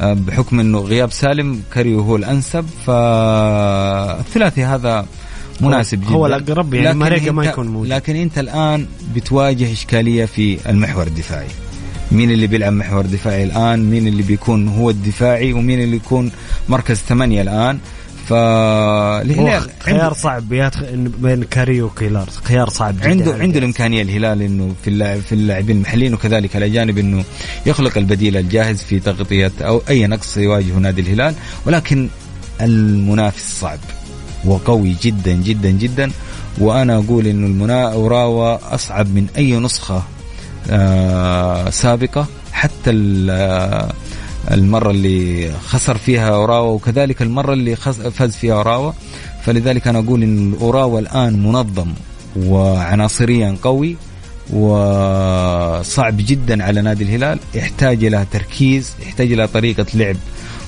آه، 0.00 0.12
بحكم 0.12 0.60
إنه 0.60 0.78
غياب 0.78 1.12
سالم 1.12 1.62
كاريلو 1.74 2.00
هو 2.00 2.16
الأنسب. 2.16 2.66
فالثلاثي 2.86 4.64
هذا 4.64 5.06
مناسب 5.60 6.00
جدا 6.00 6.10
هو 6.10 6.26
الأقرب 6.26 6.74
يعني 6.74 7.30
ما 7.30 7.44
يكون 7.44 7.68
موجود. 7.68 7.88
لكن 7.88 8.16
أنت 8.16 8.38
الآن 8.38 8.86
بتواجه 9.14 9.72
إشكالية 9.72 10.24
في 10.24 10.58
المحور 10.68 11.06
الدفاعي. 11.06 11.48
مين 12.12 12.30
اللي 12.30 12.46
بيلعب 12.46 12.72
محور 12.72 13.06
دفاعي 13.06 13.44
الآن؟ 13.44 13.90
مين 13.90 14.06
اللي 14.06 14.22
بيكون 14.22 14.68
هو 14.68 14.90
الدفاعي؟ 14.90 15.52
ومين 15.52 15.80
اللي 15.80 15.96
يكون 15.96 16.30
مركز 16.68 16.96
ثمانية 16.96 17.42
الآن؟ 17.42 17.78
فالهلال 18.28 19.70
خيار 19.80 20.12
صعب. 20.12 20.48
بين 21.18 21.44
كاري 21.44 21.82
وكيلار 21.82 22.28
خيار 22.44 22.68
صعب 22.68 22.96
جدا. 22.96 23.08
عنده 23.08 23.34
عنده 23.34 23.58
الإمكانية 23.58 24.02
الهلال 24.02 24.42
إنه 24.42 24.74
في 24.82 24.90
اللاعب 24.90 25.20
في 25.20 25.32
اللاعبين 25.32 25.76
المحليين 25.76 26.14
وكذلك 26.14 26.56
الاجانب 26.56 26.98
إنه 26.98 27.24
يخلق 27.66 27.98
البديل 27.98 28.36
الجاهز 28.36 28.82
في 28.82 29.00
تغطية 29.00 29.52
أو 29.60 29.82
أي 29.88 30.06
نقص 30.06 30.36
يواجهه 30.36 30.78
نادي 30.78 31.00
الهلال. 31.00 31.34
ولكن 31.66 32.08
المنافس 32.60 33.60
صعب 33.60 33.78
وقوي 34.44 34.96
جدا 35.02 35.32
جدا 35.32 35.70
جدا. 35.70 36.10
وأنا 36.58 36.96
أقول 36.96 37.26
إنه 37.26 37.46
المنا 37.46 37.92
اوراوا 37.92 38.74
أصعب 38.74 39.14
من 39.14 39.26
أي 39.36 39.56
نسخة 39.56 40.02
سابقة 41.70 42.26
حتى 42.52 42.90
المرة 44.50 44.90
اللي 44.90 45.50
خسر 45.66 45.96
فيها 45.96 46.28
أوراوا 46.28 46.72
وكذلك 46.72 47.22
المرة 47.22 47.52
اللي 47.52 47.76
فاز 47.76 48.36
فيها 48.36 48.54
أوراوا. 48.54 48.92
فلذلك 49.44 49.88
أنا 49.88 49.98
أقول 49.98 50.22
أن 50.22 50.54
أوراوا 50.60 51.00
الآن 51.00 51.42
منظم 51.42 51.92
وعناصريا 52.36 53.56
قوي 53.62 53.96
وصعب 54.52 56.16
جدا 56.16 56.64
على 56.64 56.82
نادي 56.82 57.04
الهلال. 57.04 57.38
يحتاج 57.54 58.04
إلى 58.04 58.26
تركيز 58.32 58.92
يحتاج 59.02 59.32
إلى 59.32 59.46
طريقة 59.46 59.86
لعب 59.94 60.16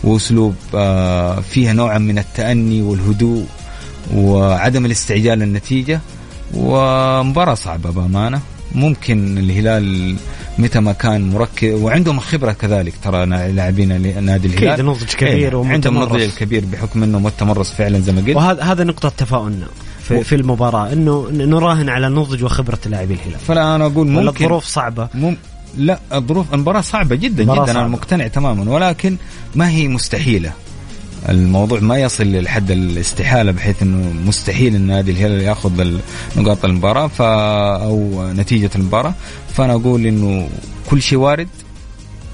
وأسلوب 0.04 0.54
آه، 0.74 1.40
فيها 1.40 1.72
نوعا 1.72 1.98
من 1.98 2.18
التأني 2.18 2.82
والهدوء 2.82 3.44
وعدم 4.14 4.86
الاستعجال 4.86 5.38
للنتيجة. 5.38 6.00
ومباراة 6.54 7.54
صعبة 7.54 7.90
بأمانة. 7.90 8.40
ممكن 8.74 9.38
الهلال 9.38 10.16
متى 10.58 10.80
ما 10.80 10.92
كان 10.92 11.30
مركز 11.30 11.72
وعندهم 11.82 12.20
خبرة 12.20 12.52
كذلك 12.52 12.94
ترى 13.04 13.26
لاعبين 13.26 13.88
نادي 14.24 14.48
الهلال. 14.48 14.68
أكيد 14.68 14.84
نضج 14.84 15.04
كبير 15.04 15.62
إيه 15.62 15.68
عندهم 15.68 15.98
نضج 15.98 16.30
كبير 16.30 16.64
بحكم 16.64 17.02
إنه 17.02 17.28
التمرس 17.28 17.72
فعلا 17.72 17.98
زي 17.98 18.12
ما 18.12 18.20
قلت. 18.20 18.36
وهذا 18.36 18.62
هذا 18.62 18.84
نقطة 18.84 19.08
تفاؤلنا 19.08 19.66
في, 20.02 20.24
في 20.24 20.34
المباراة 20.34 20.92
إنه 20.92 21.28
نراهن 21.30 21.88
على 21.88 22.08
نضج 22.08 22.44
وخبرة 22.44 22.78
لاعبي 22.86 23.14
الهلال. 23.14 23.38
فلا 23.38 23.76
أنا 23.76 23.86
أقول 23.86 24.08
ممكن 24.08 24.44
الظروف 24.44 24.64
صعبة. 24.64 25.08
مم 25.14 25.36
لا 25.76 25.98
الظروف 26.12 26.54
المباراة 26.54 26.80
صعبة 26.80 27.16
جدا 27.16 27.42
جدا 27.42 27.54
صعبة. 27.54 27.70
أنا 27.70 27.88
مقتنع 27.88 28.26
تماما 28.26 28.70
ولكن 28.72 29.16
ما 29.54 29.70
هي 29.70 29.88
مستحيلة. 29.88 30.52
الموضوع 31.28 31.80
ما 31.80 31.98
يصل 31.98 32.32
لحد 32.42 32.70
الاستحالة 32.70 33.52
بحيث 33.52 33.82
إنه 33.82 34.12
مستحيل 34.26 34.74
إن 34.74 34.86
نادي 34.86 35.10
الهلال 35.10 35.40
يأخذ 35.40 35.98
نقاط 36.36 36.64
المباراة 36.64 37.06
ف 37.06 37.22
أو 37.22 38.24
نتيجة 38.32 38.70
المباراة. 38.76 39.14
فأنا 39.54 39.72
أقول 39.72 40.06
إنه 40.06 40.48
كل 40.90 41.02
شيء 41.02 41.18
وارد 41.18 41.48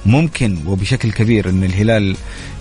ممكن 0.06 0.58
وبشكل 0.66 1.12
كبير 1.12 1.48
إن 1.48 1.64
الهلال 1.64 2.16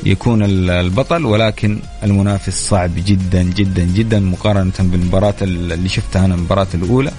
يكون 0.05 0.43
البطل 0.69 1.25
ولكن 1.25 1.79
المنافس 2.03 2.69
صعب 2.69 2.91
جدا 2.95 3.43
جدا 3.43 3.83
جدا 3.83 4.19
مقارنة 4.19 4.71
بالمباراة 4.79 5.33
اللي 5.41 5.89
شفتها 5.89 6.25
أنا 6.25 6.35
المباراة 6.35 6.67
الأولى. 6.73 7.11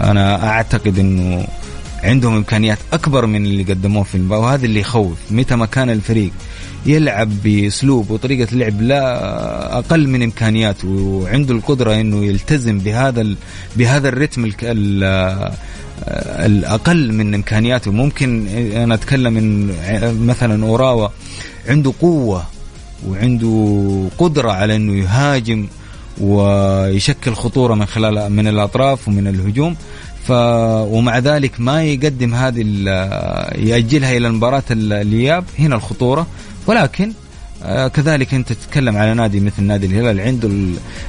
أنا 0.00 0.48
أعتقد 0.48 0.98
إنه 0.98 1.46
عندهم 2.02 2.34
إمكانيات 2.36 2.78
أكبر 2.92 3.26
من 3.26 3.46
اللي 3.46 3.62
قدموه 3.62 4.02
في 4.02 4.14
المباراه 4.14 4.40
وهذا 4.40 4.66
اللي 4.66 4.80
يخوف. 4.80 5.18
متى 5.30 5.56
ما 5.56 5.66
كان 5.66 5.90
الفريق 5.90 6.30
يلعب 6.86 7.30
بأسلوب 7.44 8.10
وطريقة 8.10 8.56
لعب 8.56 8.82
لا 8.82 9.78
أقل 9.78 10.08
من 10.08 10.22
امكانياته 10.22 10.88
وعنده 10.88 11.54
القدرة 11.54 12.00
إنه 12.00 12.24
يلتزم 12.24 12.78
بهذا 12.78 13.26
بهذا 13.76 14.08
الرتم 14.08 14.50
الأقل 16.46 17.12
من 17.12 17.34
إمكانياته. 17.34 17.90
ممكن 17.90 18.46
أنا 18.74 18.94
أتكلم 18.94 19.32
من 19.32 19.74
مثلا 20.26 20.66
أوراوا 20.66 21.08
عنده 21.68 21.92
قوة 22.00 22.44
وعنده 23.08 24.08
قدرة 24.18 24.52
على 24.52 24.76
إنه 24.76 24.94
يهاجم 25.04 25.66
ويشكل 26.20 27.34
خطورة 27.34 27.74
من 27.74 27.86
خلال 27.86 28.32
من 28.32 28.48
الأطراف 28.48 29.08
ومن 29.08 29.26
الهجوم. 29.26 29.76
ومع 30.90 31.18
ذلك 31.18 31.60
ما 31.60 31.84
يقدم 31.84 32.34
هذه 32.34 32.60
يأجلها 33.54 34.16
إلى 34.16 34.28
مباراة 34.30 34.62
الإياب 34.70 35.44
هنا 35.58 35.76
الخطورة. 35.76 36.26
ولكن 36.66 37.12
آه 37.62 37.88
كذلك 37.88 38.34
أنت 38.34 38.52
تتكلم 38.52 38.96
على 38.96 39.14
نادي 39.14 39.40
مثل 39.40 39.62
نادي 39.62 39.86
الهلال 39.86 40.20
عنده 40.20 40.50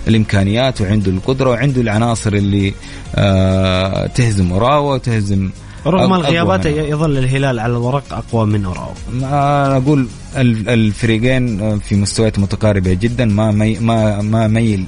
الإمكانيات 0.07 0.81
وعنده 0.81 1.11
القدرة 1.11 1.49
وعنده 1.49 1.81
العناصر 1.81 2.33
اللي 2.33 2.73
آه 3.15 4.07
تهزم 4.07 4.51
اوراوا 4.51 4.93
وتهزم 4.93 5.49
رغم 5.85 6.13
الغيابات 6.13 6.65
يظل 6.65 7.17
الهلال 7.17 7.59
على 7.59 7.73
الورق 7.73 8.03
أقوى 8.11 8.45
من 8.45 8.65
اوراوا 8.65 8.93
أنا 9.13 9.77
أقول 9.77 10.07
الفريقين 10.37 11.79
في 11.79 11.95
مستويات 11.95 12.39
متقاربة 12.39 12.93
جدا 12.93 13.25
ما 13.25 13.51
مي 13.51 13.79
ما 13.79 14.21
ما 14.21 14.47
ميل. 14.47 14.85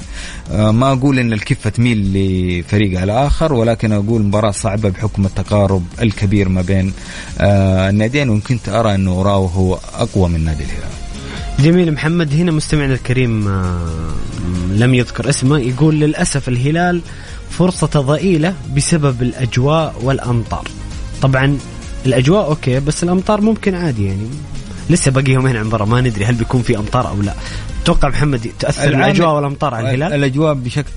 آه، 0.52 0.72
ما 0.72 0.92
أقول 0.92 1.20
إن 1.20 1.34
الكفة 1.34 1.70
تميل 1.70 2.14
لفريق 2.14 3.00
على 3.00 3.28
آخر 3.28 3.54
ولكن 3.54 3.92
أقول 3.92 4.22
مباراة 4.22 4.52
صعبة 4.52 4.90
بحكم 4.90 5.26
التقارب 5.26 5.84
الكبير 6.02 6.50
ما 6.50 6.62
بين 6.62 6.94
آه، 7.42 7.90
الناديين 7.90 8.30
وكنت 8.30 8.70
ارى 8.70 8.96
انه 8.96 9.12
اوراوا 9.12 9.50
هو 9.50 9.80
أقوى 9.96 10.30
من 10.30 10.46
نادي 10.46 10.64
الهلال. 10.64 10.94
جميل 11.60 11.92
محمد 11.94 12.34
هنا 12.34 12.52
مستمعنا 12.52 12.94
الكريم 12.94 13.48
آه، 13.48 14.14
لم 14.72 14.94
يذكر 14.94 15.30
اسمه 15.30 15.58
يقول 15.60 15.96
للأسف 16.00 16.50
الهلال 16.50 17.02
فرصة 17.50 17.88
ضئيلة 18.02 18.54
بسبب 18.76 19.22
الأجواء 19.22 19.96
والأمطار. 20.04 20.68
طبعا 21.24 21.58
الأجواء 22.06 22.46
أوكي 22.46 22.80
بس 22.80 23.04
الأمطار 23.04 23.42
ممكن 23.42 23.76
عادي 23.76 24.06
يعني. 24.06 24.28
لسه 24.90 25.12
باقي 25.12 25.32
يومين 25.32 25.58
عن 25.58 25.70
برا 25.70 25.86
ما 25.86 26.02
ندري 26.02 26.26
هل 26.26 26.36
بيكون 26.36 26.62
في 26.62 26.78
أمطار 26.78 27.08
أو 27.08 27.22
لا. 27.22 27.34
توقع 27.86 28.10
محمد 28.10 28.52
تأثر 28.60 28.88
الأجواء 28.88 29.36
والأمطار 29.36 29.74
على 29.74 29.90
الهلال؟ 29.90 30.14
الأجواء 30.14 30.54
بشكل 30.54 30.92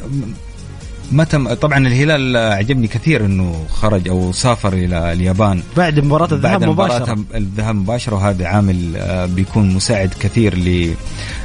متى 1.13 1.55
طبعا 1.55 1.87
الهلال 1.87 2.37
عجبني 2.37 2.87
كثير 2.87 3.25
إنه 3.25 3.65
خرج 3.71 4.09
أو 4.09 4.33
سافر 4.33 4.73
إلى 4.73 5.13
اليابان. 5.13 5.63
بعد 5.77 6.01
مباراة 6.01 6.29
الذهاب 6.33 6.65
مباشرة. 6.65 7.05
بعد 7.05 7.25
الذهاب 7.35 7.75
مباشرة 7.75 8.15
وهذا 8.15 8.47
عامل 8.47 8.97
آه، 8.97 9.27
بيكون 9.27 9.75
مساعد 9.75 10.15
كثير 10.21 10.55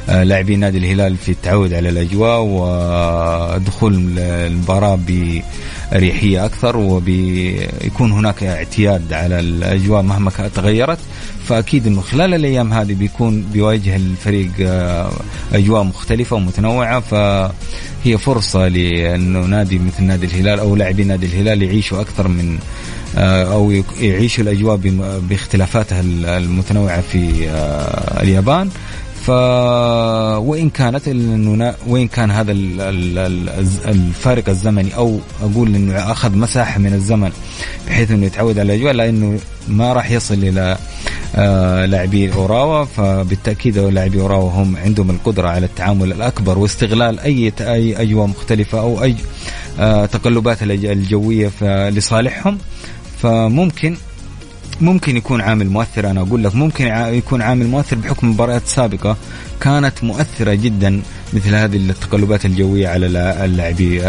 للاعبين 0.08 0.60
نادي 0.60 0.78
الهلال 0.78 1.16
في 1.16 1.32
التعود 1.32 1.72
على 1.74 1.88
الأجواء 1.88 2.40
ودخول 2.42 4.18
المباراة 4.18 4.98
باريحيه 5.06 6.44
أكثر 6.44 6.76
وبيكون 6.76 8.12
هناك 8.12 8.42
اعتياد 8.42 9.12
على 9.12 9.40
الأجواء 9.40 10.02
مهما 10.02 10.30
تغيرت. 10.30 10.98
فأكيد 11.44 11.86
إنه 11.86 12.00
خلال 12.00 12.34
الأيام 12.34 12.72
هذه 12.72 12.94
بيكون 12.94 13.42
بيواجه 13.52 13.96
الفريق 13.96 14.50
آه، 14.60 15.10
أجواء 15.52 15.82
مختلفة 15.82 16.36
ومتنوعة. 16.36 17.00
فهي 17.00 18.18
فرصة 18.18 18.68
لأنه 18.68 19.40
نادي 19.40 19.78
مثل 19.78 20.04
نادي 20.04 20.26
الهلال 20.26 20.58
أو 20.58 20.76
لاعبي 20.76 21.04
نادي 21.04 21.26
الهلال 21.26 21.62
يعيشوا 21.62 22.00
أكثر 22.00 22.28
من 22.28 22.58
آه، 23.16 23.52
أو 23.52 23.82
يعيشوا 24.00 24.44
الأجواء 24.44 24.76
باختلافاتها 25.28 26.00
المتنوعة 26.00 27.00
في 27.00 27.48
آه، 27.48 28.22
اليابان. 28.22 28.70
ف 29.22 29.30
وإن 30.38 30.70
كانت 30.70 31.08
وين 31.86 32.08
كان 32.08 32.30
هذا 32.30 32.52
الفارق 33.88 34.48
الزمني 34.48 34.96
أو 34.96 35.20
أقول 35.42 35.74
إنه 35.74 36.12
أخذ 36.12 36.36
مساحه 36.36 36.78
من 36.78 36.94
الزمن 36.94 37.32
بحيث 37.86 38.10
إنه 38.10 38.26
يتعود 38.26 38.58
على 38.58 38.74
الأجواء 38.74 38.92
لأنه 38.92 39.38
ما 39.68 39.92
راح 39.92 40.10
يصل 40.10 40.34
إلى 40.34 40.76
آه، 41.36 41.86
لاعبي 41.86 42.32
أوراوا 42.32 42.84
فبالتأكيد 42.84 43.78
لاعبي 43.78 44.20
أوراوا 44.20 44.50
هم 44.50 44.76
عندهم 44.76 45.10
القدرة 45.10 45.48
على 45.48 45.66
التعامل 45.66 46.12
الأكبر 46.12 46.58
واستغلال 46.58 47.20
أي 47.20 47.52
أي 47.60 48.02
أجواء 48.02 48.26
مختلفة 48.26 48.80
أو 48.80 49.02
أي 49.02 49.16
آه، 49.80 50.06
تقلبات 50.06 50.62
الجوية 50.62 51.50
لصالحهم. 51.90 52.58
فممكن 53.22 53.96
ممكن 54.82 55.16
يكون 55.16 55.40
عامل 55.40 55.70
مؤثر 55.70 56.10
أنا 56.10 56.20
أقول 56.20 56.44
لك 56.44 56.54
ممكن 56.54 56.86
يكون 56.86 57.42
عامل 57.42 57.66
مؤثر 57.66 57.96
بحكم 57.96 58.30
مباريات 58.30 58.66
سابقة 58.66 59.16
كانت 59.60 60.04
مؤثرة 60.04 60.54
جدا 60.54 61.02
مثل 61.32 61.54
هذه 61.54 61.76
التقلبات 61.76 62.46
الجوية 62.46 62.88
على 62.88 63.06
اللاعبين 63.44 64.02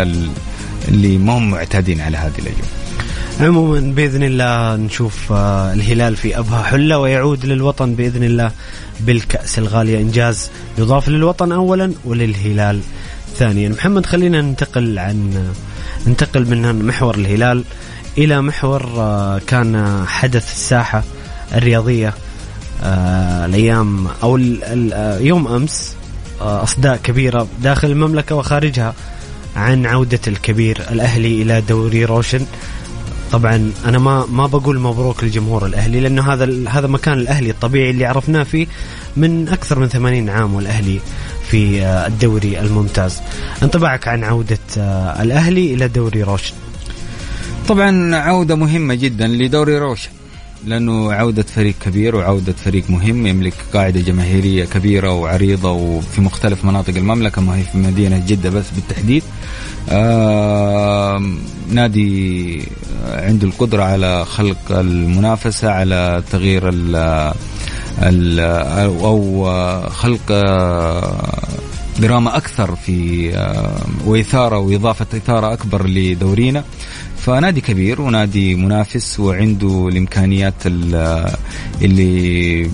اللي 0.88 1.17
ما 1.17 1.38
هم 1.38 1.51
معتادين 1.51 2.01
على 2.01 2.17
هذه 2.17 2.39
الأجواء. 2.39 2.67
عموما 3.39 3.80
بإذن 3.80 4.24
الله 4.24 4.76
نشوف 4.76 5.32
آه، 5.32 5.74
الهلال 5.74 6.15
في 6.15 6.39
أبها 6.39 6.63
حلة 6.63 6.97
ويعود 6.97 7.45
للوطن 7.45 7.95
بإذن 7.95 8.24
الله 8.24 8.51
بالكأس 8.99 9.59
الغاليه 9.59 9.97
إنجاز 9.97 10.49
يضاف 10.78 11.09
للوطن 11.09 11.51
اولا 11.51 11.93
وللهلال 12.05 12.80
ثانيا 13.38 13.69
محمد 13.69 14.05
خلينا 14.05 14.41
ننتقل 14.41 14.99
عن 14.99 15.47
ننتقل 16.07 16.45
من 16.49 16.86
محور 16.86 17.15
الهلال 17.15 17.63
إلى 18.18 18.41
محور 18.41 18.84
آه، 18.97 19.41
كان 19.47 20.03
حدث 20.07 20.51
الساحة 20.51 21.03
الرياضية 21.53 22.14
آه، 22.84 23.45
الأيام 23.45 24.07
أو 24.24 24.38
يوم 25.20 25.47
أمس 25.47 25.95
أصداء 26.41 26.97
كبيرة 26.97 27.47
داخل 27.61 27.91
المملكة 27.91 28.36
وخارجها 28.36 28.93
عن 29.55 29.86
عودة 29.86 30.20
الكبير 30.28 30.82
الأهلي 30.91 31.41
إلى 31.41 31.61
دوري 31.61 32.05
روشن 32.05 32.45
طبعا 33.32 33.72
أنا 33.86 33.99
ما 33.99 34.26
ما 34.26 34.47
بقول 34.47 34.80
مبروك 34.80 35.24
لجمهور 35.24 35.66
الأهلي 35.66 35.99
لأنه 35.99 36.34
هذا 36.34 36.70
هذا 36.70 36.88
مكان 36.88 37.14
الأهلي 37.14 37.49
الطبيعي 37.49 37.89
اللي 37.89 38.05
عرفناه 38.05 38.43
فيه 38.43 38.68
من 39.18 39.49
أكثر 39.49 39.80
من 39.80 39.88
80 39.88 40.30
عام 40.30 40.53
والأهلي 40.53 40.99
في 41.49 41.82
آه، 41.82 42.07
الدوري 42.07 42.59
الممتاز. 42.59 43.22
انطباعك 43.64 44.07
عن 44.07 44.24
عودة 44.24 44.57
آه، 44.78 45.22
الأهلي 45.24 45.74
إلى 45.74 45.88
دوري 45.88 46.24
روشن؟ 46.24 46.53
طبعا 47.68 48.16
عودة 48.16 48.55
مهمة 48.55 48.93
جدا 48.93 49.28
لدوري 49.28 49.78
روشن 49.78 50.09
لأنه 50.66 51.14
عودة 51.14 51.43
فريق 51.43 51.76
كبير 51.86 52.16
وعودة 52.16 52.53
فريق 52.53 52.89
مهم 52.89 53.28
يملك 53.28 53.53
قاعدة 53.74 54.01
جماهيرية 54.01 54.66
كبيرة 54.66 55.11
وعريضة 55.11 55.72
وفي 55.72 56.22
مختلف 56.22 56.66
مناطق 56.66 56.95
المملكة 56.95 57.41
ما 57.41 57.57
هي 57.57 57.64
في 57.64 57.78
مدينة 57.78 58.24
جدة 58.28 58.49
بس 58.49 58.66
بالتحديد. 58.76 59.24
آه 59.89 61.22
نادي 61.70 62.61
عنده 63.11 63.47
القدرة 63.47 63.84
على 63.84 64.26
خلق 64.26 64.72
المنافسة 64.72 65.72
على 65.72 66.24
تغيير 66.32 66.70
ال 66.70 66.95
ال 67.99 68.39
أو 69.03 69.45
خلق 69.89 70.32
دراما 71.99 72.38
أكثر 72.38 72.76
في 72.76 73.30
وإثارة 74.05 74.57
وإضافة 74.57 75.05
إثارة 75.18 75.53
أكبر 75.53 75.88
لدورينا. 75.88 76.64
فنادي 77.24 77.61
كبير 77.61 78.01
ونادي 78.01 78.55
منافس 78.55 79.19
وعنده 79.19 79.88
الإمكانيات 79.91 80.53
اللي 81.82 82.69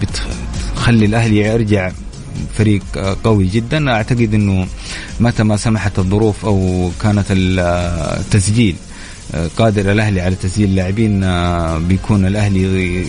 بتخلي 0.00 1.04
الأهلي 1.04 1.38
يرجع 1.38 1.92
فريق 2.54 2.82
قوي 3.24 3.46
جدا. 3.46 3.90
أعتقد 3.90 4.34
إنه 4.34 4.66
متى 5.20 5.42
ما 5.42 5.56
سمحت 5.56 5.98
الظروف 5.98 6.44
أو 6.44 6.90
كانت 7.02 7.24
التسجيل 7.30 8.76
قادر 9.56 9.92
الأهلي 9.92 10.20
على 10.20 10.34
تسجيل 10.34 10.76
لاعبين 10.76 11.20
بيكون 11.88 12.26
الأهلي 12.26 13.04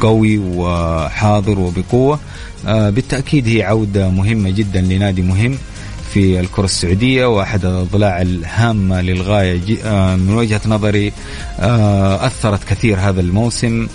قوي 0.00 0.38
وحاضر 0.38 1.58
وبقوة. 1.58 2.20
بالتأكيد 2.64 3.48
هي 3.48 3.62
عودة 3.62 4.10
مهمة 4.10 4.50
جدا 4.50 4.80
لنادي 4.80 5.22
مهم. 5.22 5.58
في 6.16 6.40
الكرة 6.40 6.64
السعودية 6.64 7.26
واحد 7.26 7.64
الأضلاع 7.64 8.22
الهامة 8.22 9.00
للغاية 9.00 9.60
من 10.16 10.34
وجهة 10.34 10.60
نظري 10.66 11.12
أثرت 12.20 12.64
كثير 12.64 12.98
هذا 12.98 13.20
الموسم 13.20 13.86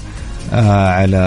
آه 0.54 0.90
على 0.90 1.18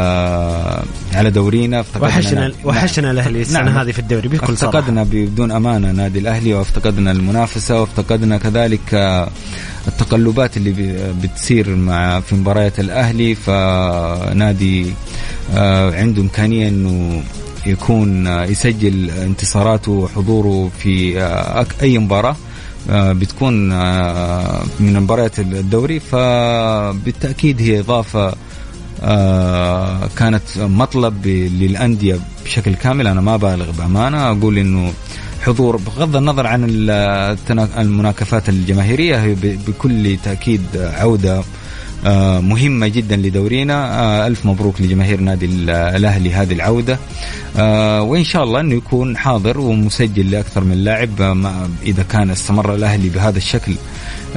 على 1.14 1.30
دورينا. 1.30 1.84
وحشنا 2.00 2.52
وحشنا 2.64 3.10
الأهلي 3.10 3.40
السنة 3.40 3.62
نعم. 3.62 3.78
هذه 3.78 3.90
في 3.90 3.98
الدوري 3.98 4.28
بكل 4.28 4.52
افتقدنا 4.52 5.02
بدون 5.02 5.50
أمانة 5.50 5.92
نادي 5.92 6.18
الأهلي 6.18 6.54
وافتقدنا 6.54 7.10
المنافسة 7.10 7.80
وافتقدنا 7.80 8.38
كذلك 8.38 8.94
آه، 8.94 9.28
التقلبات 9.88 10.56
اللي 10.56 10.96
بتصير 11.22 11.76
مع 11.76 12.20
في 12.20 12.34
مباريات 12.34 12.80
الأهلي. 12.80 13.34
فنادي 13.34 14.94
آه، 15.54 15.94
عنده 15.94 16.22
إمكانية 16.22 16.68
إنه 16.68 17.22
يكون 17.66 18.26
آه، 18.26 18.44
يسجل 18.44 19.10
انتصاراته 19.10 19.92
وحضوره 19.92 20.70
في 20.78 21.18
أي 21.82 21.98
مباراة 21.98 22.36
بتكون 22.90 23.68
من 24.80 25.00
مباريات 25.00 25.38
الدوري. 25.38 26.00
فبالتأكيد 26.00 27.60
هي 27.60 27.80
إضافة 27.80 28.34
آه 29.02 30.08
كانت 30.16 30.42
مطلب 30.58 31.26
للأندية 31.26 32.18
بشكل 32.44 32.74
كامل. 32.74 33.06
أنا 33.06 33.20
ما 33.20 33.36
بالغ 33.36 33.70
بأمانة. 33.70 34.30
أقول 34.30 34.58
إنه 34.58 34.92
حضور 35.42 35.76
بغض 35.76 36.16
النظر 36.16 36.46
عن 36.46 36.64
المناكفات 37.78 38.48
الجماهيرية 38.48 39.22
هي 39.22 39.34
بكل 39.66 40.16
تأكيد 40.24 40.62
عودة 40.76 41.38
آه 41.38 41.44
مهمة 42.40 42.88
جدا 42.88 43.16
لدورينا. 43.16 44.00
آه 44.00 44.26
ألف 44.26 44.46
مبروك 44.46 44.80
لجماهير 44.80 45.20
نادي 45.20 45.46
الأهلي 45.46 46.32
هذه 46.32 46.52
العودة. 46.52 46.98
آه 47.56 48.02
وإن 48.02 48.24
شاء 48.24 48.44
الله 48.44 48.60
أنه 48.60 48.74
يكون 48.74 49.16
حاضر 49.16 49.58
ومسجل 49.60 50.30
لأكثر 50.30 50.64
من 50.64 50.84
لاعب 50.84 51.22
آه، 51.22 51.68
إذا 51.82 52.02
كان 52.02 52.30
استمر 52.30 52.74
الأهلي 52.74 53.08
بهذا 53.08 53.38
الشكل 53.38 53.74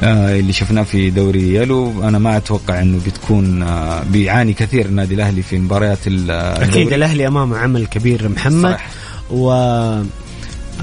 آه، 0.00 0.38
اللي 0.38 0.52
شفناه 0.52 0.82
في 0.82 1.10
دوري 1.10 1.54
يلو. 1.54 2.08
أنا 2.08 2.18
ما 2.18 2.36
أتوقع 2.36 2.82
إنه 2.82 3.00
بتكون 3.06 3.62
آه، 3.62 4.02
بيعاني 4.02 4.52
كثير 4.52 4.86
النادي 4.86 5.14
الأهلي 5.14 5.42
في 5.42 5.58
مباريات 5.58 5.98
أكيد 6.06 6.92
الأهلي 6.92 7.26
أمامه 7.26 7.58
عمل 7.58 7.86
كبير 7.86 8.28
محمد. 8.28 8.72
صح. 8.72 8.86
وأنا 9.30 10.06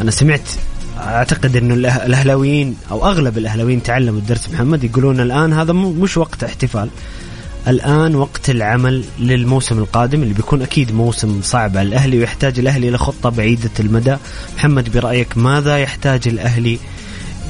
سمعت 0.10 0.50
أعتقد 0.98 1.56
إنه 1.56 1.74
الأهلاويين 1.74 2.78
أو 2.92 3.06
أغلب 3.06 3.38
الأهلاويين 3.38 3.84
تعلموا 3.84 4.20
الدرس 4.20 4.50
محمد 4.50 4.84
يقولون 4.84 5.20
الآن 5.20 5.54
هذا 5.54 5.74
مش 5.74 6.18
وقت 6.18 6.44
احتفال. 6.44 6.90
الآن 7.68 8.16
وقت 8.16 8.50
العمل 8.50 9.04
للموسم 9.20 9.78
القادم 9.78 10.24
اللي 10.24 10.34
بيكون 10.34 10.62
أكيد 10.62 10.92
موسم 10.92 11.42
صعب 11.42 11.78
على 11.78 11.88
الأهلي 11.88 12.20
ويحتاج 12.20 12.60
الأهلي 12.60 12.90
إلى 12.90 12.98
خطة 12.98 13.30
بعيدة 13.30 13.70
المدى. 13.80 14.16
محمد 14.58 14.92
برأيك 14.92 15.38
ماذا 15.38 15.78
يحتاج 15.78 16.28
الأهلي 16.28 16.80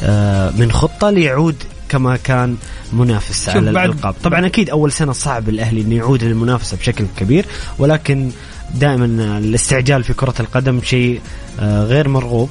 آه، 0.02 0.52
من 0.58 0.72
خطة 0.72 1.10
ليعود 1.10 1.56
كما 1.89 2.16
كان 2.18 2.56
منافس 2.93 3.50
على 3.50 3.70
الألقاب؟ 3.70 4.16
طبعا 4.24 4.46
أكيد 4.46 4.70
أول 4.70 4.91
سنة 4.91 5.12
صعب 5.12 5.50
الأهلي 5.50 5.82
إنه 5.82 5.96
يعود 5.96 6.24
للمنافسه 6.24 6.78
بشكل 6.78 7.06
كبير 7.18 7.46
ولكن 7.80 8.32
دائما 8.76 9.06
الاستعجال 9.38 10.04
في 10.04 10.14
كرة 10.14 10.34
القدم 10.39 10.82
شيء 10.82 11.22
آه، 11.60 11.84
غير 11.84 12.08
مرغوب. 12.08 12.50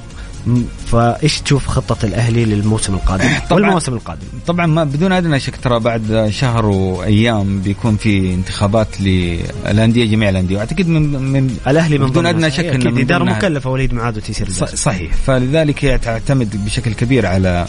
فايش 0.87 1.41
تشوف 1.41 1.67
خطة 1.67 2.07
الأهلي 2.07 2.45
للموسم 2.45 2.95
القادم؟ 2.95 3.29
والموسم 3.51 3.93
القادم. 3.93 4.27
طبعا 4.47 4.67
ما 4.67 4.85
بدون 4.85 5.13
أدنى 5.13 5.41
شك 5.41 5.57
ترى 5.57 5.81
بعد 5.81 6.29
شهر 6.31 6.67
وأيام 6.67 7.61
بيكون 7.61 7.97
في 7.97 8.35
انتخابات 8.35 9.01
للأندية 9.01 10.05
جميع 10.05 10.29
الأندية. 10.29 10.57
وأعتقد 10.57 10.89
من 10.89 11.03
من 11.33 11.57
الأهلي 11.67 11.99
من 11.99 12.07
بدون 12.07 12.27
أدنى 12.27 12.51
شك 12.51 12.65
إنه 12.65 13.01
إدارة 13.01 13.25
مكلفة 13.25 13.71
وليد 13.71 13.95
معاذ 13.95 14.17
وتيسير 14.17 14.51
صحيح. 14.75 15.15
فلذلك 15.27 15.85
هي 15.85 15.99
تعتمد 15.99 16.65
بشكل 16.65 16.93
كبير 16.93 17.27
على 17.27 17.67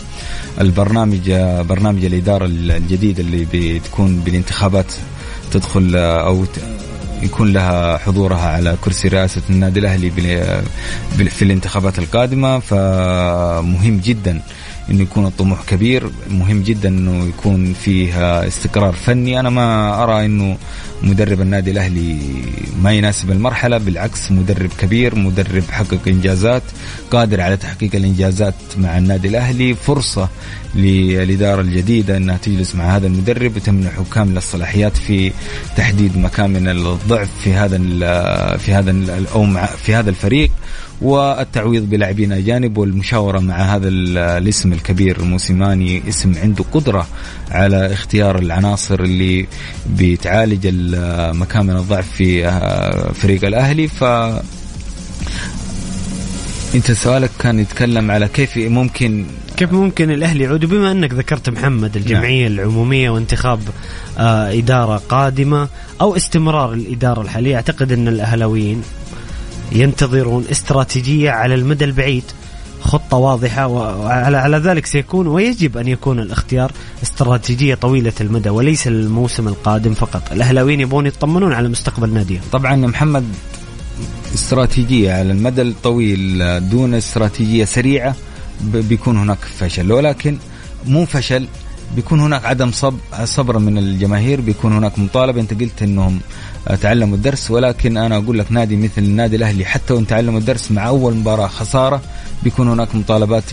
البرنامج 0.62 1.32
برنامج 1.70 2.06
الإدارة 2.06 2.46
الجديد 2.46 3.20
اللي 3.20 3.48
بتكون 3.54 4.20
بالانتخابات 4.20 4.94
تدخل 5.52 5.96
أو 5.96 6.46
يكون 7.24 7.54
لها 7.54 7.98
حضورها 7.98 8.48
على 8.50 8.76
كرسي 8.82 9.08
رئاسة 9.08 9.42
النادي 9.50 9.80
الأهلي 9.80 10.12
في 11.30 11.42
الانتخابات 11.42 12.00
القادمة 12.00 12.60
فمهم 12.60 13.98
جدا 14.00 14.42
إنه 14.92 15.02
يكون 15.02 15.26
الطموح 15.26 15.64
كبير. 15.68 16.10
مهم 16.30 16.64
جدا 16.64 16.90
إنه 16.90 17.28
يكون 17.28 17.74
فيها 17.74 18.48
استقرار 18.48 18.94
فني. 18.94 19.40
أنا 19.40 19.50
ما 19.50 20.04
أرى 20.04 20.26
إنه 20.26 20.58
مدرب 21.04 21.42
النادي 21.42 21.72
الأهلي 21.72 22.18
ما 22.82 22.94
يناسب 22.94 23.32
المرحلة. 23.32 23.78
بالعكس 23.78 24.32
مدرب 24.32 24.70
كبير 24.78 25.16
مدرب 25.16 25.64
حقق 25.72 26.00
إنجازات 26.08 26.64
قادر 27.12 27.42
على 27.42 27.58
تحقيق 27.58 27.96
الإنجازات 27.96 28.56
مع 28.78 28.98
النادي 28.98 29.28
الأهلي. 29.28 29.76
فرصة 29.76 30.30
للإدارة 30.76 31.62
الجديدة 31.62 32.18
إنها 32.18 32.38
تجلس 32.38 32.76
مع 32.76 32.96
هذا 32.96 33.08
المدرب. 33.08 33.56
وتمنحه 33.56 34.04
كامل 34.14 34.38
الصلاحيات 34.38 34.98
في 34.98 35.32
تحديد 35.78 36.18
مكامن 36.18 36.68
الضعف 36.68 37.30
في 37.44 37.54
هذا 37.54 37.78
في 38.58 38.74
هذا 38.74 39.26
أو 39.34 39.48
في 39.84 39.96
هذا 39.96 40.10
الفريق. 40.10 40.52
والتعويض 41.02 41.90
بلاعبين 41.90 42.32
أجانب 42.32 42.78
والمشاورة 42.78 43.40
مع 43.40 43.56
هذا 43.56 43.88
الاسم 43.88 44.74
الكبير 44.74 45.22
موسيماني 45.22 46.02
اسم 46.10 46.34
عنده 46.44 46.66
قدرة 46.74 47.08
على 47.52 47.94
اختيار 47.94 48.40
العناصر 48.40 49.00
اللي 49.00 49.48
بتعالج 49.98 50.68
مكامن 51.36 51.76
الضعف 51.76 52.12
في 52.12 52.48
آه، 52.48 53.12
فريق 53.12 53.46
الأهلي 53.46 53.88
ف 53.88 54.04
أنت 56.76 56.92
سؤالك 56.92 57.30
كان 57.40 57.60
يتكلم 57.60 58.12
على 58.12 58.28
كيف 58.28 58.58
ممكن 58.58 59.26
كيف 59.58 59.74
ممكن 59.74 60.12
الأهلي 60.12 60.44
يعود 60.44 60.66
بما 60.66 60.92
أنك 60.92 61.14
ذكرت 61.14 61.50
محمد 61.50 61.96
الجمعية 61.96 62.48
نعم. 62.48 62.60
العمومية 62.60 63.10
وانتخاب 63.10 63.60
آه 64.18 64.52
إدارة 64.58 64.98
قادمة 65.10 65.68
أو 66.02 66.16
استمرار 66.16 66.74
الإدارة 66.74 67.22
الحالية 67.22 67.56
أعتقد 67.56 67.92
أن 67.92 68.08
الأهلاويين 68.08 68.82
ينتظرون 69.76 70.46
استراتيجية 70.52 71.32
على 71.32 71.56
المدى 71.56 71.86
البعيد. 71.86 72.24
خطة 72.82 73.18
واضحة 73.18 73.68
وعلى 73.68 74.38
على 74.38 74.58
ذلك 74.58 74.86
سيكون 74.86 75.28
ويجب 75.28 75.78
أن 75.78 75.88
يكون 75.88 76.20
الاختيار 76.20 76.72
استراتيجية 77.04 77.76
طويلة 77.76 78.14
المدى 78.22 78.50
وليس 78.50 78.88
الموسم 78.88 79.48
القادم 79.48 79.94
فقط. 79.94 80.32
الأهلاويين 80.32 80.80
يبغون 80.80 81.06
يطمنون 81.06 81.54
على 81.54 81.70
مستقبل 81.70 82.14
ناديهم. 82.14 82.42
طبعا 82.52 82.76
محمد 82.76 83.26
استراتيجية 84.34 85.14
على 85.14 85.32
المدى 85.32 85.62
الطويل 85.62 86.44
دون 86.70 86.94
استراتيجية 86.94 87.66
سريعة 87.66 88.16
بيكون 88.62 89.18
هناك 89.18 89.38
فشل 89.60 89.92
ولكن 89.92 90.38
مو 90.88 91.06
فشل 91.06 91.48
بيكون 91.96 92.20
هناك 92.20 92.46
عدم 92.46 92.72
صب 92.72 92.98
صبر 93.24 93.58
من 93.58 93.78
الجماهير 93.78 94.42
بيكون 94.42 94.74
هناك 94.74 95.00
مطالبة. 95.00 95.42
أنت 95.42 95.62
قلت 95.62 95.82
إنهم 95.82 96.20
تعلموا 96.82 97.18
الدرس 97.18 97.52
ولكن 97.52 97.98
أنا 97.98 98.18
أقول 98.18 98.40
لك 98.40 98.52
نادي 98.52 98.76
مثل 98.76 98.92
النادي 98.98 99.36
الأهلي 99.36 99.66
حتى 99.66 99.94
وإن 99.94 100.08
تعلموا 100.08 100.40
الدرس 100.40 100.72
مع 100.72 100.88
أول 100.88 101.16
مباراة 101.16 101.48
خسارة 101.48 102.02
بيكون 102.44 102.68
هناك 102.68 102.96
مطالبات 102.96 103.44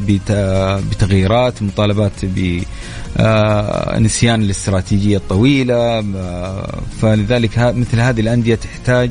بتغييرات 0.90 1.62
مطالبات 1.62 2.12
بنسيان 2.22 4.40
آه، 4.40 4.44
الاستراتيجية 4.44 5.16
الطويلة 5.16 5.98
آه، 6.16 6.80
فلذلك 7.00 7.58
مثل 7.58 8.00
هذه 8.00 8.20
الأندية 8.20 8.54
تحتاج 8.54 9.10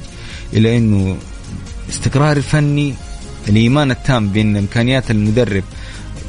إلى 0.54 0.78
إنه 0.78 1.18
استقرار 1.90 2.38
الفني 2.38 2.94
الإيمان 3.50 3.92
التام 3.92 4.30
بان 4.30 4.58
إمكانيات 4.58 5.12
المدرب 5.12 5.64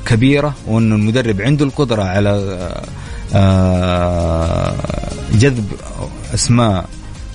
كبيرة 0.06 0.54
وانه 0.66 0.94
المدرب 0.94 1.40
عنده 1.40 1.64
القدرة 1.64 2.02
على 2.02 2.68
آه، 3.34 4.74
جذب 5.34 5.72
أسماء 6.34 6.88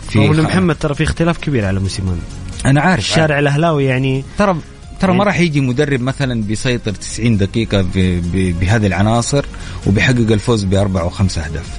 في 0.10 0.30
محمد 0.30 0.76
ترى 0.76 0.96
في 0.96 1.04
اختلاف 1.04 1.38
كبير 1.38 1.66
على 1.66 1.80
موسيماني 1.80 2.22
أنا 2.66 2.82
عارف 2.82 3.00
الشارع 3.04 3.40
الأهلاوي 3.40 3.86
يعني 3.86 4.24
ترى 4.38 4.56
ترى 5.00 5.14
ما 5.14 5.24
راح 5.24 5.40
يجي 5.40 5.62
مدرب 5.62 6.02
مثلا 6.02 6.44
بيسيطر 6.44 6.92
90 6.92 7.38
دقيقة 7.38 7.86
بهذه 8.34 8.88
العناصر 8.88 9.46
وبيحقق 9.88 10.32
الفوز 10.32 10.64
بأربع 10.64 11.04
وخمس 11.04 11.38
أهداف. 11.38 11.78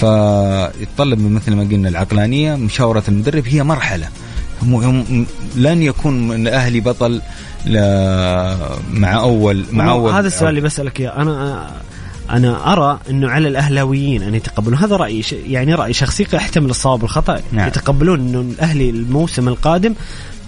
فيتطلب 0.00 1.18
من 1.18 1.32
مثل 1.32 1.54
ما 1.54 1.62
قلنا 1.62 1.88
العقلانية 1.88 2.54
مشاورة 2.56 3.02
المدرب 3.08 3.48
هي 3.48 3.62
مرحلة. 3.62 4.08
لن 5.56 5.82
يكون 5.82 6.32
الاهلي 6.32 6.80
بطل 6.80 7.22
مع 8.92 9.20
اول 9.20 9.64
مع 9.72 9.90
أول 9.90 10.12
هذا 10.12 10.26
السؤال 10.26 10.48
اللي 10.48 10.60
بسألك 10.60 11.00
إياه. 11.00 11.22
أنا 11.22 11.70
أنا 12.30 12.72
أرى 12.72 13.00
إنه 13.10 13.28
على 13.28 13.48
الأهلاويين 13.48 14.22
أن 14.22 14.34
يتقبلون. 14.34 14.78
هذا 14.78 14.96
رايي 14.96 15.24
يعني 15.46 15.74
رأي 15.74 15.92
شخصي 15.92 16.26
يحتمل 16.32 16.70
الصواب 16.70 17.02
والخطأ. 17.02 17.40
نعم. 17.52 17.68
يتقبلون 17.68 18.20
إنه 18.20 18.40
الأهلي 18.40 18.90
الموسم 18.90 19.48
القادم 19.48 19.94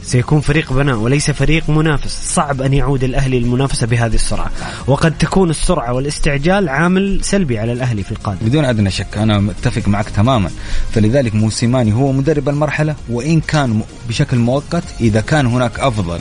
سيكون 0.03 0.41
فريق 0.41 0.73
بناء 0.73 0.97
وليس 0.97 1.31
فريق 1.31 1.71
منافس. 1.71 2.35
صعب 2.35 2.63
أن 2.63 2.75
يعود 2.75 3.05
الأهلي 3.05 3.41
للمنافسة 3.41 3.87
بهذه 3.87 4.15
السرعة. 4.15 4.51
وقد 4.87 5.19
تكون 5.19 5.51
السرعة 5.51 5.93
والاستعجال 5.93 6.69
عامل 6.69 7.25
سلبي 7.25 7.59
على 7.59 7.73
الأهلي 7.73 8.03
في 8.03 8.13
القادم. 8.13 8.47
بدون 8.47 8.65
أدنى 8.65 8.91
شك 8.91 9.19
أنا 9.19 9.39
متفق 9.39 9.89
معك 9.89 10.11
تماما. 10.11 10.51
فلذلك 10.93 11.35
موسيماني 11.35 11.93
هو 11.93 12.13
مدرب 12.13 12.49
المرحلة 12.49 12.95
وإن 13.11 13.41
كان 13.41 13.83
بشكل 14.09 14.37
مؤقت 14.37 14.85
إذا 15.01 15.21
كان 15.21 15.47
هناك 15.47 15.81
أفضل 15.81 16.19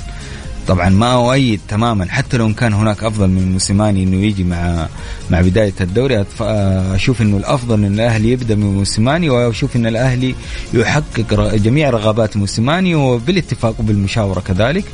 طبعا 0.68 0.90
ما 0.90 1.14
أؤيد 1.14 1.60
تماما. 1.68 2.06
حتى 2.10 2.38
لو 2.38 2.54
كان 2.54 2.74
هناك 2.74 3.04
أفضل 3.04 3.28
من 3.28 3.52
موسيماني 3.52 4.04
إنه 4.04 4.26
يجي 4.26 4.44
مع 4.44 4.88
مع 5.32 5.42
بداية 5.42 5.74
الدوري 5.82 6.26
أشوف 6.42 7.22
إنه 7.22 7.38
الأفضل 7.38 7.86
إن 7.86 7.94
الأهلي 7.94 8.32
يبدأ 8.32 8.56
من 8.56 8.76
موسيماني 8.76 9.30
وأشوف 9.30 9.76
إن 9.76 9.86
الأهلي 9.86 10.36
يحقق 10.74 11.56
جميع 11.56 11.90
رغبات 11.90 12.38
موسيماني 12.38 12.96
وبالاتفاق 12.96 13.76
وبالمشاورة 13.80 14.40
كذلك. 14.40 14.86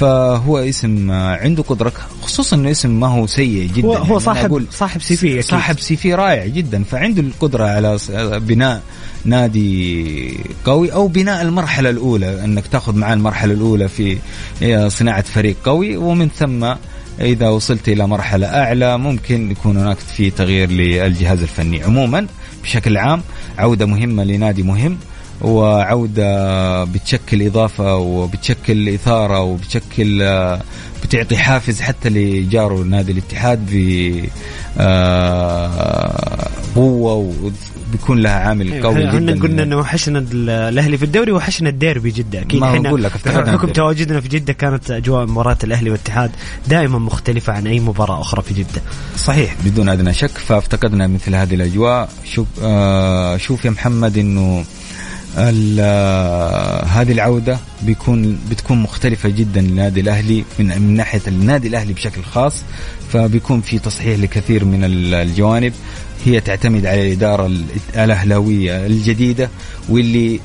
فهو 0.00 0.58
اسم 0.58 1.10
عنده 1.10 1.62
قدرة 1.62 1.92
خصوصا 2.22 2.56
إنه 2.56 2.70
اسم 2.70 3.00
ما 3.00 3.06
هو 3.06 3.26
سيء 3.26 3.70
جدا. 3.74 3.88
هو, 3.88 3.94
هو 3.94 4.04
يعني 4.04 4.20
صاحب 4.20 4.64
صاحب 4.70 5.02
CV 5.02 5.42
صاحب 5.42 5.80
CV 5.80 6.14
رائع 6.14 6.46
جدا. 6.46 6.84
فعنده 6.84 7.22
القدرة 7.22 7.64
على 7.64 7.98
بناء 8.40 8.82
نادي 9.24 10.36
قوي 10.64 10.92
أو 10.92 11.08
بناء 11.08 11.42
المرحلة 11.42 11.90
الأولى 11.90 12.44
إنك 12.44 12.66
تاخذ 12.66 12.96
معاه 12.96 13.14
المرحلة 13.14 13.54
الأولى 13.54 13.88
في 13.88 14.18
صناعة 14.88 15.22
فريق 15.22 15.56
قوي 15.64 15.96
ومن 15.96 16.28
ثم 16.28 16.74
إذا 17.20 17.48
وصلت 17.48 17.88
إلى 17.88 18.06
مرحلة 18.06 18.46
أعلى 18.46 18.98
ممكن 18.98 19.50
يكون 19.50 19.76
هناك 19.76 19.98
في 19.98 20.30
تغيير 20.30 20.70
للجهاز 20.70 21.42
الفني. 21.42 21.82
عموما 21.82 22.26
بشكل 22.62 22.96
عام 22.96 23.22
عودة 23.58 23.86
مهمة 23.86 24.24
لنادي 24.24 24.62
مهم. 24.62 24.96
وعودة 25.40 26.84
بتشكل 26.84 27.46
إضافة 27.46 27.96
وبتشكل 27.96 28.88
إثارة 28.88 29.40
وبتشكل 29.40 30.18
بتعطي 31.04 31.36
حافز 31.36 31.80
حتى 31.80 32.08
لجاره 32.08 32.82
نادي 32.82 33.12
الاتحاد 33.12 33.70
بقوه 36.76 37.32
بيكون 37.92 38.18
لها 38.18 38.32
عامل 38.32 38.72
أيوة 38.72 38.86
قوي 38.86 39.20
جدا. 39.20 39.42
قلنا 39.42 39.62
إنه 39.62 39.76
وحشنا 39.76 40.24
الأهلي 40.32 40.98
في 40.98 41.04
الدوري 41.04 41.32
وحشنا 41.32 41.68
الديربي 41.68 42.10
جده 42.10 42.40
أكيد 42.40 42.60
ما 42.60 42.88
أقول 42.88 43.02
لك 43.04 43.12
حكم 43.28 43.68
تواجدنا 43.68 44.20
في 44.20 44.28
جدة 44.28 44.52
كانت 44.52 44.90
أجواء 44.90 45.26
مباراة 45.26 45.58
الأهلي 45.64 45.90
والاتحاد 45.90 46.30
دائما 46.68 46.98
مختلفة 46.98 47.52
عن 47.52 47.66
أي 47.66 47.80
مباراة 47.80 48.20
أخرى 48.20 48.42
في 48.42 48.54
جدة. 48.54 48.82
صحيح 49.16 49.56
بدون 49.64 49.88
أدنى 49.88 50.14
شك 50.14 50.38
فافتقدنا 50.38 51.06
مثل 51.06 51.34
هذه 51.34 51.54
الأجواء. 51.54 52.08
شوف 52.24 52.46
آه 52.62 53.36
شوف 53.36 53.64
يا 53.64 53.70
محمد 53.70 54.18
إنه 54.18 54.64
هذه 55.36 57.12
العودة 57.12 57.58
بيكون 57.82 58.38
بتكون 58.50 58.78
مختلفة 58.78 59.28
جدا 59.28 59.60
للنادي 59.60 60.00
الأهلي 60.00 60.44
من, 60.58 60.66
من 60.66 60.96
ناحية 60.96 61.20
النادي 61.28 61.68
الأهلي 61.68 61.92
بشكل 61.92 62.22
خاص 62.22 62.62
فبيكون 63.12 63.60
في 63.60 63.78
تصحيح 63.78 64.18
لكثير 64.18 64.64
من 64.64 64.84
الجوانب. 64.84 65.72
هي 66.24 66.40
تعتمد 66.40 66.86
على 66.86 67.06
الإدارة 67.06 67.52
الأهلاوية 67.96 68.86
الجديدة 68.86 69.50
واللي 69.88 70.40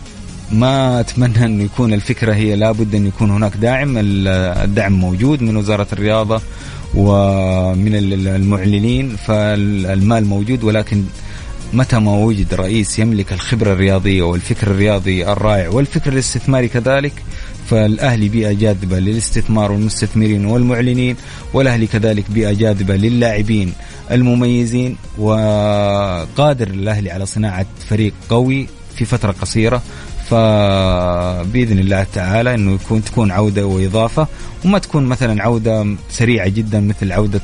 ما 0.51 0.99
أتمنى 0.99 1.45
أن 1.45 1.61
يكون 1.61 1.93
الفكرة 1.93 2.33
هي 2.33 2.55
لابد 2.55 2.95
أن 2.95 3.07
يكون 3.07 3.31
هناك 3.31 3.57
داعم. 3.57 3.93
الدعم 3.97 4.93
موجود 4.93 5.41
من 5.41 5.57
وزارة 5.57 5.88
الرياضة 5.93 6.41
ومن 6.95 7.95
المعلنين 8.27 9.15
فالمال 9.15 10.25
موجود 10.25 10.63
ولكن 10.63 11.03
متى 11.74 11.99
ما 11.99 12.11
وجد 12.11 12.53
رئيس 12.53 12.99
يملك 12.99 13.34
الخبرة 13.34 13.74
الرياضية 13.74 14.22
والفكر 14.22 14.68
الرياضي 14.68 15.28
الرائع 15.28 15.70
والفكر 15.70 16.13
الاستثماري 16.13 16.68
كذلك 16.68 17.13
فالأهلي 17.70 18.30
بيئة 18.30 18.51
جاذبة 18.51 18.99
للاستثمار 18.99 19.72
والمستثمرين 19.72 20.45
والمعلنين 20.45 21.16
والأهلي 21.53 21.88
كذلك 21.88 22.32
بيئة 22.32 22.51
جاذبة 22.51 22.95
للاعبين 22.95 23.74
المميزين 24.11 24.97
وقادر 25.18 26.68
الأهلي 26.68 27.11
على 27.11 27.26
صناعة 27.26 27.66
فريق 27.89 28.13
قوي 28.29 28.67
في 28.96 29.05
فترة 29.05 29.32
قصيرة. 29.32 29.82
فبإذن 30.29 31.79
الله 31.79 32.05
تعالى 32.13 32.53
إنه 32.53 32.73
يكون 32.73 33.03
تكون 33.03 33.31
عودة 33.31 33.65
وإضافة 33.65 34.27
وما 34.65 34.79
تكون 34.79 35.05
مثلا 35.05 35.43
عودة 35.43 35.95
سريعة 36.09 36.47
جدا 36.47 36.79
مثل 36.79 37.11
عودة 37.11 37.41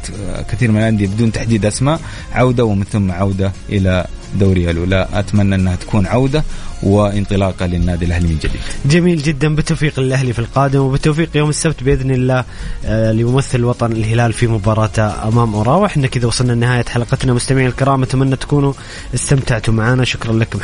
كثير 0.51 0.71
من 0.71 0.77
الأندية 0.77 1.07
بدون 1.07 1.31
تحديد 1.31 1.65
أسماء 1.65 1.99
عودة 2.33 2.65
ومن 2.65 2.83
ثم 2.83 3.11
عودة 3.11 3.51
إلى 3.69 4.05
دوري 4.39 4.71
الأولى. 4.71 5.07
أتمنى 5.13 5.55
أنها 5.55 5.75
تكون 5.75 6.07
عودة 6.07 6.43
وانطلاقة 6.83 7.65
للنادي 7.65 8.05
الأهلي 8.05 8.27
من 8.27 8.37
جديد. 8.37 8.61
جميل 8.85 9.21
جدا. 9.21 9.55
بالتوفيق 9.55 9.99
للأهلي 9.99 10.33
في 10.33 10.39
القادم 10.39 10.79
وبالتوفيق 10.79 11.37
يوم 11.37 11.49
السبت 11.49 11.83
بإذن 11.83 12.11
الله 12.11 12.45
آه، 12.85 13.11
ليمثل 13.11 13.63
وطن 13.63 13.91
الهلال 13.91 14.33
في 14.33 14.47
مباراته 14.47 15.27
أمام 15.27 15.55
اوراوا 15.55 15.85
إحنا 15.85 16.07
كذا 16.07 16.27
وصلنا 16.27 16.51
لنهاية 16.51 16.85
حلقتنا. 16.85 17.33
مستمعينا 17.33 17.69
الكرام 17.69 18.03
أتمنى 18.03 18.35
تكونوا 18.35 18.73
استمتعتوا 19.13 19.73
معنا. 19.73 20.03
شكرا 20.03 20.33
لك 20.33 20.55
محمد 20.55 20.61